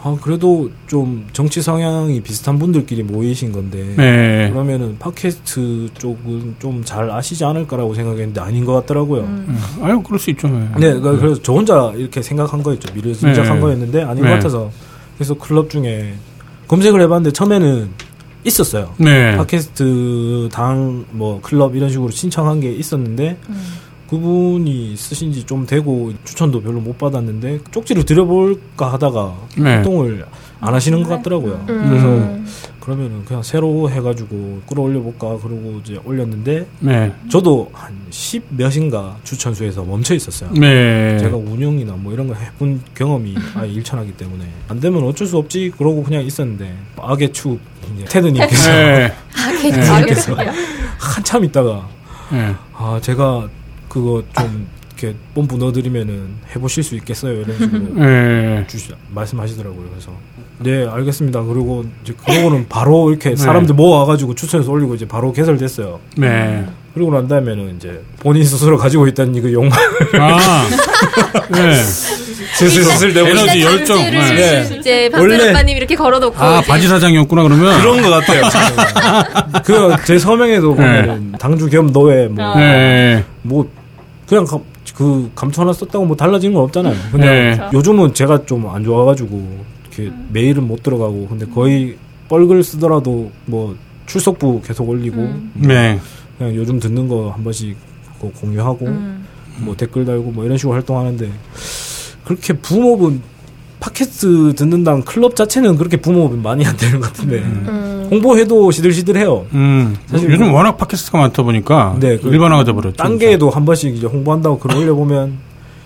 아, 0.04 0.16
그래도 0.20 0.68
좀 0.88 1.26
정치 1.32 1.62
성향이 1.62 2.20
비슷한 2.22 2.58
분들끼리 2.58 3.02
모이신 3.04 3.52
건데 3.52 3.94
네. 3.96 4.50
그러면은 4.52 4.96
팟캐스트 4.98 5.90
쪽은 5.98 6.56
좀 6.58 6.82
잘 6.84 7.10
아시지 7.10 7.44
않을까라고 7.44 7.94
생각했는데 7.94 8.40
아닌 8.40 8.64
것 8.64 8.72
같더라고요. 8.74 9.20
음. 9.22 9.58
아유 9.82 10.02
그럴 10.02 10.18
수 10.18 10.30
있죠. 10.30 10.48
네. 10.48 10.58
네, 10.74 10.92
그러니까 10.94 11.12
그래서 11.16 11.40
저 11.42 11.52
혼자 11.52 11.92
이렇게 11.96 12.20
생각한 12.20 12.62
거였죠. 12.62 12.92
미래지작한 12.94 13.54
네. 13.54 13.60
거였는데 13.60 14.02
아닌 14.02 14.24
네. 14.24 14.28
것 14.28 14.34
같아서 14.36 14.70
그래서 15.16 15.34
클럽 15.34 15.70
중에 15.70 16.14
검색을 16.68 17.00
해봤는데 17.02 17.32
처음에는 17.32 17.88
있었어요. 18.44 18.92
네. 18.98 19.36
팟캐스트 19.36 20.48
당 20.52 21.04
뭐 21.12 21.40
클럽 21.42 21.76
이런 21.76 21.88
식으로 21.90 22.10
신청한 22.10 22.58
게 22.60 22.72
있었는데 22.72 23.36
음. 23.48 23.62
그분이 24.22 24.94
쓰신 24.96 25.32
지 25.32 25.42
좀 25.46 25.66
되고 25.66 26.12
추천도 26.24 26.62
별로 26.62 26.80
못 26.80 26.96
받았는데 26.98 27.60
쪽지를 27.72 28.04
드려볼까 28.04 28.92
하다가 28.92 29.34
네. 29.58 29.62
활동을 29.74 30.24
안 30.60 30.72
하시는 30.74 31.02
것 31.02 31.08
같더라고요. 31.08 31.64
음. 31.68 31.88
그래서 31.88 32.62
그러면은 32.80 33.24
그냥 33.24 33.42
새로 33.42 33.90
해가지고 33.90 34.60
끌어올려 34.68 35.00
볼까 35.00 35.28
그러고 35.38 35.80
이제 35.82 35.98
올렸는데 36.04 36.66
네. 36.80 37.12
저도 37.30 37.70
한10 37.74 38.42
몇인가 38.50 39.16
추천수에서 39.24 39.82
멈춰 39.84 40.14
있었어요. 40.14 40.50
네. 40.52 41.18
제가 41.18 41.36
운영이나 41.36 41.94
뭐 41.94 42.12
이런 42.12 42.28
거 42.28 42.34
해본 42.34 42.82
경험이 42.94 43.34
아예 43.54 43.68
일천하기 43.70 44.12
때문에 44.12 44.44
안 44.68 44.78
되면 44.78 45.02
어쩔 45.04 45.26
수 45.26 45.36
없지 45.38 45.72
그러고 45.76 46.02
그냥 46.04 46.22
있었는데 46.24 46.72
악의 46.98 47.32
축 47.32 47.58
테드님께서 48.08 48.70
네. 48.70 49.12
테드님께서 49.62 50.36
한참 50.98 51.44
있다가 51.44 51.88
네. 52.30 52.54
아 52.74 52.98
제가 53.02 53.48
그거 53.92 54.22
좀 54.38 54.66
이렇게 54.98 55.14
뽐뿌 55.34 55.58
넣어드리면은 55.58 56.28
해보실 56.54 56.82
수 56.82 56.94
있겠어요 56.96 57.42
이런 57.42 57.58
식으로 57.58 57.80
네. 58.06 58.64
주시, 58.68 58.90
말씀하시더라고요. 59.10 59.84
그래서 59.90 60.12
네 60.60 60.86
알겠습니다. 60.88 61.42
그리고 61.42 61.84
이제 62.02 62.14
그거는 62.24 62.66
바로 62.70 63.10
이렇게 63.10 63.36
사람들 63.36 63.74
모아가지고 63.74 64.34
추천해서 64.34 64.70
올리고 64.72 64.94
이제 64.94 65.06
바로 65.06 65.30
개설됐어요. 65.32 66.00
네. 66.16 66.64
그리고 66.94 67.10
난 67.12 67.26
다음에는 67.28 67.76
이제 67.76 68.02
본인 68.20 68.44
스스로 68.44 68.78
가지고 68.78 69.06
있다는 69.08 69.40
그 69.42 69.52
욕망 69.52 69.78
아. 70.18 70.66
네. 71.52 71.74
슬슬슬 72.54 73.12
내고 73.12 73.28
에너지 73.28 73.62
열정. 73.62 73.96
네. 73.98 74.76
이제 74.78 75.10
원래- 75.12 75.36
박근 75.36 75.50
오빠님 75.50 75.76
이렇게 75.76 75.94
걸어놓고 75.96 76.36
아, 76.38 76.58
이제 76.60 76.68
바지 76.68 76.88
사장이었구나, 76.88 77.42
그러면. 77.42 77.80
그런 77.80 78.02
것 78.02 78.10
같아요. 78.10 78.42
그 79.64 79.96
제 80.04 80.18
서명에도 80.18 80.74
보면은 80.74 81.32
당주 81.38 81.68
겸 81.68 81.92
노예 81.92 82.26
뭐 82.28 82.56
네. 82.56 83.24
뭐 83.42 83.68
그냥 84.28 84.44
감, 84.44 84.60
그 84.94 85.30
감투 85.34 85.60
하나 85.60 85.72
썼다고 85.72 86.04
뭐 86.06 86.16
달라지는 86.16 86.54
건 86.54 86.64
없잖아요. 86.64 86.94
근데 87.10 87.56
네. 87.56 87.70
요즘은 87.72 88.14
제가 88.14 88.44
좀 88.46 88.66
안 88.66 88.84
좋아가지고 88.84 89.64
이렇게 89.94 90.12
메일은 90.30 90.66
못 90.66 90.82
들어가고 90.82 91.26
근데 91.28 91.46
거의 91.46 91.96
뻘글 92.28 92.62
쓰더라도 92.62 93.30
뭐 93.46 93.76
출석부 94.06 94.62
계속 94.64 94.88
올리고 94.88 95.16
음. 95.20 95.52
네. 95.54 95.98
그냥 96.38 96.54
요즘 96.54 96.78
듣는 96.80 97.08
거 97.08 97.30
한 97.30 97.44
번씩 97.44 97.76
공유하고 98.40 98.86
음. 98.86 99.26
뭐 99.58 99.76
댓글 99.76 100.04
달고 100.04 100.30
뭐 100.30 100.44
이런 100.44 100.56
식으로 100.56 100.74
활동하는데 100.74 101.30
그렇게 102.24 102.52
붐업은 102.54 103.20
팟캐스트 103.82 104.54
듣는다는 104.54 105.02
클럽 105.04 105.34
자체는 105.34 105.76
그렇게 105.76 105.96
붐업은 105.96 106.40
많이 106.40 106.64
안 106.64 106.76
되는 106.76 107.00
것 107.00 107.08
같은데 107.08 107.38
음. 107.38 108.08
홍보해도 108.12 108.70
시들시들해요. 108.70 109.46
음. 109.54 109.96
사실 110.06 110.30
요즘 110.30 110.50
뭐- 110.50 110.58
워낙 110.58 110.76
팟캐스트가 110.76 111.18
많다 111.18 111.42
보니까. 111.42 111.96
네, 111.98 112.16
그 112.16 112.28
일반화가 112.28 112.62
돼버렸죠. 112.64 112.96
딴게에도 112.96 113.50
한 113.50 113.64
번씩 113.64 113.96
이제 113.96 114.06
홍보한다고 114.06 114.58
글을 114.60 114.76
올려보면 114.76 115.36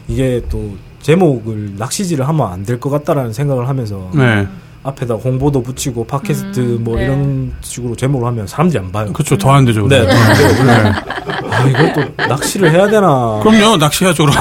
이게 0.08 0.42
또 0.50 0.74
제목을 1.00 1.72
낚시질을 1.78 2.28
하면 2.28 2.52
안 2.52 2.64
될 2.64 2.78
것 2.78 2.90
같다라는 2.90 3.32
생각을 3.32 3.66
하면서 3.68 4.10
네. 4.14 4.46
앞에다 4.82 5.14
홍보도 5.14 5.62
붙이고 5.62 6.04
팟캐스트 6.06 6.60
음, 6.60 6.84
뭐 6.84 6.96
네. 6.96 7.04
이런 7.04 7.52
식으로 7.62 7.96
제목을 7.96 8.26
하면 8.28 8.46
사람들이 8.46 8.78
안 8.84 8.92
봐요. 8.92 9.12
그렇죠. 9.12 9.36
더 9.38 9.50
안 9.52 9.64
되죠. 9.64 9.88
네. 9.88 10.04
네. 10.04 10.12
아 11.56 11.66
이걸 11.68 11.92
또 11.92 12.24
낚시를 12.28 12.70
해야 12.70 12.86
되나? 12.88 13.40
그럼요. 13.42 13.76
낚시하죠, 13.76 14.24
그럼. 14.26 14.36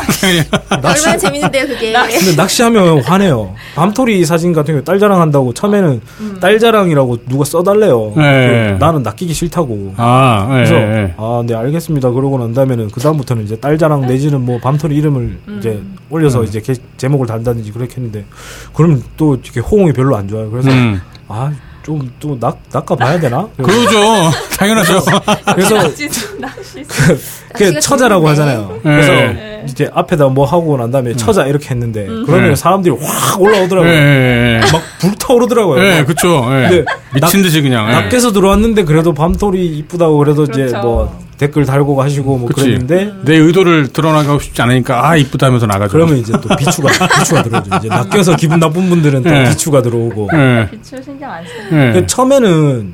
얼마나 0.72 1.18
재밌는데요 1.18 1.68
그게 1.68 1.94
근데 1.94 2.36
낚시하면 2.36 3.02
화내요. 3.04 3.54
밤토리 3.76 4.26
사진 4.26 4.54
같은 4.54 4.74
경우 4.74 4.84
딸 4.84 5.00
자랑한다고 5.00 5.54
처음에는 5.54 6.02
딸 6.42 6.60
자랑이라고 6.60 7.26
누가 7.26 7.46
써달래요. 7.46 8.14
네. 8.16 8.76
그 8.78 8.84
나는 8.84 9.04
낚이기 9.04 9.34
싫다고. 9.34 9.94
아, 9.98 10.46
네. 10.50 10.54
그래서 10.56 10.74
네. 10.74 11.14
아, 11.18 11.44
네 11.46 11.56
알겠습니다. 11.56 12.12
그러고 12.12 12.38
난 12.40 12.54
다음에는 12.54 12.90
그 12.92 13.00
다음부터는 13.00 13.44
이제 13.44 13.56
딸 13.58 13.78
자랑 13.78 14.02
내지는 14.02 14.42
뭐 14.42 14.60
밤토리 14.60 14.96
이름을 14.98 15.40
이제 15.60 15.82
올려서 16.10 16.44
이제 16.44 16.60
게- 16.62 16.74
제목을 16.98 17.28
단다든지 17.28 17.72
그렇게 17.72 17.96
했는데 17.96 18.26
그러면 18.74 19.04
또 19.18 19.36
이렇게 19.36 19.60
호응이 19.60 19.94
별로 19.94 20.16
안 20.16 20.28
좋아요. 20.28 20.50
그래서 20.50 20.70
음. 20.70 21.02
아 21.28 21.52
좀또 21.86 22.40
낚아 22.40 22.96
봐야 22.96 23.20
되나? 23.20 23.48
그러죠. 23.58 24.32
당연하죠. 24.58 25.02
그래서 25.54 25.76
낚시가 26.40 27.80
처자라고. 27.80 28.28
하잖아요. 28.30 28.80
네. 28.84 28.92
그래서 28.92 29.12
네. 29.12 29.66
이제 29.70 29.90
앞에다 29.94 30.28
뭐 30.30 30.46
하고 30.46 30.78
난 30.78 30.90
다음에 30.90 31.16
처자 31.16 31.46
이렇게 31.46 31.70
했는데 31.70 32.06
그러면 32.26 32.50
네. 32.50 32.56
사람들이 32.56 32.96
확 33.00 33.40
올라오더라고요. 33.40 33.92
네. 33.92 34.60
막 34.72 34.82
불타오르더라고요. 35.00 35.82
네, 35.82 35.98
막 36.00 36.08
그쵸. 36.08 36.50
네. 36.50 36.70
근데 36.70 36.86
미친 37.14 37.44
듯이 37.44 37.62
그냥. 37.62 37.88
네. 37.88 37.94
밖에서 37.94 38.32
들어왔는데 38.32 38.84
그래도 38.84 39.14
밤토리 39.14 39.78
이쁘다고 39.78 40.18
그래도 40.18 40.44
이제 40.44 40.66
그렇죠. 40.66 40.82
뭐 40.82 41.25
댓글 41.38 41.66
달고 41.66 41.96
가시고 41.96 42.38
뭐 42.38 42.48
그치. 42.48 42.62
그랬는데 42.62 43.14
내 43.24 43.36
의도를 43.36 43.88
드러나가고 43.88 44.40
싶지 44.40 44.62
않으니까, 44.62 45.10
아, 45.10 45.18
이쁘다 45.18 45.48
하면서 45.48 45.66
나가죠. 45.66 45.92
그러면 45.92 46.18
이제 46.18 46.32
또 46.34 46.56
비추가 46.56 46.90
비추가 47.20 47.44
들어오죠. 47.44 47.76
이제 47.78 47.88
낚여서 47.90 48.36
기분 48.38 48.60
나쁜 48.60 48.90
분들은 48.90 49.24
또 49.24 49.30
네. 49.30 49.50
비추가 49.50 49.82
들어오고. 49.82 50.30
네. 50.32 50.70
비추 50.72 51.02
신경 51.04 51.32
안 51.32 51.44
쓰는. 51.46 51.94
네. 51.94 52.08
처음에는 52.08 52.94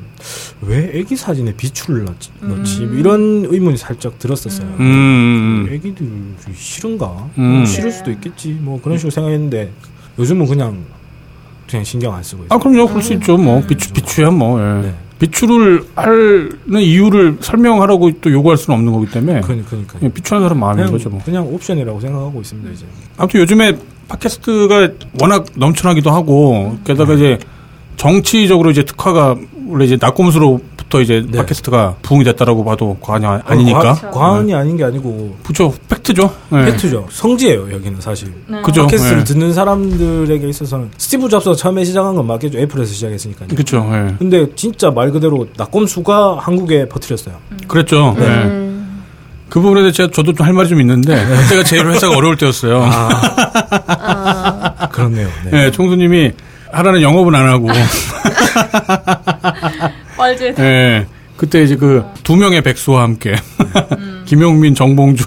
왜 0.62 0.90
애기 0.94 1.16
사진에 1.16 1.54
비추를 1.54 2.04
넣지, 2.04 2.30
넣지? 2.40 2.88
이런 2.94 3.46
의문이 3.48 3.76
살짝 3.76 4.18
들었었어요. 4.18 4.66
음, 4.66 4.80
음, 4.80 5.66
음. 5.68 5.72
애기들이 5.72 6.08
싫은가? 6.54 7.30
음. 7.38 7.42
뭐 7.42 7.64
싫을 7.64 7.90
수도 7.90 8.10
있겠지. 8.10 8.56
뭐 8.60 8.80
그런 8.80 8.98
식으로 8.98 9.10
생각했는데 9.10 9.70
요즘은 10.18 10.46
그냥 10.46 10.84
그냥 11.72 11.84
신경 11.84 12.14
안 12.14 12.22
쓰고 12.22 12.44
있어요. 12.44 12.54
아, 12.54 12.58
그럼요. 12.58 12.86
그럴 12.86 13.02
수 13.02 13.14
있죠. 13.14 13.36
뭐, 13.38 13.60
비추, 13.66 13.92
비추야 13.92 14.30
뭐, 14.30 14.60
예. 14.60 14.82
네. 14.82 14.94
비추를 15.18 15.84
하는 15.94 16.80
이유를 16.80 17.38
설명하라고 17.40 18.10
또 18.20 18.30
요구할 18.30 18.58
수는 18.58 18.78
없는 18.78 18.92
거기 18.92 19.10
때문에. 19.10 19.40
그, 19.40 19.64
그러니까 19.68 19.98
예, 20.02 20.08
비추하는 20.08 20.46
사람 20.46 20.60
마음인 20.60 20.84
그냥, 20.84 20.92
거죠, 20.92 21.08
뭐. 21.08 21.20
그냥 21.24 21.46
옵션이라고 21.46 22.00
생각하고 22.00 22.40
있습니다 22.40 22.70
이제. 22.72 22.84
아무튼 23.16 23.40
요즘에 23.40 23.78
팟캐스트가 24.08 24.88
워낙 25.20 25.46
넘쳐나기도 25.54 26.10
하고 26.10 26.76
게다가 26.84 27.14
이제 27.14 27.38
정치적으로 27.96 28.70
이제 28.70 28.82
특화가 28.82 29.36
원래 29.68 29.84
이제 29.84 29.96
나꼼수로부터 29.98 31.00
이제 31.00 31.24
네. 31.26 31.38
팟캐스트가 31.38 31.96
부흥이 32.02 32.22
됐다라고 32.24 32.64
봐도 32.64 32.96
과언이 33.00 33.24
아- 33.24 33.40
아니니까. 33.46 33.94
과, 33.94 34.10
과언이 34.10 34.54
아닌 34.54 34.76
게 34.76 34.84
아니고 34.84 35.36
그죠. 35.42 35.72
팩트죠. 35.88 36.30
예. 36.52 36.64
팩트죠. 36.66 37.06
성지예요 37.10 37.72
여기는 37.72 38.00
사실. 38.00 38.32
네. 38.46 38.60
그죠. 38.62 38.82
팟캐스트를 38.82 39.20
예. 39.20 39.24
듣는 39.24 39.54
사람들에게 39.54 40.46
있어서는 40.48 40.90
스티브 40.98 41.28
잡스가 41.30 41.56
처음에 41.56 41.84
시작한 41.84 42.14
건 42.14 42.26
맞겠죠. 42.26 42.58
애플에서 42.58 42.92
시작했으니까요. 42.92 43.48
그죠. 43.48 43.88
예. 43.92 44.14
근데 44.18 44.46
진짜 44.54 44.90
말 44.90 45.10
그대로 45.10 45.46
나꼼수가 45.56 46.38
한국에 46.40 46.86
퍼뜨렸어요. 46.88 47.34
그랬죠. 47.66 48.14
네. 48.18 48.24
예. 48.24 48.28
음. 48.28 49.02
그 49.48 49.60
부분에 49.60 49.80
대해서 49.82 50.10
저도 50.10 50.32
좀 50.34 50.46
할 50.46 50.52
말이 50.52 50.68
좀 50.68 50.80
있는데 50.80 51.14
그때가 51.26 51.64
제일 51.64 51.86
회사가 51.86 52.16
어려울 52.16 52.36
때였어요. 52.36 52.82
아, 52.84 54.88
그렇네요. 54.92 55.28
네. 55.50 55.66
예, 55.66 55.70
총수님이 55.70 56.32
하라는 56.72 57.02
영업은 57.02 57.34
안 57.34 57.48
하고 57.48 57.68
얼제 60.22 60.54
예. 60.58 61.06
그때 61.36 61.62
이제 61.62 61.76
그 61.76 62.04
두 62.22 62.36
명의 62.36 62.62
백수와 62.62 63.02
함께 63.02 63.34
김용민, 64.26 64.74
정봉주 64.74 65.24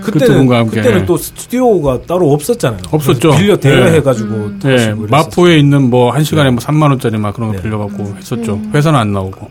그두 0.00 0.12
그때는 0.18 0.36
분과 0.38 0.56
함께 0.58 0.76
그때는 0.80 1.04
또 1.06 1.16
스튜디오가 1.18 2.00
따로 2.08 2.32
없었잖아요. 2.32 2.80
없었죠. 2.90 3.32
빌려 3.36 3.54
네. 3.56 3.60
대여해가지고 3.60 4.52
예, 4.64 4.72
하시고 4.72 4.96
그랬었어요. 5.02 5.06
마포에 5.10 5.58
있는 5.58 5.90
뭐 5.90 6.10
한 6.12 6.24
시간에 6.24 6.50
뭐 6.50 6.58
3만 6.60 6.84
원짜리 6.88 7.18
막 7.18 7.34
그런 7.34 7.50
거 7.50 7.56
네. 7.56 7.62
빌려갖고 7.62 8.14
했었죠. 8.16 8.58
회사는 8.74 8.98
안 8.98 9.12
나오고. 9.12 9.50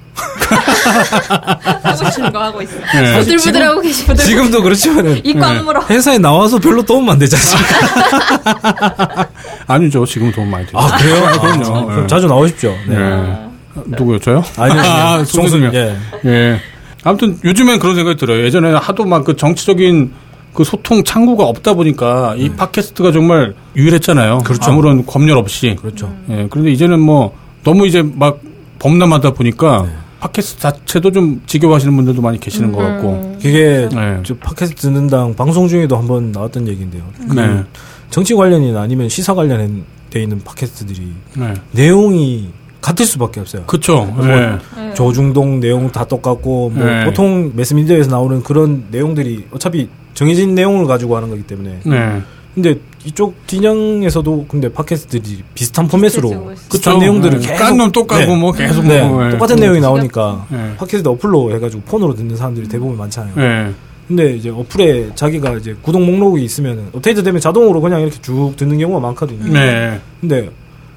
하고 1.84 2.10
싶은 2.12 2.32
거 2.32 2.40
하고 2.42 2.62
있어요. 2.64 2.82
예. 2.96 3.20
부들부들하고 3.20 3.82
계시고 3.82 4.16
지금도 4.16 4.64
그렇지만은 4.64 5.22
이 5.24 5.34
꽉물어. 5.36 5.86
회사에 5.90 6.18
나와서 6.18 6.58
별로 6.58 6.82
도움 6.82 7.08
안 7.10 7.20
되지 7.20 7.36
않습니까? 7.36 9.28
아니죠. 9.68 10.04
지금 10.08 10.32
돈 10.32 10.50
많이 10.50 10.66
들죠. 10.66 10.80
아 10.80 10.98
그래요? 10.98 11.24
아, 11.28 11.32
그럼요. 11.40 11.64
참, 11.64 11.86
그럼 11.86 12.04
예. 12.04 12.08
자주 12.08 12.26
나오십시오. 12.28 12.74
네. 12.88 12.96
예. 12.96 13.49
누구요? 13.86 14.20
저요? 14.20 14.44
아니요, 14.58 14.82
아, 14.82 15.14
아니요. 15.14 15.26
송승이요. 15.26 15.72
예. 15.74 15.96
예. 16.26 16.60
아무튼 17.04 17.38
요즘엔 17.44 17.80
그런 17.80 17.96
생각이 17.96 18.18
들어요. 18.18 18.44
예전에 18.44 18.72
하도 18.74 19.06
막 19.06 19.24
그 19.24 19.36
정치적인 19.36 20.12
그 20.54 20.64
소통 20.64 21.04
창구가 21.04 21.46
없다 21.46 21.76
보니까 21.76 22.36
이 22.38 22.50
팟캐스트가 22.50 23.12
정말 23.12 23.54
유일했잖아요. 23.76 24.40
그렇죠. 24.40 24.72
아무런 24.72 25.06
검열 25.06 25.38
없이. 25.38 25.76
그렇죠. 25.80 26.14
예. 26.30 26.48
그런데 26.50 26.72
이제는 26.72 27.00
뭐 27.00 27.34
너무 27.64 27.86
이제 27.88 28.02
막 28.02 28.40
범람하다 28.80 29.32
보니까 29.34 29.84
네. 29.84 29.92
팟캐스트 30.22 30.60
자체도 30.60 31.12
좀 31.12 31.42
지겨워하시는 31.46 31.96
분들도 31.96 32.22
많이 32.22 32.40
계시는 32.40 32.72
것 32.72 32.80
같고. 32.80 33.38
그게 33.42 33.88
네. 33.94 34.20
저 34.24 34.36
팟캐스트 34.36 34.82
듣는 34.82 35.08
당 35.08 35.34
방송 35.36 35.68
중에도 35.68 35.96
한번 35.96 36.32
나왔던 36.32 36.68
얘기인데요. 36.68 37.04
그 37.30 37.36
네. 37.36 37.64
정치 38.10 38.34
관련이나 38.34 38.82
아니면 38.82 39.08
시사 39.08 39.34
관련돼 39.36 40.22
있는 40.22 40.42
팟캐스트들이 40.44 41.14
네. 41.36 41.54
내용이 41.72 42.50
같을 42.82 43.06
수밖에 43.06 43.40
없어요. 43.40 43.64
그쵸. 43.66 44.06
뭐 44.06 44.28
예. 44.28 44.58
네. 44.76 44.94
조중동 44.94 45.60
내용 45.60 45.92
다 45.92 46.06
똑같고 46.06 46.70
뭐 46.70 46.86
네. 46.86 47.06
보통 47.06 47.52
매스미디어에서 47.56 48.10
나오는 48.10 48.42
그런 48.42 48.86
내용들이 48.92 49.48
어차피 49.52 49.90
정해진 50.14 50.56
내용을 50.56 50.86
가지고 50.86 51.18
하는 51.18 51.30
거기 51.30 51.44
때문에 51.44 51.80
네. 51.84 52.22
근데 52.56 52.76
이쪽 53.06 53.36
진영에서도 53.48 54.46
근데 54.48 54.72
팟캐스트들이 54.72 55.44
비슷한 55.54 55.88
포맷으로 55.88 56.54
그쵸. 56.70 56.98
내용들을 56.98 57.42
예. 57.42 57.48
계속 57.48 57.64
깐놈 57.64 57.92
까고 57.92 58.16
네. 58.18 58.36
뭐 58.36 58.52
계속 58.52 58.86
네. 58.86 59.08
뭐, 59.08 59.26
예. 59.26 59.30
똑같은 59.32 59.56
내용이 59.58 59.80
나오니까 59.80 60.48
예. 60.52 60.76
팟캐스트 60.78 61.08
어플로 61.08 61.54
해가지고 61.56 61.84
폰으로 61.84 62.16
듣는 62.16 62.36
사람들이 62.36 62.68
대부분 62.68 62.98
많잖아요. 62.98 63.34
예. 63.38 63.74
근데 64.08 64.36
이제 64.36 64.50
어플에 64.50 65.12
자기가 65.14 65.58
이제 65.58 65.76
구독 65.82 66.02
목록이 66.02 66.44
있으면 66.44 66.90
업데이트 66.94 67.22
되면 67.22 67.40
자동으로 67.40 67.80
그냥 67.80 68.02
이렇게 68.02 68.20
쭉 68.22 68.54
듣는 68.58 68.80
경우가 68.80 69.00
많거든요. 69.00 69.54
네. 69.54 70.02
근데 70.20 70.50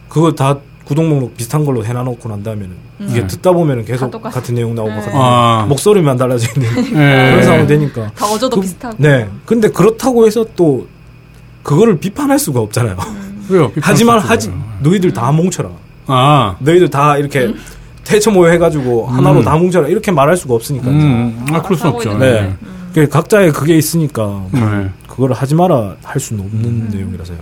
그거 0.09 0.33
다 0.33 0.59
구독 0.93 1.07
목록 1.07 1.35
비슷한 1.39 1.65
걸로 1.65 1.83
해놔놓고 1.87 2.29
난 2.29 2.43
다음에는 2.43 2.71
이게 3.01 3.21
음. 3.23 3.27
듣다 3.27 3.53
보면은 3.53 3.83
계속. 3.87 4.11
같은 4.23 4.55
내용 4.55 4.75
나오고 4.75 4.91
네. 4.91 4.97
같은 4.97 5.13
아. 5.15 5.65
목소리만 5.67 6.19
달라져 6.19 6.47
있는 6.55 6.69
예. 6.89 7.31
그런 7.31 7.43
상황이 7.45 7.67
되니까 7.67 8.11
다 8.15 8.27
어조도 8.27 8.57
그- 8.57 8.61
비슷하고. 8.61 8.97
네. 8.99 9.27
근데 9.47 9.69
그렇다고 9.71 10.27
해서 10.27 10.45
또 10.55 10.87
그거를 11.63 11.99
비판할 11.99 12.39
수가 12.39 12.61
없잖아요. 12.61 12.99
왜요? 13.49 13.73
하지만 13.81 14.19
하지 14.19 14.49
수 14.49 14.51
있어요. 14.51 14.63
너희들 14.83 15.13
다 15.15 15.33
뭉쳐라. 15.33 15.71
아. 16.09 16.57
너희들 16.59 16.91
다 16.91 17.17
이렇게 17.17 17.55
태초 18.05 18.31
모여 18.31 18.51
해가지고 18.51 19.07
하나로 19.07 19.41
다 19.43 19.57
뭉쳐라 19.57 19.89
이렇게 19.89 20.13
말할 20.13 20.37
수가 20.37 20.53
없으니까. 20.53 20.91
음, 20.91 21.47
아, 21.53 21.63
그럴 21.63 21.79
수 21.79 21.89
없죠. 21.89 22.19
네. 22.19 22.55
그 22.93 23.09
각자의 23.09 23.53
그게 23.53 23.79
있으니까 23.79 24.45
네. 24.51 24.91
그걸 25.09 25.33
하지 25.33 25.55
마라 25.55 25.97
할 26.05 26.21
수는 26.21 26.45
없는 26.45 26.91
내용이라서요. 26.91 27.39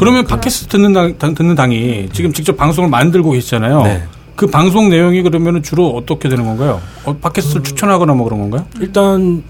그- 0.00 0.04
그러면 0.04 0.24
팟캐스트 0.26 0.68
듣는 0.68 0.92
당, 0.94 1.18
당- 1.18 1.34
듣는 1.34 1.54
당이 1.54 2.08
지금 2.12 2.32
직접 2.32 2.56
방송을 2.56 2.88
만들고 2.88 3.32
계시잖아요. 3.32 3.82
네. 3.82 4.02
그 4.34 4.46
방송 4.46 4.88
내용이 4.88 5.20
그러면 5.22 5.62
주로 5.62 5.88
어떻게 5.90 6.30
되는 6.30 6.46
건가요? 6.46 6.80
어, 7.04 7.14
팟캐스트를 7.18 7.62
추천하거나 7.62 8.14
뭐 8.14 8.24
그런 8.24 8.40
건가요? 8.40 8.64
일단 8.80 9.42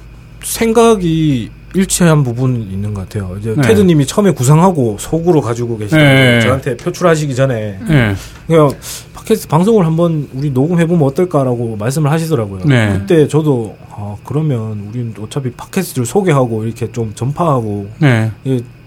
생각이 0.42 1.50
일치한 1.74 2.24
부분이 2.24 2.64
있는 2.64 2.92
것 2.92 3.02
같아요. 3.08 3.36
이제 3.38 3.54
네. 3.54 3.62
테드님이 3.62 4.04
처음에 4.06 4.32
구상하고 4.32 4.96
속으로 4.98 5.40
가지고 5.40 5.78
계시는데 5.78 6.14
네. 6.14 6.40
저한테 6.40 6.76
표출하시기 6.76 7.32
전에 7.36 7.78
네. 7.88 8.14
그냥 8.48 8.72
팟캐스트 9.14 9.46
방송을 9.46 9.86
한번 9.86 10.28
우리 10.34 10.50
녹음해보면 10.50 11.06
어떨까라고 11.06 11.76
말씀을 11.78 12.10
하시더라고요. 12.10 12.62
네. 12.64 12.88
그때 12.98 13.28
저도 13.28 13.76
아, 13.92 14.16
그러면 14.24 14.88
우리는 14.90 15.14
어차피 15.22 15.52
팟캐스트를 15.52 16.04
소개하고 16.06 16.64
이렇게 16.64 16.90
좀 16.90 17.12
전파하고 17.14 17.88
네. 18.00 18.32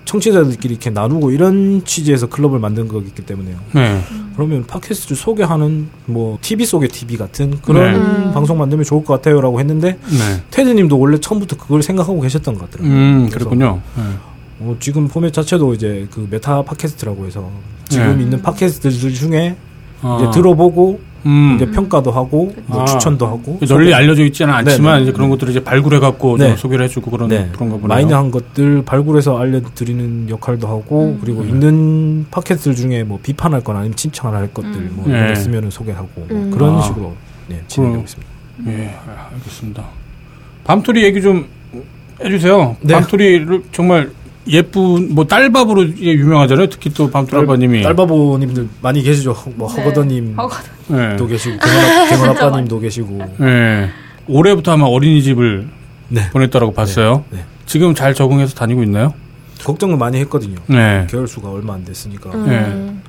이 0.03 0.05
청취자들끼리 0.05 0.73
이렇게 0.73 0.89
나누고 0.89 1.31
이런 1.31 1.83
취지에서 1.85 2.27
클럽을 2.27 2.59
만든 2.59 2.87
거기 2.87 3.09
때문에요. 3.11 3.57
네. 3.73 4.01
그러면 4.35 4.65
팟캐스트를 4.65 5.17
소개하는 5.17 5.87
뭐 6.05 6.37
TV 6.41 6.65
속의 6.65 6.89
TV 6.89 7.17
같은 7.17 7.59
그런 7.61 8.25
네. 8.27 8.33
방송 8.33 8.57
만들면 8.57 8.83
좋을 8.83 9.03
것 9.03 9.13
같아요라고 9.15 9.59
했는데 9.59 9.97
네. 10.09 10.43
테드님도 10.51 10.97
원래 10.99 11.19
처음부터 11.19 11.57
그걸 11.57 11.81
생각하고 11.83 12.19
계셨던 12.21 12.55
것 12.55 12.71
같더라고요. 12.71 12.93
음, 12.93 13.29
그렇군요. 13.29 13.81
네. 13.95 14.03
어, 14.59 14.75
지금 14.79 15.07
포맷 15.07 15.33
자체도 15.33 15.73
이제 15.73 16.07
그 16.11 16.27
메타 16.29 16.63
팟캐스트라고 16.63 17.25
해서 17.25 17.49
지금 17.89 18.17
네. 18.17 18.23
있는 18.23 18.41
팟캐스트들 18.41 19.13
중에 19.13 19.55
아. 20.01 20.17
이제 20.21 20.31
들어보고 20.31 20.99
음. 21.25 21.55
이제 21.55 21.69
평가도 21.71 22.11
하고 22.11 22.53
뭐 22.65 22.81
아. 22.81 22.85
추천도 22.85 23.25
하고 23.25 23.57
널리 23.67 23.93
알려져 23.93 24.23
있지는 24.25 24.53
않지만 24.53 24.93
네, 24.93 24.97
네. 24.99 25.03
이제 25.03 25.11
그런 25.11 25.29
것들을 25.29 25.51
이제 25.51 25.63
발굴해 25.63 25.99
갖고 25.99 26.37
네. 26.37 26.49
좀 26.49 26.57
소개를 26.57 26.85
해주고 26.85 27.11
그런 27.11 27.29
네. 27.29 27.49
그런가 27.53 27.75
보네요. 27.77 27.87
마이너한 27.87 28.31
것들 28.31 28.83
발굴해서 28.85 29.37
알려드리는 29.39 30.29
역할도 30.29 30.67
하고 30.67 31.17
그리고 31.21 31.41
음. 31.41 31.49
있는 31.49 32.25
팟캐스트 32.31 32.75
중에 32.75 33.03
뭐 33.03 33.19
비판할 33.23 33.61
건 33.61 33.77
아니면 33.77 33.95
칭찬할 33.95 34.53
것들 34.53 34.71
음. 34.73 34.91
뭐 34.95 35.05
네. 35.07 35.13
이런 35.13 35.27
거 35.27 35.33
있으면은 35.33 35.69
소개하고 35.69 36.09
뭐 36.15 36.27
음. 36.31 36.51
그런 36.51 36.77
아. 36.77 36.81
식으로 36.81 37.13
네, 37.47 37.61
진행되고 37.67 38.03
그럼- 38.03 38.03
있습니다. 38.03 38.33
예, 38.67 38.95
아, 39.07 39.29
알겠습니다. 39.33 39.83
밤토리 40.63 41.03
얘기 41.03 41.21
좀 41.21 41.45
해주세요. 42.23 42.77
네. 42.81 42.93
밤토리를 42.93 43.63
정말 43.71 44.11
예쁜 44.47 45.13
뭐 45.13 45.25
딸밥으로 45.25 45.97
유명하잖아요. 45.97 46.67
특히 46.67 46.89
또 46.93 47.09
밤토리 47.09 47.43
아빠님이. 47.43 47.81
딸바보님들 47.83 48.67
많이 48.81 49.01
계시죠. 49.01 49.35
뭐 49.55 49.69
네. 49.69 49.75
허거더님도 49.81 50.41
허거더. 50.41 50.63
예. 50.91 51.27
계시고 51.27 51.57
개원 52.09 52.29
아빠님도 52.29 52.79
계시고 52.79 53.19
예. 53.41 53.89
올해부터 54.27 54.73
아마 54.73 54.85
어린이집을 54.85 55.67
네. 56.09 56.29
보냈다라고 56.31 56.73
봤어요. 56.73 57.23
네. 57.29 57.43
지금 57.65 57.95
잘 57.95 58.13
적응해서 58.13 58.53
다니고 58.55 58.83
있나요? 58.83 59.13
걱정을 59.63 59.97
많이 59.97 60.17
했거든요. 60.19 60.57
네. 60.67 61.07
개월 61.09 61.27
수가 61.27 61.49
얼마 61.49 61.73
안 61.73 61.85
됐으니까. 61.85 62.31
음. 62.31 63.01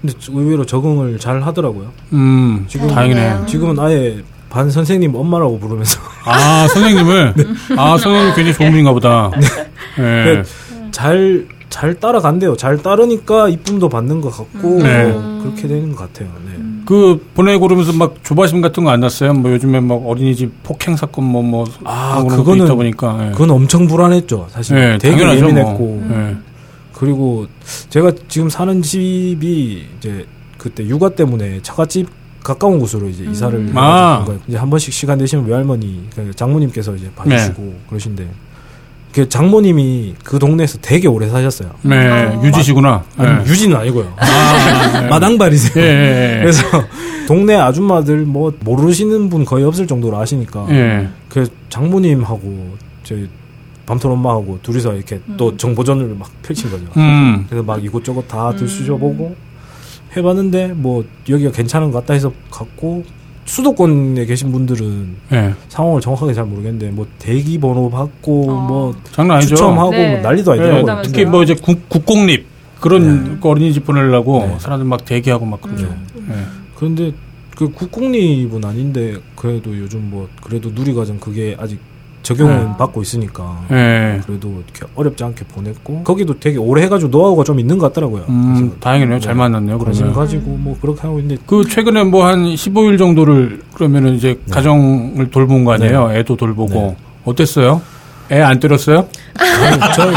근데 0.00 0.14
의외로 0.30 0.64
적응을 0.64 1.18
잘 1.18 1.42
하더라고요. 1.42 1.90
음, 2.12 2.64
지금 2.68 2.88
다행이네요. 2.88 3.44
지금은 3.46 3.78
아예 3.78 4.22
반 4.48 4.70
선생님 4.70 5.14
엄마라고 5.14 5.58
부르면서 5.58 6.00
아, 6.24 6.66
선생님을? 6.68 7.34
아, 7.76 7.98
선생님 7.98 8.34
굉장히 8.34 8.54
좋은 8.54 8.70
분인가 8.70 8.92
보다. 8.92 9.30
예. 9.98 10.02
네. 10.02 10.42
잘, 10.98 11.46
잘 11.70 11.94
따라간대요. 11.94 12.56
잘 12.56 12.76
따르니까 12.82 13.48
이쁨도 13.48 13.88
받는 13.88 14.20
것 14.20 14.30
같고, 14.36 14.82
네. 14.82 15.06
뭐 15.12 15.42
그렇게 15.44 15.68
되는 15.68 15.94
것 15.94 16.12
같아요. 16.12 16.28
네. 16.44 16.58
그 16.84 17.24
보내고 17.34 17.60
그러면서 17.68 17.92
막 17.92 18.16
조바심 18.24 18.60
같은 18.62 18.82
거 18.82 18.90
안 18.90 18.98
났어요? 18.98 19.32
뭐 19.32 19.52
요즘에 19.52 19.78
막 19.78 19.94
어린이집 20.04 20.50
폭행 20.64 20.96
사건 20.96 21.24
뭐 21.26 21.42
뭐 21.42 21.66
아, 21.84 22.24
그거는- 22.28 22.64
있다 22.64 22.74
보니까. 22.74 23.26
예. 23.28 23.30
그건 23.32 23.50
엄청 23.50 23.86
불안했죠. 23.86 24.48
사실. 24.50 24.76
예, 24.76 24.98
되게 25.00 25.14
당연하죠, 25.18 25.46
예민했고. 25.50 25.78
뭐. 25.78 26.16
예. 26.18 26.36
그리고 26.94 27.46
제가 27.90 28.10
지금 28.26 28.48
사는 28.48 28.82
집이 28.82 29.84
이제 29.98 30.26
그때 30.56 30.84
육아 30.84 31.10
때문에 31.10 31.60
처갓집 31.62 32.08
가까운 32.42 32.80
곳으로 32.80 33.06
이제 33.08 33.22
이사를 33.24 33.68
해가지고 33.68 33.78
아. 33.80 34.26
이제 34.48 34.56
한 34.56 34.68
번씩 34.70 34.92
시간 34.92 35.18
되시면 35.18 35.46
외할머니, 35.46 36.08
그러니까 36.10 36.34
장모님께서 36.34 36.96
이제 36.96 37.08
봐주시고 37.14 37.62
네. 37.62 37.78
그러신데 37.88 38.28
그 39.18 39.28
장모님이 39.28 40.14
그 40.22 40.38
동네에서 40.38 40.78
되게 40.80 41.08
오래 41.08 41.28
사셨어요. 41.28 41.70
네, 41.82 42.38
유지시구나. 42.40 43.02
아니, 43.16 43.40
예. 43.40 43.50
유지는 43.50 43.76
아니고요. 43.76 44.12
아, 44.16 45.02
예. 45.02 45.08
마당발이세요. 45.10 45.84
예, 45.84 45.88
예, 45.88 46.36
예. 46.36 46.40
그래서 46.40 46.62
동네 47.26 47.56
아줌마들 47.56 48.18
뭐 48.18 48.52
모르시는 48.60 49.28
분 49.28 49.44
거의 49.44 49.64
없을 49.64 49.88
정도로 49.88 50.16
아시니까 50.18 50.68
예. 50.70 51.08
그 51.28 51.48
장모님하고 51.68 52.76
저희 53.02 53.28
밤톨 53.86 54.12
엄마하고 54.12 54.60
둘이서 54.62 54.94
이렇게 54.94 55.20
또 55.36 55.56
정보전을 55.56 56.14
막 56.16 56.30
펼친 56.42 56.70
거죠. 56.70 56.84
음. 56.96 57.44
그래서 57.48 57.64
막 57.64 57.82
이곳저곳 57.82 58.28
다 58.28 58.54
들쑤셔보고 58.54 59.34
해봤는데 60.16 60.74
뭐 60.76 61.04
여기가 61.28 61.50
괜찮은 61.50 61.90
것 61.90 61.98
같다 61.98 62.14
해서 62.14 62.32
갔고 62.52 63.02
수도권에 63.48 64.26
계신 64.26 64.52
분들은 64.52 65.16
예. 65.32 65.54
상황을 65.68 66.00
정확하게 66.00 66.34
잘 66.34 66.44
모르겠는데 66.44 66.90
뭐 66.90 67.06
대기 67.18 67.58
번호 67.58 67.90
받고 67.90 68.50
어. 68.50 68.54
뭐 68.66 68.94
장난 69.10 69.38
아니죠. 69.38 69.56
추첨하고 69.56 69.90
네. 69.90 70.12
뭐 70.12 70.20
난리도 70.20 70.52
예, 70.52 70.54
아니더라고요. 70.54 70.82
그다음에 70.82 71.02
특히 71.02 71.24
뭐 71.24 71.42
이제 71.42 71.54
국, 71.54 71.88
국공립 71.88 72.46
그런 72.78 73.40
거 73.40 73.48
어린이집 73.48 73.84
보내려고 73.84 74.40
네. 74.46 74.56
사람들 74.58 74.86
막 74.86 75.04
대기하고 75.04 75.46
막 75.46 75.62
그러죠. 75.62 75.86
네. 76.14 76.34
예. 76.34 76.34
그런데 76.76 77.12
그 77.56 77.72
국공립은 77.72 78.64
아닌데 78.64 79.16
그래도 79.34 79.76
요즘 79.76 80.10
뭐 80.10 80.28
그래도 80.42 80.70
누리과정 80.70 81.18
그게 81.18 81.56
아직 81.58 81.80
적용은 82.28 82.66
아. 82.68 82.76
받고 82.76 83.00
있으니까 83.00 83.62
예. 83.70 84.20
그래도 84.26 84.62
이렇게 84.66 84.86
어렵지 84.94 85.24
않게 85.24 85.46
보냈고 85.46 86.02
거기도 86.02 86.38
되게 86.38 86.58
오래 86.58 86.82
해가지고 86.82 87.10
노하우가 87.10 87.42
좀 87.44 87.58
있는 87.58 87.78
것 87.78 87.86
같더라고요. 87.88 88.24
음, 88.28 88.76
다행이네요. 88.80 89.18
잘 89.18 89.34
만났네요. 89.34 89.78
관심. 89.78 90.12
가지고 90.12 90.50
뭐 90.50 90.76
그렇게 90.78 91.00
하고 91.02 91.18
있는데 91.20 91.40
그 91.46 91.64
최근에 91.66 92.04
뭐 92.04 92.28
한 92.28 92.44
15일 92.44 92.98
정도를 92.98 93.62
그러면은 93.72 94.14
이제 94.14 94.38
가정을 94.50 95.30
돌본 95.30 95.64
거 95.64 95.72
아니에요? 95.72 96.10
애도 96.12 96.36
돌보고 96.36 96.74
네. 96.74 96.96
어땠어요? 97.24 97.80
애 98.30 98.42
안 98.42 98.60
때렸어요? 98.60 99.06
아니, 99.38 99.80
저는, 99.96 100.14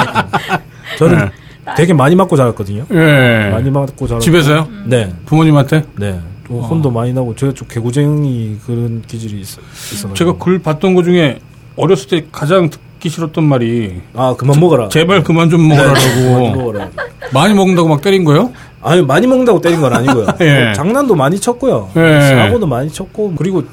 저는 0.97 1.29
되게 1.77 1.93
많이 1.93 2.13
맞고 2.15 2.35
자랐거든요. 2.35 2.85
예. 2.91 3.49
많이 3.53 3.71
맞고 3.71 4.05
자랐고 4.07 4.19
집에서요? 4.19 4.67
네, 4.87 5.13
부모님한테? 5.25 5.85
네. 5.97 6.19
좀 6.45 6.57
어. 6.57 6.61
혼도 6.67 6.91
많이 6.91 7.13
나고 7.13 7.33
제가 7.37 7.53
좀 7.53 7.65
개구쟁이 7.69 8.57
그런 8.65 9.01
기질이 9.07 9.39
있, 9.39 9.43
있어가지고 9.43 10.13
제가 10.15 10.33
글 10.37 10.59
봤던 10.59 10.93
거 10.95 11.03
중에 11.03 11.39
어렸을 11.75 12.07
때 12.09 12.25
가장 12.31 12.69
듣기 12.69 13.09
싫었던 13.09 13.43
말이 13.43 14.01
아 14.13 14.35
그만 14.37 14.59
먹어라. 14.59 14.89
제발 14.89 15.23
그만 15.23 15.49
좀 15.49 15.67
네, 15.69 15.75
많이 15.77 16.23
먹으라고 16.25 16.55
먹어라. 16.55 16.89
많이 17.33 17.53
먹는다고 17.53 17.87
막 17.87 18.01
때린 18.01 18.23
거예요? 18.23 18.51
아니 18.81 19.01
많이 19.01 19.27
먹는다고 19.27 19.61
때린 19.61 19.79
건 19.81 19.93
아니고요. 19.93 20.27
예. 20.41 20.63
뭐 20.65 20.73
장난도 20.73 21.15
많이 21.15 21.39
쳤고요. 21.39 21.89
예. 21.95 22.19
사고도 22.21 22.67
많이 22.67 22.91
쳤고 22.91 23.33
그리고 23.37 23.63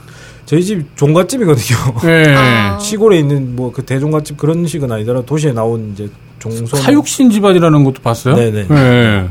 저희 0.47 0.63
집 0.65 0.97
종갓집이거든요. 0.97 1.77
예. 2.05 2.35
아. 2.37 2.79
시골에 2.79 3.19
있는 3.19 3.55
뭐 3.57 3.71
그 3.73 3.85
대종갓집 3.85 4.37
그런 4.37 4.67
식은 4.67 4.91
아니더라 4.93 5.23
도시에 5.23 5.53
나온 5.53 5.93
이제 5.93 6.09
종손 6.39 6.67
사육신 6.81 7.31
집안이라는 7.31 7.85
것도 7.85 8.03
봤어요? 8.03 8.35
네네. 8.37 8.67
예. 8.71 9.29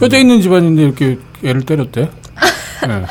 뼈대 0.00 0.20
있는 0.20 0.40
집안인데 0.40 0.82
이렇게 0.82 1.18
애를 1.44 1.62
때렸대? 1.62 2.08
예. 2.84 3.04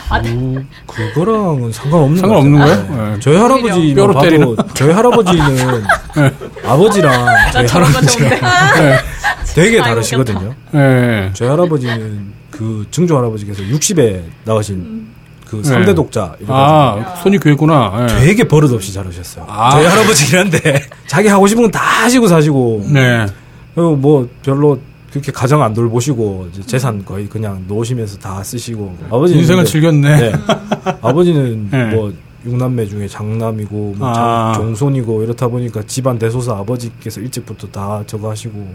그, 0.88 1.14
그거랑은 1.14 1.72
상관없는 1.72 2.18
상관없는 2.18 2.60
것 2.60 2.66
거예요? 2.66 2.88
같아요. 2.88 3.14
예. 3.16 3.20
저희 3.20 3.36
할아버지 3.38 3.94
뼈로 3.96 4.22
때리는? 4.22 4.56
저희 4.74 4.92
할아버지는 4.92 5.84
아버지랑 6.66 7.26
저희 7.54 7.68
할아버지랑 7.68 8.40
되게 9.56 9.82
다르시거든요. 9.82 10.54
예. 10.76 11.32
저희 11.34 11.50
할아버지는 11.50 12.34
그 12.52 12.86
증조 12.92 13.18
할아버지께서 13.18 13.62
60에 13.64 14.22
나가신 14.46 15.08
그 15.50 15.62
네. 15.64 15.70
3대 15.70 15.96
독자 15.96 16.36
아, 16.48 17.16
손이 17.22 17.40
괴구나. 17.40 18.08
예. 18.10 18.20
되게 18.26 18.44
버릇없이 18.48 18.94
잘하셨어요. 18.94 19.46
아. 19.48 19.70
저희 19.72 19.86
할아버지긴 19.86 20.40
한데 20.40 20.82
자기 21.08 21.28
하고 21.28 21.48
싶은 21.48 21.64
건 21.64 21.72
다 21.72 21.80
하시고 22.04 22.28
사시고 22.28 22.86
네. 22.92 23.26
그리고 23.74 23.96
뭐 23.96 24.28
별로 24.44 24.80
그렇게 25.16 25.32
가정 25.32 25.64
안 25.64 25.74
돌보시고 25.74 26.50
이제 26.52 26.62
재산 26.64 27.06
거의 27.06 27.28
그냥 27.30 27.64
놓으시면서 27.70 28.18
다 28.18 28.44
쓰시고 28.44 28.98
아버지는 29.10 29.40
인생을 29.42 29.64
근데- 29.64 29.72
즐겼네. 29.72 30.20
네. 30.20 30.32
아버지는 31.02 31.70
네. 31.72 31.86
뭐 31.96 32.14
육남매 32.46 32.86
중에 32.86 33.08
장남이고 33.08 33.96
뭐 33.98 34.10
아. 34.10 34.52
장- 34.54 34.62
종손이고 34.62 35.24
이렇다 35.24 35.48
보니까 35.48 35.82
집안 35.88 36.20
대소사 36.20 36.58
아버지께서 36.58 37.22
일찍부터 37.22 37.66
다 37.70 38.04
저거 38.06 38.30
하시고 38.30 38.68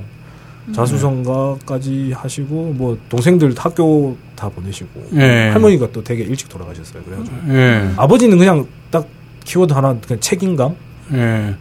자수성가까지 0.72 2.12
하시고 2.14 2.72
뭐 2.76 2.96
동생들 3.10 3.52
학교 3.58 4.16
다 4.34 4.48
보내시고 4.48 5.08
예. 5.16 5.50
할머니가 5.52 5.88
또 5.92 6.02
되게 6.02 6.22
일찍 6.24 6.48
돌아가셨어요. 6.48 7.02
그래가지고 7.02 7.36
예. 7.50 7.90
아버지는 7.96 8.38
그냥 8.38 8.66
딱 8.90 9.06
키워드 9.44 9.74
하나 9.74 9.94
그냥 10.06 10.18
책임감 10.20 10.74
예. 11.12 11.54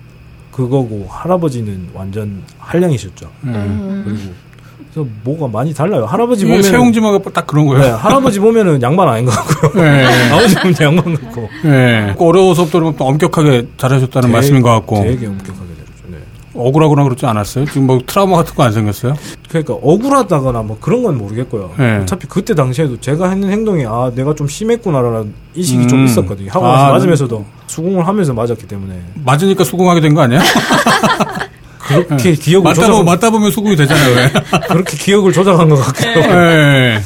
그거고 0.53 1.05
할아버지는 1.09 1.89
완전 1.93 2.43
한량이셨죠. 2.59 3.29
예. 3.47 3.51
그리고 3.51 4.03
그래서 4.05 4.29
뭐가 5.23 5.47
많이 5.47 5.73
달라요. 5.73 6.05
할아버지 6.05 6.41
이게 6.43 6.49
보면 6.51 6.63
세용지마가 6.63 7.19
딱 7.33 7.45
그런 7.47 7.65
네, 7.67 7.73
거예요. 7.75 7.95
할아버지 7.95 8.39
보면은 8.39 8.81
양반 8.81 9.07
아닌 9.09 9.25
것 9.25 9.31
같고요. 9.31 9.83
예. 9.85 10.03
아버지 10.33 10.55
보면 10.55 10.75
양반 10.81 11.13
같고 11.15 11.49
예. 11.65 12.13
그 12.17 12.25
어려워서부터 12.25 12.93
또 12.97 13.05
엄격하게 13.05 13.67
잘하셨다는 13.77 14.31
말씀인 14.31 14.61
것 14.61 14.69
같고 14.71 15.01
되게 15.03 15.27
엄격하게 15.27 15.67
되죠. 15.69 15.91
네. 16.07 16.17
억울하거나 16.53 17.03
그렇지 17.03 17.25
않았어요? 17.25 17.65
지금 17.65 17.87
뭐 17.87 17.99
트라우마 18.05 18.37
같은 18.37 18.55
거 18.55 18.63
안 18.63 18.71
생겼어요? 18.71 19.15
그러니까 19.49 19.73
억울하다거나 19.75 20.61
뭐 20.63 20.77
그런 20.79 21.01
건 21.03 21.17
모르겠고요. 21.17 21.71
네. 21.77 21.97
어차피 22.03 22.27
그때 22.27 22.53
당시에도 22.53 22.99
제가 22.99 23.29
했는 23.29 23.49
행동이 23.49 23.85
아 23.87 24.11
내가 24.13 24.35
좀 24.35 24.47
심했구나라는 24.47 25.33
인식이 25.55 25.87
좀 25.87 25.99
음. 26.01 26.05
있었거든요. 26.05 26.51
하고 26.51 26.67
아, 26.67 26.73
나서 26.73 26.93
맞으면서도 26.93 27.45
수긍을 27.67 28.07
하면서 28.07 28.33
맞았기 28.33 28.67
때문에 28.67 28.93
맞으니까 29.25 29.63
수긍하게 29.63 30.01
된 30.01 30.13
거 30.13 30.21
아니야? 30.21 30.39
그렇게 32.07 32.33
기억을 32.33 32.63
맞다 32.63 32.75
조작 32.81 32.91
보면 32.91 33.05
맞다 33.05 33.29
보면 33.29 33.51
수긍이 33.51 33.75
되잖아요. 33.75 34.15
왜? 34.15 34.31
그렇게 34.69 34.97
기억을 34.97 35.33
조작한 35.33 35.67
것 35.69 35.75
같고요. 35.77 36.23
예. 36.23 37.01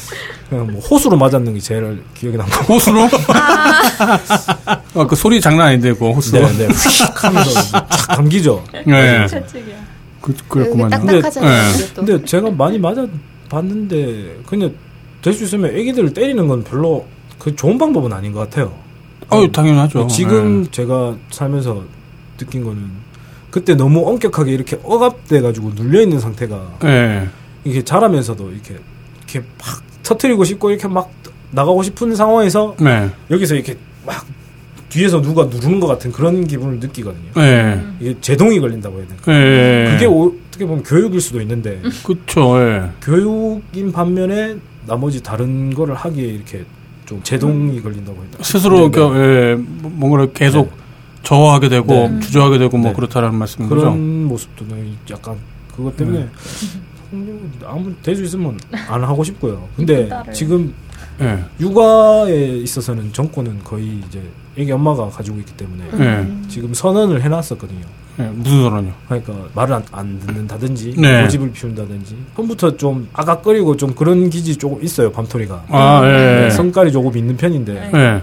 그냥 0.50 0.68
뭐 0.72 0.80
호수로 0.82 1.18
맞았는 1.18 1.54
게 1.54 1.60
제일 1.60 2.04
기억에 2.14 2.38
남고. 2.38 2.74
호수로? 2.74 3.10
아, 3.34 5.08
그 5.08 5.16
소리 5.16 5.42
장난 5.42 5.68
아닌데, 5.68 5.94
그 5.94 6.10
호수. 6.12 6.32
네, 6.34 6.42
네. 6.58 6.68
휙 6.68 7.24
하면서 7.24 7.50
착 7.72 7.88
감기죠. 8.10 8.64
예. 8.88 9.26
채찍이야. 9.28 9.76
그, 10.22 10.34
그랬구만요. 10.48 10.90
딱딱하잖아요. 10.90 11.72
근데, 11.74 11.94
또. 11.94 12.06
근데 12.06 12.26
제가 12.26 12.50
많이 12.52 12.78
맞아 12.80 13.06
봤는데 13.50 14.38
그냥 14.46 14.74
될 15.22 15.34
수 15.34 15.44
있으면 15.46 15.76
애기들을 15.76 16.14
때리는 16.14 16.48
건 16.48 16.64
별로 16.64 17.06
그 17.40 17.56
좋은 17.56 17.78
방법은 17.78 18.12
아닌 18.14 18.32
것 18.34 18.40
같아요. 18.42 18.74
어 19.30 19.50
당연하죠. 19.52 20.08
지금 20.08 20.68
제가 20.70 21.16
살면서 21.32 21.82
느낀 22.38 22.64
거는 22.64 22.90
그때 23.54 23.76
너무 23.76 24.10
엄격하게 24.10 24.52
이렇게 24.52 24.80
억압돼 24.82 25.42
가지고 25.42 25.74
눌려 25.76 26.02
있는 26.02 26.20
상태가 26.20 26.80
예. 26.86 26.88
예. 26.90 27.28
이게 27.64 27.84
자라면서도 27.84 28.50
이렇게 28.52 28.78
이렇게 29.20 29.48
막 29.60 29.84
터트리고 30.02 30.44
싶고 30.44 30.72
이렇게 30.72 30.88
막 30.88 31.12
나가고 31.52 31.84
싶은 31.84 32.16
상황에서 32.16 32.76
네. 32.80 33.12
여기서 33.30 33.54
이렇게 33.54 33.78
막 34.08 34.26
뒤에서 34.90 35.22
누가 35.22 35.44
누르는 35.46 35.80
것 35.80 35.86
같은 35.86 36.12
그런 36.12 36.48
기분을 36.48 36.80
느끼거든요. 36.80 37.30
예. 37.38 37.80
이게 38.00 38.16
제동이 38.22 38.60
걸린다고 38.60 38.98
해야 38.98 39.06
되나? 39.08 39.38
예. 39.40 39.92
그게 39.92 40.08
오- 40.08 40.34
어떻게 40.48 40.66
보면 40.66 40.82
교육일 40.82 41.22
수도 41.22 41.40
있는데 41.40 41.80
그쵸, 42.04 42.60
예. 42.60 42.90
교육인 43.04 43.92
반면에 43.92 44.56
나머지 44.88 45.22
다른 45.22 45.72
거를 45.76 45.94
하기에 45.94 46.26
이렇게 46.26 46.66
좀 47.06 47.22
제동이 47.22 47.80
걸린다고 47.84 48.18
해야 48.20 48.32
되나? 48.32 48.44
스스로, 48.44 48.78
네, 48.80 48.84
네. 48.86 48.92
그, 48.92 49.02
예, 49.16 49.56
뭐- 49.56 49.92
뭔가를 49.94 50.34
계속 50.34 50.72
저하게 51.24 51.70
되고, 51.70 51.94
네. 51.94 52.20
주저하게 52.20 52.58
되고, 52.58 52.78
뭐, 52.78 52.90
네. 52.90 52.96
그렇다는 52.96 53.36
말씀인 53.36 53.70
그런 53.70 53.84
거죠? 53.86 53.96
모습도 53.96 54.66
약간 55.12 55.38
그것 55.76 55.96
때문에 55.98 56.28
아무 57.66 57.94
될수 58.02 58.24
있으면 58.24 58.60
안 58.90 59.04
하고 59.04 59.24
싶고요. 59.24 59.68
근데 59.76 60.08
딸을. 60.08 60.34
지금 60.34 60.74
예. 61.22 61.44
육아에 61.60 62.58
있어서는 62.58 63.14
정권은 63.14 63.64
거의 63.64 64.00
이제 64.08 64.22
애기 64.58 64.72
엄마가 64.72 65.10
가지고 65.10 65.40
있기 65.40 65.54
때문에 65.54 65.84
예. 66.00 66.48
지금 66.48 66.74
선언을 66.74 67.22
해놨었거든요. 67.22 67.86
예. 68.20 68.24
무슨 68.24 68.64
선언이요? 68.64 68.94
그러니까 69.08 69.34
말을 69.56 69.76
안, 69.76 69.84
안 69.92 70.20
듣는다든지 70.20 70.96
네. 70.98 71.24
고집을 71.24 71.52
피운다든지 71.52 72.16
처음부터 72.36 72.78
좀 72.78 73.08
아각거리고 73.14 73.76
좀 73.76 73.96
그런 73.96 74.30
기질이 74.30 74.56
조금 74.58 74.84
있어요 74.84 75.12
밤토리가 75.12 75.66
아, 75.70 76.02
예. 76.06 76.42
네, 76.42 76.50
성깔이 76.52 76.92
조금 76.92 77.18
있는 77.18 77.36
편인데 77.36 77.92
예. 77.94 78.22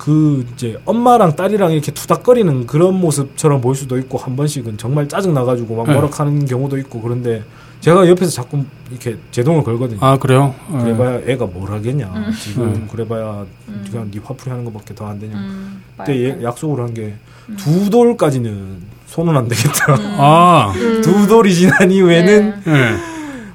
그 0.00 0.46
이제 0.54 0.78
엄마랑 0.86 1.36
딸이랑 1.36 1.72
이렇게 1.72 1.92
투닥거리는 1.92 2.66
그런 2.66 2.94
모습처럼 2.94 3.60
보일 3.60 3.76
수도 3.76 3.98
있고 3.98 4.16
한 4.16 4.34
번씩은 4.34 4.78
정말 4.78 5.06
짜증 5.08 5.34
나가지고 5.34 5.76
막 5.76 5.86
네. 5.88 5.92
뭐락하는 5.92 6.46
경우도 6.46 6.78
있고 6.78 7.02
그런데 7.02 7.42
제가 7.80 8.08
옆에서 8.08 8.30
자꾸 8.30 8.64
이렇게 8.90 9.18
제동을 9.30 9.62
걸거든요. 9.62 9.98
아, 10.00 10.18
그래요? 10.18 10.54
예. 10.74 10.78
그래봐야 10.78 11.20
애가 11.26 11.46
뭘 11.46 11.70
하겠냐. 11.70 12.12
지금 12.42 12.62
음. 12.64 12.88
그래봐야 12.90 13.44
그냥 13.90 14.10
네 14.10 14.20
화풀이 14.24 14.48
하는 14.50 14.64
것밖에 14.64 14.94
더 14.94 15.06
안 15.06 15.18
되냐. 15.18 15.34
음, 15.36 15.82
그때 15.98 16.16
얘- 16.24 16.42
약속을 16.42 16.82
한 16.82 16.94
게 16.94 17.14
두 17.58 17.90
돌까지는 17.90 18.78
손은 19.06 19.36
안 19.36 19.48
되겠다. 19.48 19.96
아, 20.18 20.72
두 21.04 21.26
돌이 21.26 21.52
지난 21.54 21.90
이후에는 21.90 22.54
예. 22.68 22.90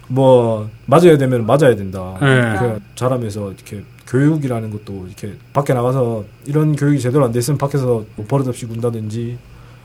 뭐 0.07 0.69
맞아야 0.85 1.17
되면 1.17 1.45
맞아야 1.45 1.75
된다. 1.75 2.15
예. 2.21 2.57
그 2.59 2.79
자라면서 2.95 3.51
이렇게 3.51 3.83
교육이라는 4.07 4.69
것도 4.71 5.05
이렇게 5.07 5.33
밖에 5.53 5.73
나가서 5.73 6.23
이런 6.45 6.75
교육이 6.75 6.99
제대로 6.99 7.25
안 7.25 7.31
됐으면 7.31 7.57
밖에서 7.57 8.03
뭐 8.15 8.25
버릇없이 8.27 8.65
군다든지 8.65 9.37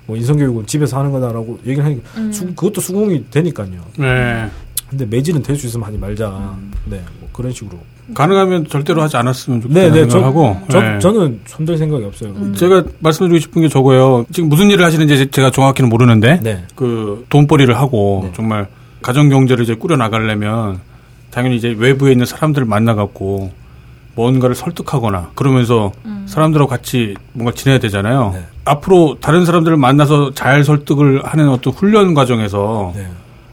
뭐 0.07 0.17
인성교육은 0.17 0.67
집에서 0.67 0.99
하는 0.99 1.11
거다라고 1.13 1.59
얘기를 1.67 1.85
하니까 1.85 2.33
수- 2.33 2.47
그것도 2.49 2.81
수긍이 2.81 3.27
되니까요. 3.31 3.81
예. 4.01 4.47
근데 4.89 5.07
매질은 5.07 5.43
될 5.43 5.57
수 5.57 5.67
있으면 5.69 5.87
하지 5.87 5.97
말자. 5.97 6.57
네, 6.87 7.01
뭐 7.21 7.29
그런 7.33 7.53
식으로. 7.53 7.79
가능하면 8.13 8.67
절대로 8.67 9.03
하지 9.03 9.17
않았으면 9.17 9.61
네, 9.61 9.63
좋겠다는 9.69 9.93
네, 9.93 10.01
저, 10.09 10.11
생각하고. 10.11 10.57
저, 10.69 10.85
예. 10.97 10.99
저는 10.99 11.41
손댈 11.47 11.79
생각이 11.79 12.05
없어요. 12.05 12.53
제가 12.57 12.83
말씀드리고 12.99 13.39
싶은 13.41 13.63
게 13.63 13.69
저거예요. 13.69 14.27
지금 14.33 14.49
무슨 14.49 14.69
일을 14.69 14.85
하시는지 14.85 15.31
제가 15.31 15.53
정확히는 15.53 15.89
모르는데, 15.89 16.41
네. 16.43 16.65
그 16.75 17.25
돈벌이를 17.29 17.77
하고 17.79 18.23
네. 18.25 18.33
정말 18.35 18.67
가정 19.01 19.29
경제를 19.29 19.63
이제 19.63 19.75
꾸려 19.77 19.97
나가려면 19.97 20.81
당연히 21.31 21.57
이제 21.57 21.73
외부에 21.79 22.11
있는 22.11 22.27
사람들을 22.27 22.67
만나 22.67 22.97
갖고 22.97 23.53
뭔가를 24.15 24.55
설득하거나 24.55 25.31
그러면서 25.35 25.93
사람들하고 26.27 26.69
같이 26.69 27.15
뭔가 27.33 27.53
지내야 27.53 27.79
되잖아요. 27.79 28.33
네. 28.35 28.45
앞으로 28.65 29.19
다른 29.21 29.45
사람들을 29.45 29.77
만나서 29.77 30.33
잘 30.35 30.65
설득을 30.65 31.25
하는 31.25 31.49
어떤 31.49 31.73
훈련 31.73 32.15
과정에서 32.15 32.93
네. 32.95 33.09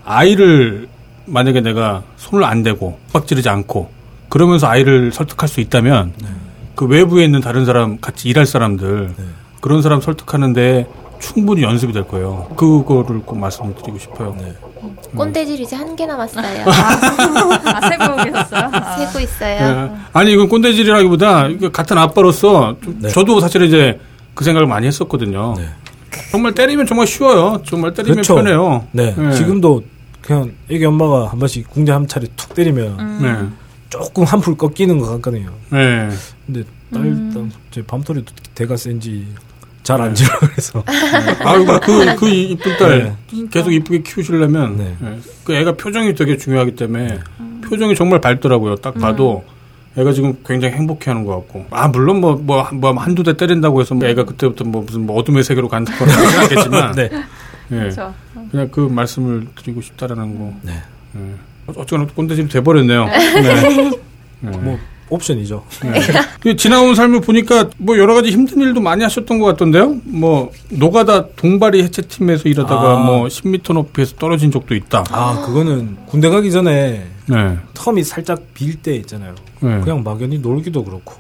아이를 0.06 0.88
만약에 1.26 1.62
내가 1.62 2.04
손을 2.16 2.44
안 2.44 2.64
대고 2.64 3.00
빡지르지 3.14 3.50
않고 3.50 3.90
그러면서 4.30 4.68
아이를 4.68 5.12
설득할 5.12 5.48
수 5.48 5.60
있다면 5.60 6.14
네. 6.22 6.28
그 6.76 6.86
외부에 6.86 7.26
있는 7.26 7.42
다른 7.42 7.66
사람 7.66 8.00
같이 8.00 8.30
일할 8.30 8.46
사람들 8.46 9.14
네. 9.18 9.24
그런 9.62 9.82
사람 9.82 10.00
설득하는데 10.02 10.88
충분히 11.20 11.64
연습이 11.64 11.94
될 11.94 12.04
거예요. 12.08 12.48
그거를 12.56 13.22
꼭 13.22 13.38
말씀드리고 13.40 13.98
싶어요. 14.00 14.36
네. 14.40 14.54
꼰대질 15.16 15.60
이제 15.60 15.76
한 15.76 15.96
개 15.96 16.06
남았어요. 16.06 16.66
아, 16.70 17.90
세고 17.90 18.16
계셨어요? 18.24 18.70
아. 18.72 18.98
세고 18.98 19.20
있어요. 19.20 19.56
예. 19.62 19.92
아니 20.14 20.34
이건 20.34 20.48
꼰대질이라기보다 20.50 21.48
이거 21.48 21.70
같은 21.72 21.98
아빠로서 21.98 22.76
좀 22.84 23.00
네. 23.02 23.10
저도 23.10 23.40
사실 23.40 23.64
이제 23.64 24.00
그 24.36 24.44
생각을 24.44 24.68
많이 24.68 24.86
했었거든요. 24.88 25.56
네. 25.58 25.68
정말 26.32 26.54
때리면 26.54 26.86
정말 26.86 27.08
쉬워요. 27.08 27.62
정말 27.66 27.94
때리면 27.94 28.16
그렇죠. 28.16 28.36
편해요. 28.36 28.86
네. 28.92 29.16
예. 29.18 29.32
지금도 29.34 29.84
그냥 30.22 30.52
애기 30.70 30.86
엄마가 30.86 31.28
한 31.32 31.40
번씩 31.40 31.70
궁대 31.70 31.92
한 31.92 32.08
차례 32.08 32.28
툭 32.36 32.54
때리면 32.54 33.00
음. 33.00 33.20
네. 33.22 33.58
조금 33.90 34.24
한풀 34.26 34.58
꺾이는 34.58 35.00
것 35.00 35.10
같거든요. 35.14 35.50
네. 35.72 36.10
근데 36.46 36.64
딸, 36.94 37.04
딸, 37.34 37.50
제 37.72 37.82
밤토리도 37.82 38.34
대가 38.54 38.76
센지 38.78 39.26
잘안 39.88 40.14
질러 40.14 40.38
그래서. 40.40 40.84
아유 41.46 41.66
그, 41.82 42.16
그 42.18 42.28
이쁜 42.30 42.78
딸 42.78 43.16
네. 43.32 43.46
계속 43.50 43.72
이쁘게 43.72 44.02
키우시려면 44.02 44.78
네. 44.78 44.96
예. 45.02 45.20
그 45.46 45.54
애가 45.56 45.78
표정이 45.78 46.14
되게 46.14 46.36
중요하기 46.36 46.76
때문에 46.76 47.20
표정이 47.64 47.96
정말 47.96 48.20
밝더라고요. 48.20 48.76
딱 48.76 48.96
봐도 48.96 49.46
애가 49.98 50.12
지금 50.12 50.36
굉장히 50.46 50.76
행복해하는 50.76 51.24
것 51.26 51.36
같고 51.36 51.68
아 51.72 51.88
물론 51.88 52.20
뭐 52.20 52.36
뭐 52.36 52.68
뭐 52.74 52.92
한두 52.92 53.24
대 53.24 53.38
때린다고 53.38 53.80
해서 53.80 53.96
뭐 53.96 54.06
애가 54.10 54.26
그때부터 54.26 54.66
뭐 54.66 54.84
무슨 54.84 55.06
뭐 55.06 55.18
어둠의 55.18 55.44
세계로 55.44 55.70
간다거나 55.70 56.12
하진 56.12 56.40
않겠지만 56.40 56.92
네. 57.00 57.10
예. 57.72 57.76
그렇죠. 57.76 58.14
그냥 58.52 58.70
그 58.70 58.82
말씀을 58.82 59.48
드리고 59.56 59.82
싶다라는 59.82 60.38
거. 60.38 60.54
네. 60.64 60.74
예. 61.16 61.20
어쨌거나 61.68 62.06
꼰대질이 62.14 62.50
돼버렸네요. 62.50 63.06
네. 63.06 63.42
네. 63.42 63.92
뭐 64.60 64.78
옵션이죠. 65.10 65.64
그 66.42 66.56
지나온 66.56 66.96
삶을 66.96 67.22
보니까 67.22 67.70
뭐 67.78 67.98
여러 67.98 68.14
가지 68.14 68.30
힘든 68.32 68.60
일도 68.62 68.82
많이 68.82 69.04
하셨던 69.04 69.40
것 69.40 69.46
같던데요. 69.48 69.98
뭐 70.06 70.52
노가다 70.70 71.30
동바리 71.36 71.84
해체팀에서 71.84 72.50
일하다가 72.50 72.94
아. 73.02 73.04
뭐 73.06 73.28
10m 73.28 73.74
높이에서 73.74 74.16
떨어진 74.18 74.52
적도 74.52 74.76
있다. 74.76 75.04
아 75.12 75.44
그거는 75.46 75.98
군대 76.08 76.30
가기 76.30 76.52
전에 76.52 77.06
네. 77.28 77.58
텀이 77.74 78.04
살짝 78.04 78.42
빌 78.54 78.82
때 78.82 78.96
있잖아요. 78.98 79.34
네. 79.60 79.80
그냥 79.82 80.04
막연히 80.04 80.38
놀기도 80.40 80.84
그렇고 80.84 81.16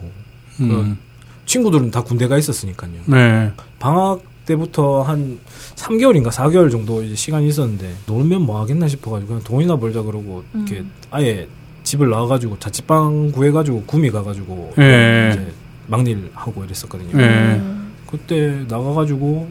음. 0.59 0.97
친구들은 1.45 1.91
다 1.91 2.03
군대 2.03 2.27
가 2.27 2.37
있었으니까요. 2.37 2.91
네. 3.05 3.51
방학 3.79 4.21
때부터 4.45 5.01
한 5.01 5.39
3개월인가 5.75 6.29
4개월 6.29 6.71
정도 6.71 7.03
이제 7.03 7.15
시간이 7.15 7.47
있었는데 7.49 7.93
놀면 8.05 8.43
뭐 8.43 8.61
하겠나 8.61 8.87
싶어가지고 8.87 9.27
그냥 9.27 9.43
돈이나 9.43 9.75
벌자 9.77 10.01
그러고 10.01 10.43
이렇게 10.55 10.83
아예 11.11 11.47
집을 11.87 12.09
나와가지고 12.09 12.59
자취방 12.59 13.31
구해가지고 13.31 13.83
구미 13.85 14.11
가가지고 14.11 14.73
네. 14.77 15.29
이제 15.31 15.47
막일 15.87 16.29
하고 16.33 16.65
이랬었거든요. 16.65 17.15
네. 17.17 17.61
그때 18.09 18.65
나가가지고 18.67 19.47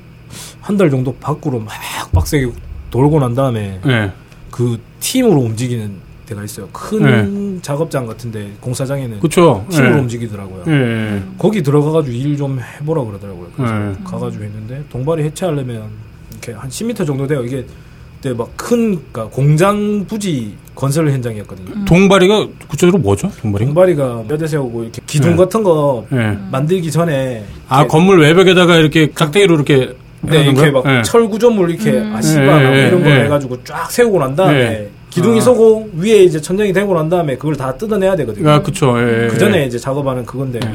한 0.61 0.77
달 0.77 0.91
정도 0.91 1.15
밖으로 1.15 1.61
막 1.61 1.73
빡세게 2.13 2.51
돌고 2.91 3.21
난 3.21 3.35
다음에 3.35 3.81
네. 3.87 4.13
그 4.51 4.79
팀으로 5.01 5.41
움직이는 5.41 5.95
데가 6.27 6.45
있어요. 6.45 6.69
큰 6.73 7.61
작업장 7.63 8.05
같은데 8.05 8.53
공사장에는 8.61 9.21
그쵸. 9.21 9.65
팀으로 9.71 9.95
예. 9.97 10.01
움직이더라고요. 10.01 10.65
예, 10.67 10.73
예. 11.17 11.23
거기 11.39 11.63
들어가가지고 11.63 12.15
일 12.15 12.37
좀 12.37 12.59
해보라 12.61 13.05
그러더라고요. 13.05 13.49
그래서 13.57 13.73
네. 13.73 13.95
가가지고 14.05 14.45
했는데 14.45 14.85
동발이 14.91 15.23
해체하려면 15.23 15.89
이렇게 16.33 16.53
한 16.53 16.69
10m 16.69 17.07
정도 17.07 17.27
돼요. 17.27 17.43
이게 17.45 17.65
그때 18.27 18.33
막큰 18.35 18.99
그러니까 19.13 19.29
공장 19.29 20.05
부지 20.09 20.55
건설 20.75 21.09
현장이었거든요. 21.11 21.85
동바리가 21.85 22.49
구체적으로 22.67 23.01
뭐죠? 23.01 23.31
동바리? 23.41 23.67
동발이가 23.67 24.25
뼈대 24.29 24.47
세우고 24.49 24.83
이렇게 24.83 25.01
기둥 25.07 25.33
네. 25.33 25.37
같은 25.37 25.63
거 25.63 26.05
예. 26.13 26.37
만들기 26.51 26.91
전에 26.91 27.45
아, 27.69 27.87
건물 27.87 28.21
외벽에다가 28.21 28.77
이렇게 28.77 29.13
짝대기로 29.15 29.55
이렇게 29.55 29.95
네, 30.23 30.43
이렇게? 30.43 30.71
막 30.71 30.85
예. 30.87 31.03
철 31.03 31.29
구조물 31.29 31.71
이렇게 31.71 32.01
아시바 32.01 32.43
예, 32.43 32.47
막 32.47 32.75
예, 32.75 32.89
이런 32.89 33.05
거 33.05 33.11
예. 33.11 33.25
해가지고 33.25 33.63
쫙 33.63 33.91
세우고 33.91 34.19
난 34.19 34.35
다음에 34.35 34.59
예. 34.59 34.91
기둥이 35.11 35.39
아. 35.39 35.43
서고 35.43 35.89
위에 35.97 36.25
이제 36.25 36.41
천장이 36.41 36.73
되고 36.73 36.93
난 36.95 37.09
다음에 37.09 37.37
그걸 37.37 37.57
다 37.57 37.75
뜯어내야 37.75 38.17
되거든요. 38.17 38.51
아, 38.51 38.61
그쵸. 38.61 38.95
예. 38.99 39.29
그 39.29 39.39
전에 39.39 39.65
이제 39.65 39.79
작업하는 39.79 40.27
그건데 40.27 40.59
예. 40.63 40.71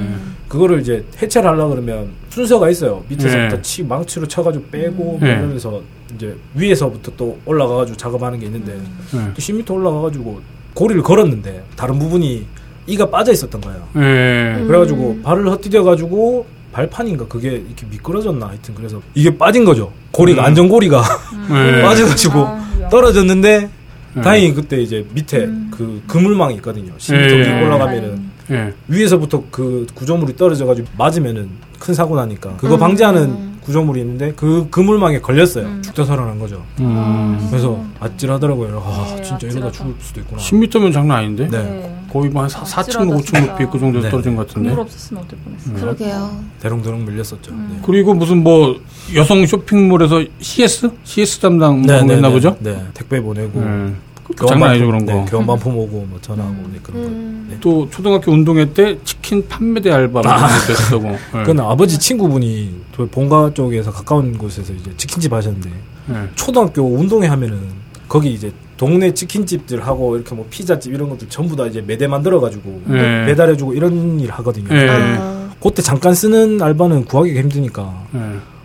그거를 0.48 0.82
이제 0.82 1.04
해체를 1.22 1.50
하려 1.50 1.68
그러면 1.68 2.10
순서가 2.30 2.70
있어요. 2.70 3.04
밑에서부터 3.10 3.58
예. 3.58 3.62
치 3.62 3.84
망치로 3.84 4.28
쳐가지고 4.28 4.66
빼고 4.72 5.20
예. 5.24 5.28
이러면서 5.28 5.82
이제 6.16 6.36
위에서부터 6.56 7.12
또 7.18 7.40
올라가가지고 7.46 7.98
작업하는 7.98 8.40
게 8.40 8.46
있는데 8.48 8.74
예. 8.74 9.18
또 9.18 9.34
10m 9.34 9.72
올라가가지고 9.72 10.42
고리를 10.74 11.02
걸었는데 11.04 11.64
다른 11.76 12.00
부분이 12.00 12.46
이가 12.88 13.10
빠져 13.10 13.32
있었던 13.32 13.62
거예요. 13.62 13.88
예. 13.98 14.64
그래가지고 14.66 15.20
발을 15.24 15.50
헛디뎌가지고 15.50 16.46
발판인가 16.72 17.28
그게 17.28 17.50
이렇게 17.50 17.86
미끄러졌나 17.90 18.48
하여튼 18.48 18.76
그래서 18.76 19.02
이게 19.14 19.38
빠진 19.38 19.66
거죠. 19.66 19.92
고리가 20.12 20.42
음. 20.44 20.46
안전고리가 20.48 21.04
예. 21.52 21.82
빠져가지고 21.84 22.40
아. 22.40 22.90
떨어졌는데 22.90 23.70
예. 24.18 24.22
다행히 24.22 24.54
그때 24.54 24.82
이제 24.82 25.06
밑에 25.14 25.50
그 25.72 26.02
그물망이 26.08 26.56
있거든요. 26.56 26.94
10m 26.98 27.40
예. 27.40 27.44
길 27.44 27.64
올라가면은 27.64 28.32
예. 28.52 28.74
위에서부터 28.88 29.44
그 29.52 29.86
구조물이 29.94 30.36
떨어져가지고 30.36 30.88
맞으면은 30.98 31.50
큰 31.80 31.94
사고 31.94 32.16
나니까 32.16 32.58
그거 32.58 32.78
방지하는 32.78 33.51
구조물이 33.62 34.02
있는데 34.02 34.34
그 34.36 34.68
그물망에 34.72 35.20
걸렸어요. 35.20 35.82
죽다 35.82 36.04
살아난 36.06 36.40
거죠. 36.40 36.64
음. 36.80 37.48
그래서 37.50 37.84
아찔하더라고요. 38.00 38.82
아 38.86 39.16
네, 39.16 39.22
진짜 39.22 39.48
이러다 39.48 39.68
아찔하다. 39.68 39.72
죽을 39.72 39.94
수도 40.00 40.20
있구나. 40.22 40.42
10m면 40.42 40.94
장난 40.94 41.18
아닌데? 41.20 41.48
네. 41.50 41.98
거의 42.12 42.30
뭐한 42.30 42.50
4층, 42.50 42.78
아찔하다, 42.80 43.06
5층 43.12 43.26
진짜. 43.26 43.42
높이 43.46 43.66
그 43.72 43.80
정도에서 43.80 44.08
네. 44.08 44.12
떨어진 44.12 44.36
것 44.36 44.48
같은데. 44.48 44.70
건물 44.70 44.84
없었으면 44.84 45.24
어떨 45.24 45.40
뻔했어. 45.40 45.74
그러게요. 45.74 46.32
대롱대롱 46.60 47.06
밀렸었죠. 47.06 47.52
네. 47.52 47.80
그리고 47.86 48.14
무슨 48.14 48.44
뭐 48.44 48.80
여성 49.16 49.46
쇼핑몰에서 49.46 50.24
CS? 50.42 50.90
CS 51.04 51.40
담당 51.40 51.82
네, 51.84 51.94
뭐 52.00 52.04
네, 52.08 52.16
했나 52.16 52.28
네. 52.28 52.34
보죠? 52.34 52.58
네, 52.60 52.84
택배 52.94 53.22
보내고 53.22 53.62
예. 53.62 53.94
그 54.36 54.46
장난 54.48 54.70
아니죠 54.72 54.86
그런 54.88 55.06
거. 55.06 55.14
네, 55.14 55.26
교환 55.30 55.46
반품 55.48 55.78
오고 55.78 56.06
뭐 56.10 56.20
전화하고 56.22 56.56
네, 56.74 56.80
그런 56.84 57.04
음. 57.04 57.46
거. 57.48 57.54
네. 57.54 57.58
또 57.62 57.90
초등학교 57.90 58.32
운동회 58.32 58.74
때 58.74 58.98
치킨 59.04 59.48
판매대 59.48 59.92
알바 59.92 60.22
뭐 60.22 60.32
이런 60.32 60.42
것도 60.42 60.72
했었고. 60.72 61.08
예. 61.10 61.18
그건 61.46 61.60
아버지 61.62 62.00
친구분이 62.00 62.82
저 62.96 63.06
본가 63.06 63.54
쪽에서 63.54 63.92
가까운 63.92 64.38
곳에서 64.38 64.74
이제 64.74 64.92
치킨집 64.98 65.32
하셨는데 65.34 65.70
예. 66.12 66.14
초등학교 66.36 66.82
운동회 66.84 67.28
하면은 67.28 67.60
거기 68.08 68.34
이제 68.34 68.52
동네 68.78 69.14
치킨집들 69.14 69.86
하고 69.86 70.16
이렇게 70.16 70.34
뭐 70.36 70.46
피자집 70.50 70.92
이런 70.94 71.08
것들 71.10 71.30
전부 71.30 71.56
다 71.56 71.66
이제 71.68 71.82
매대 71.82 72.08
만들어 72.08 72.40
가지고 72.42 72.82
네. 72.86 73.26
배달해 73.26 73.56
주고 73.56 73.74
이런 73.74 74.20
일 74.20 74.32
하거든요. 74.32 74.68
예. 74.76 74.88
아, 74.90 75.50
그때 75.62 75.82
잠깐 75.84 76.14
쓰는 76.16 76.60
알바는 76.62 77.06
구하기가 77.06 77.40
힘드니까 77.42 78.04
예. 78.16 78.20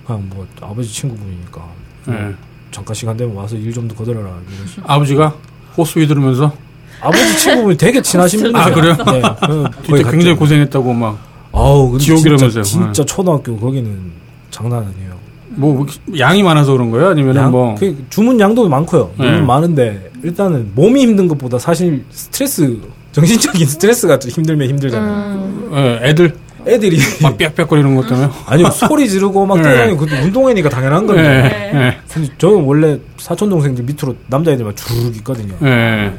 그냥 0.06 0.24
뭐 0.30 0.46
아버지 0.62 0.88
친구분이니까 0.92 1.62
예. 2.08 2.34
잠깐 2.70 2.94
시간 2.94 3.16
되면 3.16 3.36
와서 3.36 3.56
일 3.56 3.72
좀 3.72 3.86
더 3.88 3.94
거들어라. 3.94 4.30
아버지가 4.84 5.34
호수위 5.76 6.06
들으면서 6.06 6.52
아버지 7.00 7.38
친구분이 7.38 7.76
되게 7.76 8.00
친하신 8.02 8.40
분이세요. 8.40 8.62
아, 8.62 8.70
그래요? 8.72 8.96
네. 8.96 9.22
그 9.22 9.46
진짜 9.46 9.70
거기 9.86 10.02
굉장히 10.02 10.24
갔죠. 10.30 10.38
고생했다고 10.38 10.92
막. 10.92 11.18
아우 11.52 11.90
근데 11.90 12.04
지옥이라면서요. 12.04 12.62
진짜, 12.62 12.84
진짜 12.92 13.04
초등학교 13.04 13.56
거기는 13.56 13.96
장난 14.50 14.78
아니에요. 14.80 15.16
뭐 15.50 15.86
양이 16.18 16.42
많아서 16.42 16.72
그런 16.72 16.90
거예요? 16.90 17.08
아니면은 17.08 17.42
양- 17.42 17.50
뭐그 17.50 18.06
주문 18.10 18.38
양도 18.40 18.68
많고요. 18.68 19.10
네. 19.18 19.26
물론 19.26 19.46
많은데 19.46 20.10
일단은 20.22 20.72
몸이 20.74 21.00
힘든 21.00 21.28
것보다 21.28 21.58
사실 21.58 22.04
스트레스 22.10 22.78
정신적인 23.12 23.66
스트레스가 23.66 24.18
좀 24.18 24.30
힘들면 24.30 24.68
힘들잖아요. 24.68 25.34
음. 25.38 25.70
예, 25.74 26.08
애들 26.10 26.34
애들이 26.66 26.98
막 27.22 27.36
빽빽거리는 27.38 27.94
것 27.96 28.08
때문에. 28.08 28.28
아니요 28.46 28.70
소리 28.70 29.08
지르고 29.08 29.46
막 29.46 29.56
네. 29.62 29.62
뛰어다니고 29.62 29.96
그것도 29.98 30.22
운동회니까 30.22 30.68
당연한 30.68 31.02
예. 31.04 31.06
건데. 31.06 31.70
예. 31.74 31.98
근데 32.12 32.28
저는 32.38 32.64
원래 32.64 32.98
사촌 33.18 33.48
동생들 33.50 33.84
밑으로 33.84 34.16
남자애들만 34.26 34.74
주르륵 34.76 35.16
있거든요. 35.18 35.54
예. 35.64 36.12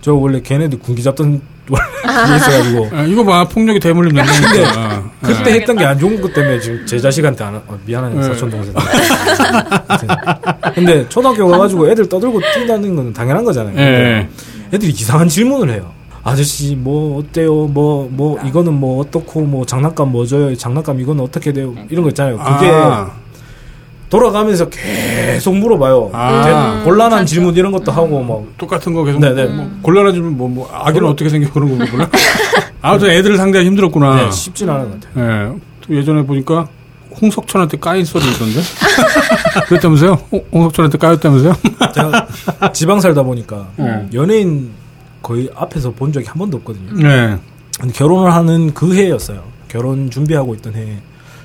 저 0.00 0.14
원래 0.14 0.40
걔네들 0.40 0.78
군기 0.78 1.02
잡던 1.02 1.42
원래 1.68 2.36
있어가지고 2.36 2.90
예, 2.96 3.06
이거 3.10 3.22
봐 3.24 3.44
폭력이 3.46 3.78
대물림 3.78 4.14
된다니까. 4.14 5.10
그때 5.22 5.52
했던 5.52 5.76
게 5.76 5.84
안 5.84 5.98
좋은 5.98 6.20
것 6.20 6.32
때문에 6.32 6.58
지금 6.58 6.84
제 6.86 6.98
자식한테 6.98 7.44
안, 7.44 7.56
어, 7.56 7.78
미안하네 7.84 8.14
네. 8.16 8.22
사촌 8.22 8.48
동생. 8.50 8.72
근데 10.74 11.06
초등학교 11.08 11.46
가가지고 11.48 11.90
애들 11.90 12.08
떠들고 12.08 12.40
뛴다는 12.54 12.96
건 12.96 13.12
당연한 13.12 13.44
거잖아요. 13.44 13.78
예. 13.78 14.28
애들이 14.72 14.90
이상한 14.92 15.28
질문을 15.28 15.74
해요. 15.74 15.92
아저씨 16.22 16.76
뭐 16.76 17.18
어때요? 17.18 17.66
뭐뭐 17.66 18.40
이거는 18.44 18.74
뭐 18.74 19.00
어떻고 19.00 19.40
뭐 19.42 19.64
장난감 19.64 20.12
뭐 20.12 20.26
줘요? 20.26 20.54
장난감 20.56 21.00
이거는 21.00 21.24
어떻게 21.24 21.52
돼요? 21.52 21.74
이런 21.88 22.02
거 22.04 22.10
있잖아요. 22.10 22.36
그게 22.36 22.70
아, 22.70 23.10
돌아가면서 24.10 24.68
계속 24.68 25.56
물어봐요. 25.56 26.10
아. 26.12 26.82
곤란한 26.84 27.24
질문 27.26 27.54
이런 27.56 27.72
것도 27.72 27.90
하고 27.92 28.22
막 28.22 28.44
똑같은 28.58 28.92
거 28.92 29.04
계속 29.04 29.20
네네. 29.20 29.46
뭐, 29.46 29.70
곤란한 29.82 30.12
질문 30.12 30.36
뭐, 30.36 30.48
뭐 30.48 30.70
아기는 30.72 31.08
어떻게 31.08 31.30
생겨 31.30 31.50
그런 31.52 31.70
거 31.78 31.86
몰라? 31.90 32.08
아무튼 32.82 33.10
애들을 33.10 33.36
상대하기 33.36 33.68
힘들었구나. 33.68 34.16
네, 34.16 34.30
쉽진 34.30 34.68
않은 34.68 34.90
것 34.90 35.00
같아요. 35.00 35.52
예. 35.54 35.60
또 35.86 35.96
예전에 35.96 36.22
보니까 36.24 36.68
홍석천한테 37.20 37.78
까인 37.78 38.04
소리 38.04 38.24
있던데. 38.30 38.60
그랬다면서요? 39.68 40.18
홍- 40.32 40.44
홍석천한테 40.52 40.98
까였다면서요? 40.98 41.54
제가 41.94 42.26
지방 42.72 43.00
살다 43.00 43.22
보니까 43.22 43.68
음. 43.78 44.10
연예인 44.14 44.70
거의 45.30 45.48
앞에서 45.54 45.92
본 45.92 46.12
적이 46.12 46.26
한 46.26 46.38
번도 46.38 46.56
없거든요. 46.56 46.92
네. 46.94 47.38
근데 47.78 47.94
결혼을 47.94 48.34
하는 48.34 48.74
그 48.74 48.92
해였어요. 48.92 49.44
결혼 49.68 50.10
준비하고 50.10 50.56
있던 50.56 50.74
해. 50.74 50.98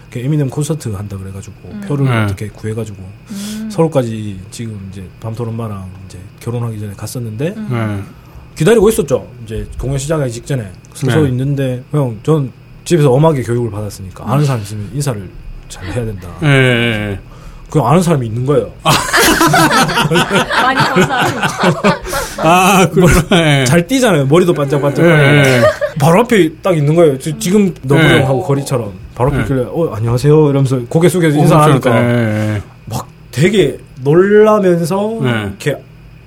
그 0.09 0.17
에미넴 0.17 0.49
콘서트 0.49 0.89
한다 0.89 1.15
그래가지고 1.15 1.69
표를 1.87 2.05
네. 2.05 2.23
어떻게 2.23 2.47
구해가지고 2.47 2.97
서울까지 3.69 4.39
지금 4.49 4.89
이제 4.91 5.07
밤토론마랑 5.19 5.87
이제 6.07 6.17
결혼하기 6.39 6.79
전에 6.79 6.93
갔었는데 6.93 7.49
네. 7.55 8.03
기다리고 8.55 8.89
있었죠. 8.89 9.27
이제 9.43 9.67
공연 9.79 9.99
시작하기 9.99 10.31
직전에 10.31 10.71
서서 10.93 11.21
네. 11.21 11.29
있는데 11.29 11.83
형 11.91 12.19
전 12.23 12.51
집에서 12.85 13.11
엄하게 13.11 13.43
교육을 13.43 13.69
받았으니까 13.69 14.31
아는 14.31 14.45
사람 14.45 14.61
있으면 14.63 14.89
인사를 14.95 15.29
잘 15.69 15.85
해야 15.85 16.05
된다. 16.05 16.27
예, 16.41 17.19
예. 17.75 17.79
그 17.79 17.81
아는 17.85 18.01
사람이 18.01 18.25
있는 18.25 18.45
거예요. 18.45 18.71
많이 20.63 20.79
감사해요. 20.79 21.41
아, 22.37 22.89
그렇구나. 22.89 23.59
예. 23.61 23.65
잘 23.65 23.85
뛰잖아요. 23.87 24.25
머리도 24.27 24.53
반짝반짝. 24.53 25.05
예, 25.05 25.09
예. 25.11 25.61
바로 25.99 26.21
앞에 26.21 26.49
딱 26.61 26.77
있는 26.77 26.95
거예요. 26.95 27.17
지- 27.19 27.37
지금 27.39 27.73
너구령하고 27.83 28.41
네. 28.41 28.47
거리처럼 28.47 28.93
바로 29.15 29.29
앞에 29.29 29.37
네. 29.37 29.43
있길래 29.43 29.63
어 29.69 29.93
안녕하세요 29.95 30.49
이러면서 30.49 30.79
고개 30.89 31.07
숙여서 31.07 31.37
인사하니까 31.37 31.97
예, 32.03 32.55
예. 32.55 32.61
막 32.85 33.07
되게 33.31 33.77
놀라면서 34.01 35.19
네. 35.21 35.29
이렇게 35.47 35.77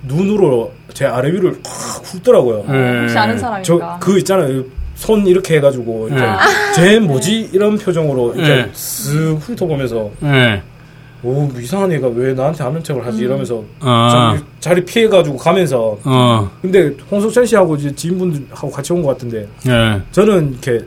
눈으로 0.03 0.71
제 0.93 1.05
아래 1.05 1.31
위를 1.31 1.59
확 1.65 2.03
훑더라고요. 2.03 2.65
예. 2.69 2.99
혹시 3.01 3.17
아는 3.17 3.37
사람이니까. 3.37 3.97
저그 3.99 4.17
있잖아요. 4.19 4.63
손 4.95 5.25
이렇게 5.27 5.55
해가지고 5.57 6.09
네. 6.11 6.17
쟤 6.75 6.99
뭐지 6.99 7.49
이런 7.53 7.77
표정으로 7.77 8.33
네. 8.35 8.69
쓱 8.73 9.39
훑어보면서 9.39 10.09
예. 10.23 10.61
오 11.21 11.49
이상한 11.59 11.91
애가 11.91 12.07
왜 12.09 12.33
나한테 12.33 12.63
아는 12.63 12.81
척을 12.83 13.05
하지 13.05 13.23
이러면서 13.23 13.61
아, 13.81 14.09
자기 14.37 14.43
자리 14.59 14.85
피해가지고 14.85 15.35
가면서 15.37 15.97
어, 16.05 16.49
근데 16.61 16.95
홍석천 17.11 17.45
씨하고 17.45 17.75
이제 17.75 17.93
지인분들하고 17.93 18.71
같이 18.71 18.93
온 18.93 19.01
것 19.03 19.09
같은데 19.09 19.47
예. 19.67 20.01
저는 20.11 20.51
이렇게 20.51 20.85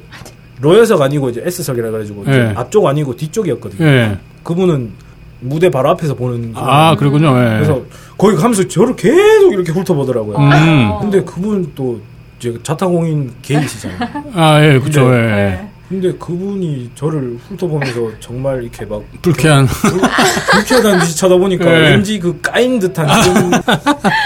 로여석 0.61 1.03
아니고 1.03 1.31
이제 1.31 1.43
S석이라 1.45 1.91
그래가지고 1.91 2.23
이제 2.23 2.31
네. 2.31 2.53
앞쪽 2.57 2.87
아니고 2.87 3.17
뒤쪽이었거든요. 3.17 3.87
예. 3.87 4.19
그분은 4.43 4.93
무대 5.41 5.69
바로 5.71 5.91
앞에서 5.91 6.15
보는 6.15 6.53
아, 6.55 6.95
그렇군요. 6.97 7.29
예. 7.39 7.55
그래서 7.57 7.83
거기 8.17 8.37
가면서 8.37 8.67
저를 8.69 8.95
계속 8.97 9.53
이렇게 9.53 9.73
훑어보더라고요. 9.73 10.37
음. 10.39 10.91
근데 11.01 11.23
그분 11.25 11.73
또 11.75 12.01
이제 12.39 12.57
자타공인 12.63 13.33
게이시잖아요. 13.43 13.99
아, 14.35 14.63
예, 14.63 14.79
예. 15.15 15.69
네. 15.93 16.01
근데 16.01 16.13
그분이 16.19 16.91
저를 16.95 17.39
훑어보면서 17.49 18.13
정말 18.21 18.63
이렇게 18.63 18.85
막 18.87 19.03
불쾌한. 19.21 19.67
불쾌하다는 19.67 21.01
듯이 21.01 21.17
쳐다보니까 21.19 21.65
네. 21.65 21.91
왠지 21.91 22.19
그 22.19 22.41
까인 22.41 22.79
듯한 22.79 23.07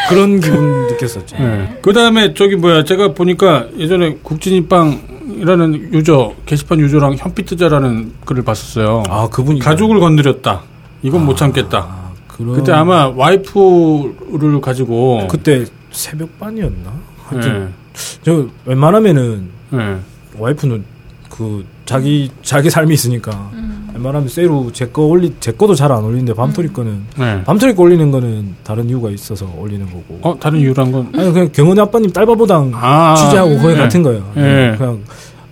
그런, 0.09 0.41
기분 0.41 0.87
느꼈었죠. 0.87 1.37
예. 1.41 1.79
그 1.83 1.93
다음에 1.93 2.35
저기 2.35 2.57
뭐야, 2.57 2.85
제가 2.85 3.15
보니까 3.15 3.67
예전에 3.77 4.19
국진이빵이라는 4.23 5.93
유저, 5.95 6.35
게시판 6.47 6.79
유저랑 6.81 7.17
현피트자라는 7.17 8.13
글을 8.25 8.45
봤었어요. 8.45 9.03
아 9.09 9.29
그분이 9.29 9.61
가족을 9.61 9.99
건드렸다. 9.99 10.63
이건 11.03 11.25
못 11.27 11.37
참겠다. 11.37 11.79
아, 11.79 12.13
그런 12.29 12.55
그때 12.55 12.73
아마 12.73 13.09
와이프를 13.09 14.61
가지고 14.61 15.27
그때 15.29 15.65
새벽반이었나? 15.91 16.93
하여튼 17.25 17.73
예. 17.73 17.97
저 18.23 18.47
웬만하면은 18.67 19.49
예. 19.75 19.97
와이프는 20.39 20.96
그 21.37 21.65
자기 21.85 22.31
자기 22.43 22.71
삶이 22.71 22.95
있으니까 22.95 23.51
웬만하면 23.95 24.29
세로 24.29 24.71
제 24.73 24.87
거 24.87 25.03
올리 25.07 25.35
제 25.41 25.53
거도 25.53 25.75
잘 25.75 25.91
안 25.93 26.03
올리는데 26.05 26.35
밤토리 26.35 26.69
거는 26.73 27.03
예. 27.19 27.43
밤토리 27.45 27.75
거 27.75 27.83
올리는 27.85 28.11
거는 28.11 28.55
다른 28.65 28.89
이유가 28.89 29.11
있어서 29.11 29.47
올리는 29.59 29.85
거고. 29.87 30.19
어 30.23 30.39
다른 30.39 30.61
이유란 30.61 30.93
건 30.93 31.11
아니 31.15 31.33
그냥 31.33 31.51
경은이 31.53 31.81
아빠님 31.81 32.11
딸바보당 32.11 32.73
아, 32.75 33.15
취재하고 33.17 33.59
거의 33.59 33.77
예. 33.77 33.81
같은 33.81 34.03
거예요. 34.03 34.33
예. 34.37 34.75
그냥 34.77 35.03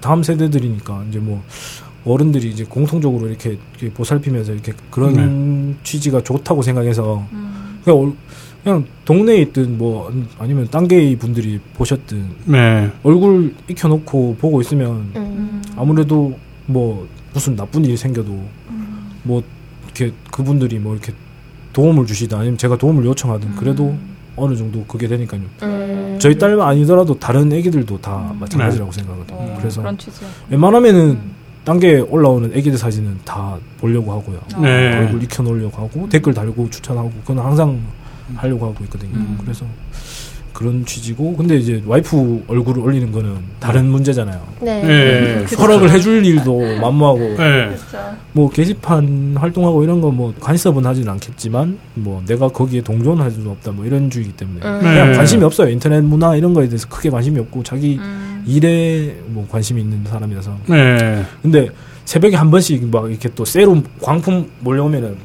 다음 0.01 0.23
세대들이니까 0.23 1.05
이제 1.11 1.19
뭐 1.19 1.43
어른들이 2.07 2.51
이제 2.51 2.65
공통적으로 2.65 3.27
이렇게, 3.29 3.57
보살피면서 3.95 4.53
이렇게 4.53 4.75
그런 4.91 5.71
네. 5.71 5.75
취지가 5.85 6.23
좋다고 6.23 6.61
생각해서 6.61 7.25
그냥, 7.83 7.99
얼- 7.99 8.13
그냥 8.65 8.87
동네에 9.05 9.43
있든 9.43 9.77
뭐 9.77 10.11
아니면 10.39 10.67
딴게 10.71 11.17
분들이 11.19 11.61
보셨든 11.75 12.25
네. 12.47 12.91
얼굴 13.03 13.55
익혀놓고 13.69 14.37
보고 14.41 14.61
있으면 14.63 15.11
음. 15.15 15.63
아무래도 15.77 16.35
뭐 16.65 17.07
무슨 17.35 17.55
나쁜 17.57 17.85
일이 17.85 17.95
생겨도 17.95 18.33
뭐 19.23 19.43
이렇게 19.85 20.13
그분들이 20.33 20.79
뭐 20.79 20.95
이렇게 20.95 21.13
도움을 21.75 22.07
주시든 22.07 22.39
아니면 22.39 22.57
제가 22.57 22.79
도움을 22.79 23.05
요청하든 23.05 23.55
그래도 23.57 23.95
어느 24.35 24.57
정도 24.57 24.83
그게 24.85 25.07
되니까요. 25.09 25.43
음. 25.63 26.17
저희 26.19 26.39
딸만 26.39 26.67
아니더라도 26.67 27.19
다른 27.19 27.53
애기들도 27.53 28.01
다 28.01 28.35
마찬가지라고 28.41 28.91
생각하거든요. 28.91 29.39
어, 29.39 29.57
그래서 29.59 29.83
그런 29.83 29.99
취지. 29.99 30.23
웬만하면은 30.49 31.19
딴게 31.65 32.01
올라오는 32.01 32.51
애기들 32.55 32.79
사진은 32.79 33.19
다 33.25 33.59
보려고 33.79 34.13
하고요. 34.13 34.41
네. 34.63 34.97
얼굴 34.97 35.23
익혀놓으려고 35.23 35.83
하고 35.83 36.09
댓글 36.09 36.33
달고 36.33 36.71
추천하고 36.71 37.11
그건 37.21 37.45
항상 37.45 37.81
하려고 38.37 38.67
하고 38.67 38.85
있거든요. 38.85 39.13
음. 39.15 39.39
그래서 39.41 39.65
그런 40.53 40.87
취지고 40.87 41.35
근데 41.37 41.57
이제 41.57 41.83
와이프 41.85 42.45
얼굴을 42.47 42.81
올리는 42.81 43.11
거는 43.11 43.35
다른 43.59 43.87
문제잖아요. 43.87 44.41
네. 44.61 44.83
예. 45.51 45.55
허락을 45.57 45.91
해줄 45.91 46.25
일도 46.25 46.79
만무하고 46.81 47.21
예. 47.33 47.37
그렇죠. 47.37 48.17
뭐 48.33 48.49
게시판 48.49 49.35
활동하고 49.37 49.83
이런 49.83 50.01
거 50.01 50.13
뭐 50.13 50.33
간섭은 50.39 50.87
하진 50.87 51.09
않겠지만 51.09 51.77
뭐 51.95 52.23
내가 52.25 52.47
거기에 52.49 52.83
동조는 52.83 53.21
할 53.25 53.33
수는 53.33 53.51
없다 53.51 53.73
뭐 53.73 53.85
이런 53.85 54.09
주의이기 54.09 54.37
때문에 54.37 54.61
음. 54.65 54.79
그냥 54.81 55.11
네. 55.11 55.17
관심이 55.17 55.43
없어요 55.43 55.71
인터넷 55.71 56.01
문화 56.03 56.37
이런 56.37 56.55
거에 56.55 56.69
대해서 56.69 56.87
크게 56.89 57.11
관심이 57.11 57.41
없고 57.41 57.65
자기 57.65 57.97
음. 58.01 58.45
일에 58.47 59.17
뭐 59.27 59.45
관심이 59.51 59.81
있는 59.81 60.05
사람이라서 60.05 60.57
네. 60.69 61.25
근데 61.43 61.69
새벽에 62.05 62.37
한 62.37 62.53
번씩 62.53 62.87
막 62.93 63.11
이렇게 63.11 63.29
또 63.35 63.45
새로 63.45 63.83
광품 64.01 64.49
몰려오면은 64.61 65.17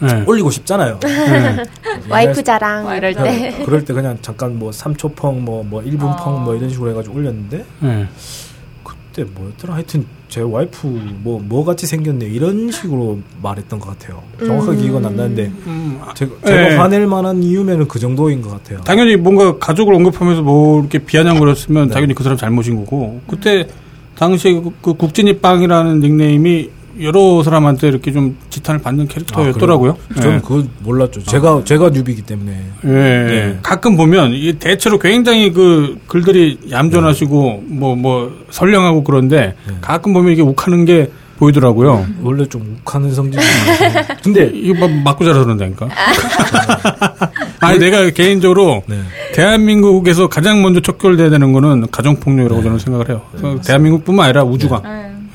네. 0.00 0.24
올리고 0.26 0.50
싶잖아요. 0.50 0.98
네. 1.02 1.64
와이프 2.08 2.42
자랑 2.42 2.96
이럴. 2.96 3.14
때. 3.14 3.62
그럴 3.64 3.84
때 3.84 3.92
그냥 3.92 4.18
잠깐 4.22 4.58
뭐 4.58 4.70
3초 4.70 5.14
펑, 5.14 5.44
뭐, 5.44 5.62
뭐 5.62 5.82
1분 5.82 6.02
어. 6.02 6.16
펑, 6.16 6.44
뭐 6.44 6.54
이런 6.54 6.68
식으로 6.68 6.90
해가지고 6.90 7.16
올렸는데, 7.16 7.64
네. 7.80 8.08
그때 8.82 9.24
뭐였더라? 9.24 9.74
하여튼 9.74 10.04
제 10.28 10.40
와이프 10.42 10.86
뭐, 11.22 11.40
뭐 11.42 11.64
같이 11.64 11.86
생겼네. 11.86 12.26
이런 12.26 12.70
식으로 12.70 13.20
말했던 13.42 13.78
것 13.78 13.98
같아요. 13.98 14.22
정확하게 14.38 14.78
음. 14.78 14.82
기억은 14.82 15.06
안 15.06 15.16
나는데, 15.16 15.50
음, 15.66 16.00
아, 16.02 16.12
제가, 16.14 16.32
예. 16.44 16.46
제가 16.46 16.82
화낼 16.82 17.06
만한 17.06 17.42
이유면은 17.42 17.88
그 17.88 17.98
정도인 17.98 18.42
것 18.42 18.50
같아요. 18.50 18.80
당연히 18.82 19.16
뭔가 19.16 19.56
가족을 19.58 19.94
언급하면서 19.94 20.42
뭐 20.42 20.80
이렇게 20.80 20.98
비아냥거렸으면 20.98 21.88
당연히 21.88 22.14
그 22.14 22.22
사람 22.22 22.36
잘못인 22.36 22.76
거고 22.76 23.20
그때 23.26 23.66
당시에 24.16 24.54
그, 24.54 24.72
그 24.82 24.94
국진이 24.94 25.38
빵이라는 25.38 26.00
닉네임이 26.00 26.70
여러 27.00 27.42
사람한테 27.42 27.88
이렇게 27.88 28.12
좀 28.12 28.36
지탄을 28.50 28.80
받는 28.80 29.08
캐릭터였더라고요. 29.08 29.96
아, 30.16 30.20
저는 30.20 30.42
그걸 30.42 30.64
몰랐죠. 30.80 31.22
제가, 31.22 31.62
제가 31.64 31.90
뉴비기 31.90 32.22
때문에. 32.22 32.52
예. 32.84 32.88
네. 32.88 33.58
가끔 33.62 33.96
보면 33.96 34.32
이 34.34 34.54
대체로 34.54 34.98
굉장히 34.98 35.52
그 35.52 35.98
글들이 36.06 36.58
얌전하시고 36.70 37.64
뭐뭐 37.66 38.44
선량하고 38.50 39.04
그런데 39.04 39.54
네. 39.68 39.74
가끔 39.80 40.12
보면 40.12 40.32
이게 40.32 40.42
욱하는 40.42 40.84
게 40.84 41.10
보이더라고요. 41.38 42.06
원래 42.22 42.46
좀 42.46 42.78
욱하는 42.80 43.14
성질이. 43.14 43.44
근데, 44.24 44.50
이거 44.54 44.86
막 44.86 44.90
맞고 44.90 45.24
자라 45.24 45.44
그런다니까. 45.44 45.88
아니 47.60 47.78
내가 47.78 48.08
개인적으로 48.10 48.82
네. 48.86 49.00
대한민국에서 49.34 50.28
가장 50.28 50.62
먼저 50.62 50.80
척결돼야 50.80 51.30
되는 51.30 51.52
거는 51.52 51.88
가정 51.90 52.16
폭력이라고 52.16 52.62
저는 52.62 52.78
생각을 52.78 53.08
해요. 53.10 53.22
그래서 53.32 53.60
대한민국뿐만 53.60 54.24
아니라 54.26 54.44
우주가. 54.44 54.80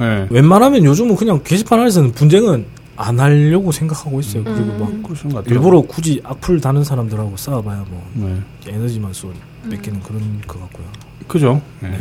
네. 0.01 0.21
예. 0.21 0.27
웬만하면 0.29 0.83
요즘은 0.83 1.15
그냥 1.15 1.41
게시판 1.43 1.79
안에서는 1.79 2.11
분쟁은 2.13 2.65
안 2.97 3.19
하려고 3.19 3.71
생각하고 3.71 4.19
있어요. 4.19 4.43
그리고 4.43 4.77
막 4.77 5.03
그러시는 5.03 5.33
것 5.33 5.43
같아요. 5.43 5.55
일부러 5.55 5.81
굳이 5.81 6.19
악플 6.23 6.59
다는 6.59 6.83
사람들하고 6.83 7.35
싸워봐야 7.37 7.85
뭐 7.89 8.03
네. 8.13 8.71
에너지만 8.71 9.13
쏘 9.13 9.31
뺏기는 9.69 9.99
그런 10.01 10.21
것 10.47 10.59
같고요. 10.59 10.85
그죠. 11.27 11.61
예. 11.83 11.91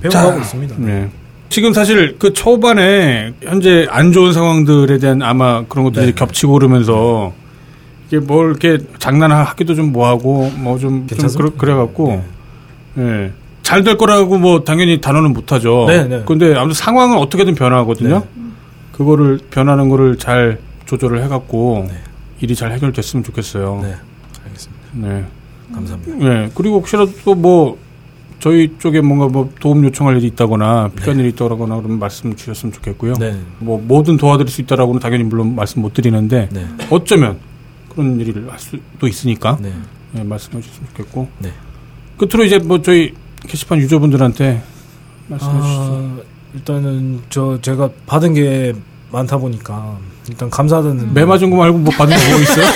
배워가고 0.00 0.40
있습니다. 0.40 0.76
네. 0.78 1.10
지금 1.48 1.72
사실 1.72 2.16
그 2.18 2.32
초반에 2.32 3.34
현재 3.42 3.86
안 3.90 4.12
좋은 4.12 4.32
상황들에 4.32 4.98
대한 4.98 5.22
아마 5.22 5.64
그런 5.66 5.84
것들이 5.84 6.06
네. 6.06 6.12
겹치고 6.12 6.54
그러면서 6.54 7.32
이게 8.08 8.18
뭘 8.18 8.50
이렇게 8.50 8.78
장난하기도 8.98 9.74
좀 9.74 9.92
뭐하고 9.92 10.50
뭐 10.56 10.78
좀 10.78 11.06
좀. 11.06 11.50
그래 11.58 11.74
갖고 11.74 12.22
네. 12.94 13.32
예. 13.62 13.64
잘될 13.64 13.96
거라고 13.96 14.38
뭐 14.38 14.64
당연히 14.64 15.00
단언은 15.00 15.32
못 15.32 15.52
하죠. 15.52 15.86
네, 15.88 16.04
네. 16.04 16.22
근데 16.26 16.54
아무튼 16.54 16.74
상황은 16.74 17.16
어떻게든 17.18 17.54
변화하거든요. 17.54 18.18
네. 18.18 18.42
그거를 18.92 19.38
변하는 19.50 19.88
거를 19.88 20.18
잘 20.18 20.58
조절을 20.86 21.22
해 21.22 21.28
갖고 21.28 21.86
네. 21.88 21.94
일이 22.40 22.54
잘 22.54 22.72
해결됐으면 22.72 23.24
좋겠어요. 23.24 23.80
네, 23.82 23.94
알겠습니다. 24.44 24.82
네. 24.94 25.24
감사합니다. 25.72 26.16
네. 26.28 26.50
그리고 26.54 26.76
혹시라도 26.76 27.12
또 27.24 27.34
뭐 27.34 27.78
저희 28.42 28.74
쪽에 28.80 29.00
뭔가 29.00 29.28
뭐 29.28 29.48
도움 29.60 29.84
요청할 29.84 30.16
일이 30.16 30.26
있다거나 30.26 30.90
필요한 30.96 31.20
일이 31.20 31.28
있다거나 31.28 31.76
그러면 31.76 32.00
말씀 32.00 32.34
주셨으면 32.34 32.72
좋겠고요. 32.72 33.12
네, 33.14 33.36
뭐 33.60 33.80
뭐든 33.80 34.16
도와드릴 34.16 34.50
수 34.50 34.60
있다라고는 34.62 35.00
당연히 35.00 35.22
물론 35.22 35.54
말씀 35.54 35.80
못 35.80 35.94
드리는데 35.94 36.48
네, 36.50 36.66
어쩌면 36.90 37.38
그런 37.88 38.18
일을 38.18 38.50
할 38.50 38.58
수도 38.58 39.06
있으니까 39.06 39.58
네, 39.60 39.72
네, 40.10 40.24
말씀해 40.24 40.60
주셨으면 40.60 40.88
좋겠고 40.88 41.28
네. 41.38 41.52
끝으로 42.16 42.44
이제 42.44 42.58
뭐 42.58 42.82
저희 42.82 43.14
게시판 43.46 43.78
유저분들한테 43.78 44.62
말씀해 45.28 45.62
주시죠. 45.62 45.82
아, 45.82 46.16
일단은 46.54 47.20
저 47.30 47.58
제가 47.60 47.90
받은 48.06 48.34
게 48.34 48.74
많다 49.10 49.38
보니까 49.38 49.98
일단 50.28 50.48
감사하다는 50.50 51.14
매 51.14 51.24
맞은 51.24 51.50
거 51.50 51.56
말고 51.56 51.78
뭐 51.78 51.92
받은 51.92 52.16
거뭐 52.16 52.40
있어요? 52.40 52.66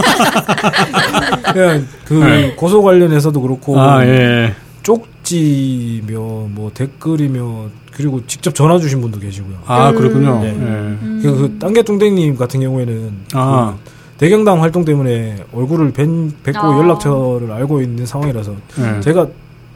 그냥 1.52 1.86
그 2.04 2.14
네. 2.14 2.54
고소 2.54 2.82
관련해서도 2.82 3.40
그렇고 3.40 3.80
아 3.80 4.04
예. 4.04 4.54
쪽지며 4.82 6.18
뭐 6.18 6.70
댓글이며 6.74 7.66
그리고 7.92 8.26
직접 8.26 8.54
전화 8.54 8.78
주신 8.78 9.00
분도 9.00 9.18
계시고요. 9.18 9.58
아 9.66 9.92
그렇군요. 9.92 10.40
네. 10.40 10.48
예. 10.48 10.52
음. 10.52 11.20
그, 11.22 11.36
그 11.36 11.58
땅개뚱땡님 11.58 12.36
같은 12.36 12.60
경우에는 12.60 13.12
아. 13.34 13.76
그 13.84 13.96
대경당 14.18 14.62
활동 14.62 14.84
때문에 14.84 15.44
얼굴을 15.52 15.92
뵌, 15.92 16.32
뵙고 16.42 16.58
아. 16.58 16.78
연락처를 16.78 17.52
알고 17.52 17.82
있는 17.82 18.06
상황이라서 18.06 18.54
예. 18.78 19.00
제가 19.00 19.28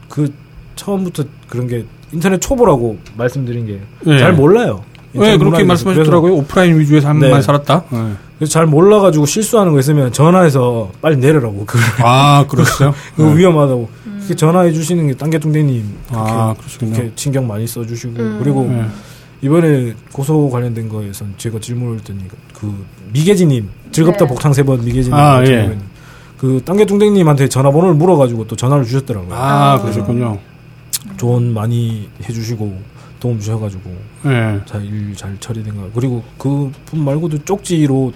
그 0.08 0.32
처음부터 0.80 1.24
그런 1.48 1.66
게 1.66 1.84
인터넷 2.12 2.40
초보라고 2.40 2.96
말씀드린 3.16 3.66
게잘 4.04 4.32
예. 4.32 4.36
몰라요. 4.36 4.82
왜 5.12 5.32
인터넷 5.34 5.38
그렇게. 5.38 5.64
말씀하셨더라고요? 5.64 6.34
오프라인 6.36 6.78
위주의 6.78 7.00
삶만 7.00 7.30
네. 7.30 7.42
살았다. 7.42 7.84
예. 7.92 7.96
그래서 8.38 8.52
잘 8.52 8.66
몰라가지고 8.66 9.26
실수하는 9.26 9.72
거 9.72 9.80
있으면 9.80 10.10
전화해서 10.12 10.90
빨리 11.02 11.18
내려라고 11.18 11.64
그, 11.66 11.78
아 12.02 12.46
그러셨어요? 12.48 12.94
그거 13.14 13.28
네. 13.30 13.36
위험하다고 13.38 13.88
그렇게 14.16 14.34
전화해 14.34 14.72
주시는 14.72 15.08
게 15.08 15.14
그렇게, 16.10 16.16
아 16.16 16.54
그러시군요. 16.58 16.94
이렇게 16.94 17.12
신경 17.16 17.46
많이 17.46 17.66
써주시고 17.66 18.14
음. 18.18 18.38
그리고 18.42 18.66
예. 18.72 18.86
이번에 19.42 19.94
고소 20.12 20.48
관련된 20.48 20.88
거에선 20.88 21.34
제가 21.36 21.58
질문을 21.60 21.98
했더니 21.98 22.20
그 22.54 22.72
미개지님 23.12 23.68
즐겁다 23.92 24.24
네. 24.24 24.28
복창 24.28 24.52
세번 24.54 24.84
미개지님 24.84 25.12
아, 25.14 25.42
예. 25.44 25.76
그 26.38 26.62
땅개뚱땡님한테 26.64 27.48
전화번호를 27.50 27.94
물어가지고 27.96 28.46
또 28.46 28.56
전화를 28.56 28.84
주셨더라고요. 28.86 29.34
아, 29.34 29.74
아. 29.74 29.80
그러셨군요. 29.82 30.38
조언 31.20 31.52
많이 31.52 32.08
해주시고 32.26 32.80
도움 33.20 33.38
주셔가지고 33.38 33.90
예. 34.24 34.58
잘일 34.64 35.14
잘 35.14 35.36
처리된 35.38 35.76
거 35.76 35.90
그리고 35.94 36.24
그분 36.38 36.72
말고도 37.04 37.44
쪽지로 37.44 38.14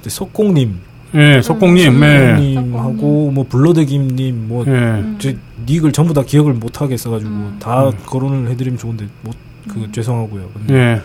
이제 0.00 0.08
석공님, 0.08 0.78
예, 1.14 1.42
석공님, 1.42 2.02
예. 2.02 2.36
님하고 2.40 3.32
뭐 3.32 3.44
블러드김님 3.46 4.48
뭐 4.48 4.64
예. 4.66 5.04
제 5.18 5.36
닉을 5.66 5.92
전부 5.92 6.14
다 6.14 6.22
기억을 6.22 6.54
못 6.54 6.80
하겠어가지고 6.80 7.30
음. 7.30 7.56
다 7.60 7.90
거론을 8.06 8.50
해드리면 8.52 8.78
좋은데 8.78 9.08
못그 9.20 9.92
죄송하고요. 9.92 10.48
근데 10.54 10.74
예. 10.74 11.02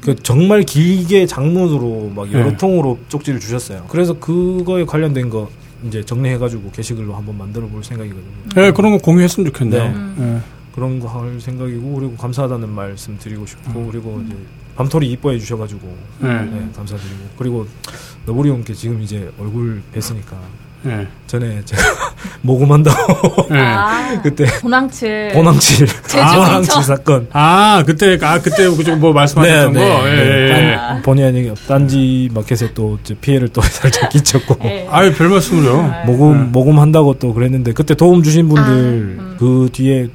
그 0.00 0.14
정말 0.22 0.62
길게 0.62 1.26
장문으로 1.26 2.12
막 2.16 2.32
여러 2.32 2.52
네. 2.52 2.56
통으로 2.56 2.98
쪽지를 3.10 3.38
주셨어요. 3.38 3.84
그래서 3.88 4.18
그거에 4.18 4.86
관련된 4.86 5.28
거 5.28 5.50
이제 5.86 6.02
정리해가지고 6.02 6.70
게시글로 6.70 7.14
한번 7.14 7.36
만들어 7.36 7.66
볼 7.66 7.84
생각이거든요. 7.84 8.24
예, 8.56 8.70
그런 8.70 8.92
거 8.92 8.98
공유했으면 8.98 9.52
좋겠네요. 9.52 10.14
네. 10.16 10.40
음. 10.76 10.98
예. 10.98 10.98
그런 10.98 11.00
거 11.00 11.08
할 11.08 11.40
생각이고 11.40 11.94
그리고 11.94 12.16
감사하다는 12.16 12.68
말씀 12.68 13.16
드리고 13.18 13.46
싶고 13.46 13.80
음. 13.80 13.88
그리고 13.90 14.22
이제 14.26 14.36
밤토리 14.76 15.10
이뻐해 15.12 15.38
주셔가지고 15.38 15.80
네. 16.20 16.28
네, 16.28 16.68
감사드리고 16.76 17.16
그리고 17.38 17.66
너구리 18.26 18.50
형께 18.50 18.74
지금 18.74 19.00
이제 19.00 19.30
얼굴 19.40 19.80
뵀으니까 19.94 20.34
네. 20.82 21.06
전에 21.26 21.62
제가 21.64 21.82
모금한다고 22.42 23.48
네. 23.48 23.58
아, 23.58 24.20
그때 24.22 24.44
보낭칠. 24.60 25.30
보낭칠 25.32 25.86
제주 25.86 26.16
보낭칠 26.24 26.74
근처. 26.74 26.82
사건 26.82 27.26
아, 27.32 27.82
그때, 27.86 28.18
아, 28.22 28.38
그때 28.40 28.68
그쪽 28.68 28.98
뭐 28.98 29.12
말씀하셨던 29.14 29.72
거? 29.72 29.80
예, 29.80 30.12
예, 30.12 30.72
예. 30.72 30.76
딴- 30.76 31.02
본의 31.02 31.24
아니게 31.24 31.54
딴지 31.66 32.28
마켓에 32.34 32.72
또 32.74 32.98
피해를 33.20 33.48
또 33.48 33.62
살짝 33.64 34.10
끼쳤고 34.10 34.58
예. 34.64 34.86
아유, 34.90 35.12
별 35.14 35.30
말씀을요. 35.30 36.02
모금 36.06 36.38
네. 36.38 36.44
모금한다고 36.52 37.14
또 37.18 37.32
그랬는데 37.32 37.72
그때 37.72 37.94
도움 37.94 38.22
주신 38.22 38.48
분들 38.48 39.36
그 39.38 39.68
뒤에 39.72 40.08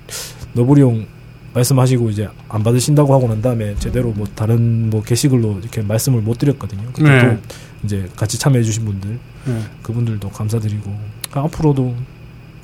너구리 0.54 0.82
형 0.82 1.06
말씀하시고 1.54 2.10
이제 2.10 2.30
안 2.50 2.64
받으신다고 2.64 3.14
하고 3.14 3.28
난 3.28 3.42
다음에 3.42 3.76
제대로 3.76 4.12
뭐 4.12 4.26
다른 4.36 4.90
뭐 4.90 5.04
게시글로 5.04 5.60
이렇게 5.62 5.82
말씀을 5.82 6.22
못 6.22 6.38
드렸거든요. 6.38 6.84
그때 6.94 7.10
네. 7.10 7.20
또 7.22 7.38
이제 7.84 8.08
같이 8.16 8.40
참여해 8.40 8.64
주신 8.64 8.86
분들 8.86 9.20
네. 9.46 9.62
그분들도 9.82 10.30
감사드리고 10.30 10.92
아, 11.34 11.42
앞으로도 11.42 11.96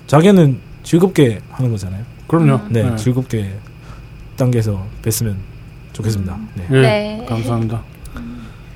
자기는 0.08 0.60
즐겁게 0.84 1.40
하는 1.52 1.72
거잖아요. 1.72 2.04
그럼요. 2.28 2.62
네, 2.70 2.96
즐겁게 2.96 3.52
단계에서 4.38 4.86
뵀으면 5.02 5.36
좋겠습니다. 5.94 6.38
네. 6.56 6.68
예, 6.72 6.82
네. 6.82 7.26
감사합니다. 7.28 7.82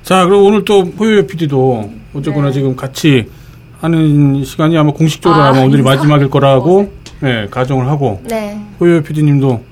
자, 0.03 0.25
그리고 0.25 0.45
오늘 0.45 0.65
또 0.65 0.81
호요요 0.81 1.27
PD도 1.27 1.93
어쨌거나 2.13 2.47
네. 2.47 2.53
지금 2.53 2.75
같이 2.75 3.29
하는 3.79 4.43
시간이 4.43 4.77
아마 4.77 4.91
공식적으로 4.91 5.41
아, 5.41 5.49
아, 5.49 5.51
마 5.53 5.59
오늘이 5.59 5.79
인사? 5.79 5.95
마지막일 5.95 6.29
거라고 6.29 6.91
예, 7.23 7.47
가정을 7.51 7.87
하고 7.87 8.19
네. 8.23 8.59
호요요 8.79 9.03
PD님도 9.03 9.63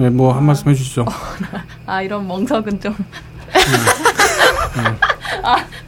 예, 0.00 0.08
뭐한 0.08 0.44
말씀 0.44 0.68
해주시죠. 0.70 1.04
아, 1.86 2.02
이런 2.02 2.26
멍석은 2.26 2.80
좀. 2.80 2.94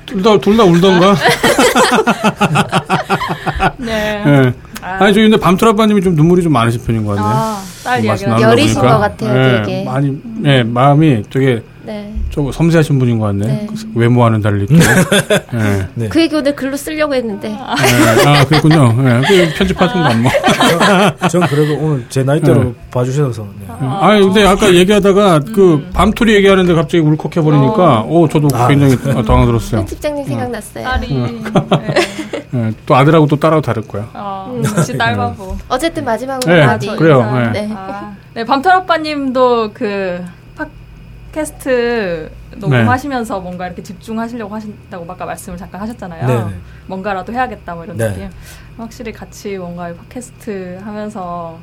둘다 0.06 0.38
둘 0.38 0.56
다 0.56 0.64
울던가. 0.64 1.14
네. 3.78 4.22
예. 4.26 4.52
아, 4.82 5.02
아니 5.04 5.14
저기 5.14 5.22
근데 5.28 5.36
밤토라빠님이 5.38 6.02
좀 6.02 6.14
눈물이 6.14 6.42
좀 6.42 6.52
많으신 6.52 6.82
편인 6.84 7.04
것 7.06 7.14
같네. 7.16 7.22
아, 7.26 7.62
딸그 7.84 8.06
이야기 8.06 8.08
말씀 8.08 8.26
나 8.26 8.32
나누다 8.34 8.50
여리신 8.50 8.74
보니까. 8.74 8.94
것 8.94 9.00
같아요, 9.00 9.38
예, 9.38 9.62
되게. 9.62 9.84
많이 9.84 10.18
예, 10.44 10.62
마음이 10.62 11.22
되게 11.30 11.62
네. 11.84 12.14
좀 12.30 12.50
섬세하신 12.50 12.98
분인 12.98 13.18
것 13.18 13.26
같네. 13.26 13.46
네. 13.46 13.66
그 13.68 13.74
외모와는 13.94 14.40
달리 14.40 14.66
또. 14.66 14.74
예. 14.74 15.86
네. 15.94 16.08
그 16.08 16.20
얘기 16.20 16.34
오늘 16.34 16.54
글로 16.54 16.76
쓰려고 16.76 17.14
했는데. 17.14 17.50
예. 17.50 17.56
아, 17.58 18.44
그랬군요. 18.44 18.94
예. 18.98 19.22
그 19.26 19.54
편집하던 19.58 20.02
거안 20.02 20.22
먹. 20.22 20.32
전 21.28 21.42
그래도 21.42 21.74
오늘 21.78 22.04
제 22.08 22.22
나이대로 22.22 22.64
네. 22.64 22.74
봐주셔서 22.90 23.46
네. 23.60 23.66
아니 24.00 24.22
근데 24.22 24.46
아까 24.46 24.72
얘기하다가 24.74 25.40
그 25.54 25.86
밤토리 25.92 26.34
얘기하는데 26.34 26.72
갑자기 26.74 27.02
울컥해 27.02 27.40
버리니까 27.42 28.02
오 28.02 28.28
저도 28.28 28.48
아. 28.54 28.68
굉장히 28.68 28.96
당황스러웠어요. 28.96 29.80
편집장님 29.80 30.24
생각났어요. 30.26 30.84
딸이. 30.84 31.14
네. 31.14 31.40
예, 32.54 32.72
또 32.86 32.94
아들하고 32.94 33.26
또 33.26 33.36
딸하고 33.36 33.60
다를 33.60 33.82
거야. 33.82 34.08
어, 34.14 34.60
역시 34.64 34.96
딸 34.96 35.16
바보. 35.16 35.56
어쨌든 35.68 36.04
마지막으로 36.04 36.54
네. 36.54 36.96
그래요. 36.96 37.20
인사. 37.20 37.50
네. 37.52 37.66
네. 37.66 37.74
아, 37.74 38.14
네, 38.34 38.44
밤토라빠님도 38.44 39.70
그 39.74 40.24
팟캐스트 41.34 42.30
녹음하시면서 42.58 43.40
뭔가 43.40 43.66
이렇게 43.66 43.82
집중하시려고 43.82 44.54
하신다고 44.54 45.10
아까 45.10 45.26
말씀을 45.26 45.58
잠깐 45.58 45.80
하셨잖아요. 45.80 46.26
네, 46.26 46.44
네. 46.44 46.60
뭔가라도 46.86 47.32
해야겠다 47.32 47.74
뭐 47.74 47.84
이런 47.84 47.96
네. 47.96 48.08
느낌. 48.08 48.30
확실히 48.76 49.12
같이 49.12 49.58
뭔가 49.58 49.90
이 49.90 49.96
팟캐스트 49.96 50.80
하면서 50.82 51.58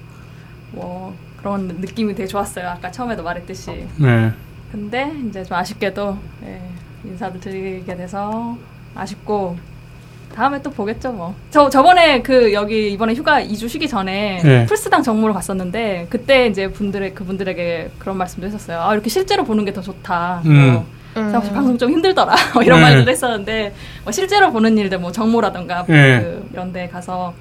뭐 0.71 1.15
그런 1.37 1.67
느낌이 1.67 2.13
되게 2.13 2.27
좋았어요. 2.27 2.67
아까 2.67 2.91
처음에도 2.91 3.23
말했듯이. 3.23 3.87
네. 3.97 4.31
근데 4.71 5.11
이제 5.27 5.43
좀 5.43 5.57
아쉽게도 5.57 6.17
예, 6.43 6.61
인사도 7.03 7.39
드리게 7.39 7.95
돼서 7.95 8.57
아쉽고 8.93 9.57
다음에 10.35 10.61
또 10.61 10.69
보겠죠 10.71 11.11
뭐. 11.11 11.35
저 11.49 11.69
저번에 11.69 12.21
그 12.21 12.53
여기 12.53 12.91
이번에 12.93 13.13
휴가 13.13 13.41
2주 13.41 13.67
쉬기 13.69 13.87
전에 13.87 14.41
네. 14.43 14.65
풀스당 14.65 15.03
정모를 15.03 15.33
갔었는데 15.33 16.07
그때 16.09 16.47
이제 16.47 16.67
분들의 16.71 17.13
그분들에게 17.13 17.91
그런 17.99 18.17
말씀도 18.17 18.47
했었어요. 18.47 18.79
아 18.81 18.93
이렇게 18.93 19.09
실제로 19.09 19.43
보는 19.43 19.65
게 19.65 19.71
더 19.71 19.81
좋다. 19.81 20.41
음. 20.45 20.83
뭐, 21.13 21.29
사실 21.31 21.53
방송 21.53 21.77
좀 21.77 21.89
힘들더라. 21.91 22.35
뭐 22.53 22.63
이런 22.63 22.79
네. 22.79 22.85
말들도 22.85 23.11
했었는데 23.11 23.73
뭐 24.03 24.11
실제로 24.11 24.51
보는 24.51 24.77
일들 24.77 24.99
뭐 24.99 25.11
정모라던가 25.11 25.85
네. 25.87 26.19
그 26.19 26.49
이런 26.53 26.71
데 26.73 26.87
가서 26.89 27.33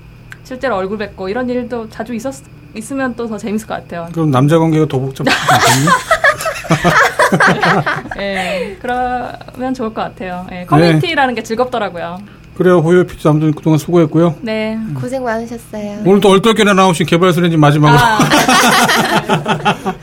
실제로 0.44 0.76
얼굴 0.76 0.98
뵙고 0.98 1.28
이런 1.28 1.48
일도 1.48 1.88
자주 1.88 2.14
있었 2.14 2.34
있으면 2.74 3.14
또 3.16 3.26
더 3.28 3.36
재밌을 3.36 3.66
것 3.66 3.74
같아요. 3.74 4.08
그럼 4.12 4.30
남자 4.30 4.58
관계가 4.58 4.86
더 4.86 4.98
복잡하지 4.98 5.36
않겠니? 5.52 5.88
예, 8.20 8.76
그러면 8.80 9.74
좋을 9.74 9.92
것 9.92 10.02
같아요. 10.02 10.46
예, 10.52 10.64
커뮤니티라는 10.66 11.34
게 11.34 11.42
즐겁더라고요. 11.42 12.18
그래요. 12.60 12.80
호요 12.80 13.06
피디 13.06 13.26
아무튼 13.26 13.54
그동안 13.54 13.78
수고했고요. 13.78 14.34
네. 14.42 14.78
고생 14.94 15.24
많으셨어요. 15.24 16.00
오늘 16.04 16.20
또 16.20 16.28
얼떨결에 16.28 16.74
나오신 16.74 17.06
개발소렌지 17.06 17.56
마지막으로 17.56 17.98
아, 17.98 18.18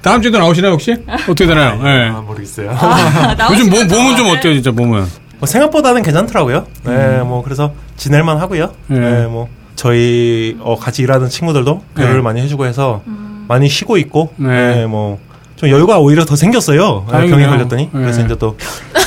다음 0.00 0.22
주에도 0.22 0.38
나오시나요 0.38 0.74
혹시? 0.74 0.94
어떻게 1.28 1.46
되나요? 1.46 1.80
예. 1.84 2.08
아, 2.10 2.20
모르겠어요. 2.20 2.70
아, 2.70 3.48
요즘 3.50 3.68
몸, 3.68 3.88
몸은 3.88 4.16
좀 4.16 4.26
네. 4.26 4.36
어때요 4.38 4.54
진짜 4.54 4.70
몸은? 4.70 5.06
뭐 5.40 5.46
생각보다는 5.48 6.04
괜찮더라고요. 6.04 6.66
네, 6.84 7.18
뭐 7.24 7.42
그래서 7.42 7.72
지낼만 7.96 8.38
하고요. 8.38 8.72
네. 8.86 9.00
네, 9.00 9.26
뭐 9.26 9.48
저희 9.74 10.56
어, 10.60 10.78
같이 10.78 11.02
일하는 11.02 11.28
친구들도 11.28 11.82
배려를 11.96 12.18
네. 12.18 12.22
많이 12.22 12.40
해주고 12.42 12.64
해서 12.66 13.02
많이 13.48 13.68
쉬고 13.68 13.96
있고, 13.96 14.32
네. 14.36 14.76
네, 14.76 14.86
뭐 14.86 15.18
좀 15.58 15.68
여유가 15.70 15.98
오히려 15.98 16.24
더 16.24 16.36
생겼어요. 16.36 17.04
네. 17.10 17.26
병에 17.26 17.44
걸렸더니 17.46 17.90
그래서 17.90 18.20
네. 18.20 18.26
이제 18.26 18.36
또 18.36 18.54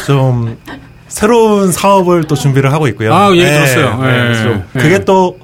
좀 0.05 0.57
새로운 1.12 1.72
사업을 1.72 2.24
또 2.24 2.36
준비를 2.36 2.72
하고 2.74 2.88
있고요. 2.88 3.14
아, 3.14 3.32
얘기 3.32 3.43
네, 3.43 3.51
들었어요. 3.51 3.97
네, 4.01 4.07
네. 4.12 4.18
그래서 4.24 4.43
좀 4.43 4.64
네. 4.74 4.82
그게 4.82 4.99
또 5.05 5.38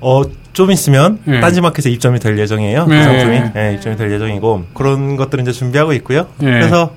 어, 0.00 0.22
좀 0.52 0.70
있으면 0.70 1.18
네. 1.24 1.40
딴지마켓에 1.40 1.90
입점이 1.90 2.18
될 2.20 2.38
예정이에요. 2.38 2.86
네. 2.86 2.96
그 2.98 3.02
상품이 3.04 3.40
네, 3.54 3.74
입점이 3.74 3.96
될 3.96 4.12
예정이고 4.12 4.64
그런 4.74 5.16
것들을 5.16 5.42
이제 5.42 5.52
준비하고 5.52 5.92
있고요. 5.94 6.26
네. 6.38 6.52
그래서 6.52 6.92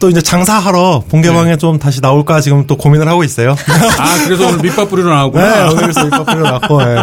또 0.00 0.10
이제 0.10 0.20
장사하러 0.20 1.04
본개방에 1.08 1.52
네. 1.52 1.56
좀 1.56 1.78
다시 1.78 2.00
나올까 2.00 2.40
지금 2.40 2.66
또 2.66 2.76
고민을 2.76 3.08
하고 3.08 3.22
있어요. 3.24 3.52
아 3.98 4.24
그래서 4.24 4.48
오늘 4.48 4.60
밑밥 4.60 4.90
뿌리러 4.90 5.08
네, 5.08 5.14
나왔구나. 5.14 5.70
오늘서 5.70 6.06
입학 6.08 6.26
뿌려놨고, 6.26 6.82
예. 6.82 6.94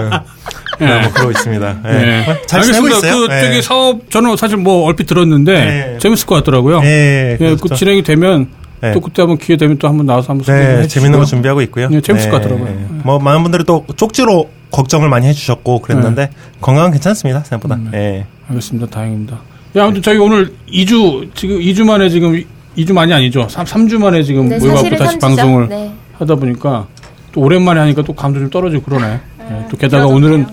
네, 0.85 1.01
뭐 1.01 1.11
그러고 1.13 1.31
있습니다. 1.31 1.75
예. 1.85 1.91
네. 1.91 2.25
잘 2.47 2.61
지내고 2.63 2.85
알겠습니다. 2.85 2.97
있어요. 2.97 3.27
그 3.27 3.33
예. 3.33 3.41
저기 3.41 3.61
사업 3.61 4.11
저는 4.11 4.35
사실 4.37 4.57
뭐 4.57 4.85
얼핏 4.85 5.05
들었는데 5.07 5.53
네. 5.53 5.97
재밌을 5.99 6.27
것 6.27 6.35
같더라고요. 6.35 6.81
예, 6.83 7.31
예, 7.31 7.37
그래서 7.37 7.55
그 7.61 7.69
좀- 7.69 7.77
진행이 7.77 8.03
되면 8.03 8.47
네. 8.81 8.91
또 8.93 8.99
그때 8.99 9.21
한번 9.21 9.37
기회 9.37 9.57
되면 9.57 9.77
또 9.77 9.87
한번 9.87 10.05
나와서 10.07 10.29
한번 10.29 10.43
소개해 10.45 10.63
네, 10.63 10.73
주시고요. 10.83 10.87
재밌는 10.87 11.19
거 11.19 11.25
준비하고 11.25 11.61
있고요. 11.63 11.89
네, 11.89 12.01
재밌을 12.01 12.29
것 12.31 12.41
같더라고요. 12.41 12.67
예. 12.67 12.85
뭐 13.03 13.19
많은 13.19 13.43
분들이 13.43 13.63
또 13.63 13.85
쪽지로 13.95 14.49
걱정을 14.71 15.07
많이 15.09 15.27
해주셨고 15.27 15.79
그랬는데 15.81 16.29
건강은 16.61 16.91
괜찮습니다 16.91 17.41
생각보다. 17.43 17.75
음, 17.75 17.91
예. 17.93 18.25
알겠습니다. 18.49 18.87
다행입니다. 18.89 19.39
야, 19.77 19.83
아무튼 19.83 20.01
저희 20.01 20.17
오늘 20.17 20.53
2주 20.71 21.29
지금 21.35 21.59
2주 21.59 21.85
만에 21.85 22.09
지금 22.09 22.43
2주 22.77 22.93
만이 22.93 23.13
아니죠. 23.13 23.47
3, 23.49 23.65
3주 23.65 23.99
만에 23.99 24.23
지금 24.23 24.49
네, 24.49 24.57
모여갖고 24.57 24.95
다시 24.97 25.17
3주죠. 25.17 25.21
방송을 25.21 25.69
네. 25.69 25.91
하다 26.17 26.35
보니까 26.35 26.87
또 27.31 27.41
오랜만에 27.41 27.79
하니까 27.81 28.01
또 28.01 28.13
감도 28.13 28.39
좀 28.39 28.49
떨어지고 28.49 28.83
그러네. 28.83 29.19
예, 29.51 29.65
또 29.69 29.77
게다가. 29.77 30.07
오늘은 30.07 30.45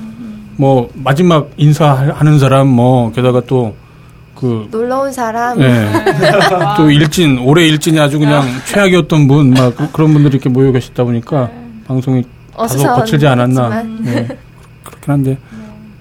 뭐 0.57 0.91
마지막 0.95 1.51
인사하는 1.57 2.39
사람 2.39 2.67
뭐 2.69 3.11
게다가 3.13 3.41
또 3.47 3.75
그 4.39 4.69
놀러 4.71 5.01
온 5.01 5.13
사람. 5.13 5.61
예. 5.61 5.89
또 6.77 6.91
일진 6.91 7.39
올해 7.41 7.67
일진이 7.67 7.99
아주 7.99 8.19
그냥 8.19 8.43
최악이었던 8.67 9.27
분 9.29 9.51
막 9.53 9.75
그런 9.93 10.13
분들이 10.13 10.35
이렇게 10.37 10.49
모여 10.49 10.71
계시다 10.73 11.03
보니까 11.05 11.51
방송이 11.87 12.25
다소. 12.57 12.79
거칠지 12.95 13.27
않았나. 13.27 13.83
예. 14.07 14.29
그렇긴 14.85 15.13
한데 15.13 15.39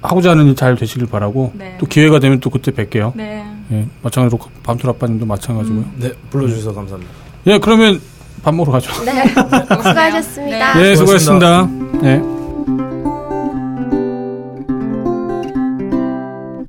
하고자 0.01 0.31
하는 0.31 0.47
일 0.47 0.55
잘 0.55 0.75
되시길 0.75 1.07
바라고 1.07 1.51
네. 1.55 1.75
또 1.79 1.85
기회가 1.87 2.19
되면 2.19 2.39
또 2.39 2.49
그때 2.49 2.71
뵐게요. 2.71 3.13
네. 3.15 3.43
예, 3.71 3.85
마찬가지로 4.03 4.39
밤토 4.63 4.87
아빠님도 4.89 5.25
마찬가지고요. 5.25 5.83
네, 5.97 6.11
불러주셔서 6.29 6.73
감사합니다. 6.73 7.11
예, 7.47 7.57
그러면 7.57 7.99
밥 8.43 8.53
먹으러 8.53 8.73
가죠. 8.73 9.03
네. 9.03 9.25
수고하셨습니다. 9.33 10.81
예, 10.81 10.95
수고하셨습니다. 10.95 11.65
수고하셨습니다. 11.65 12.07
예. 12.07 13.16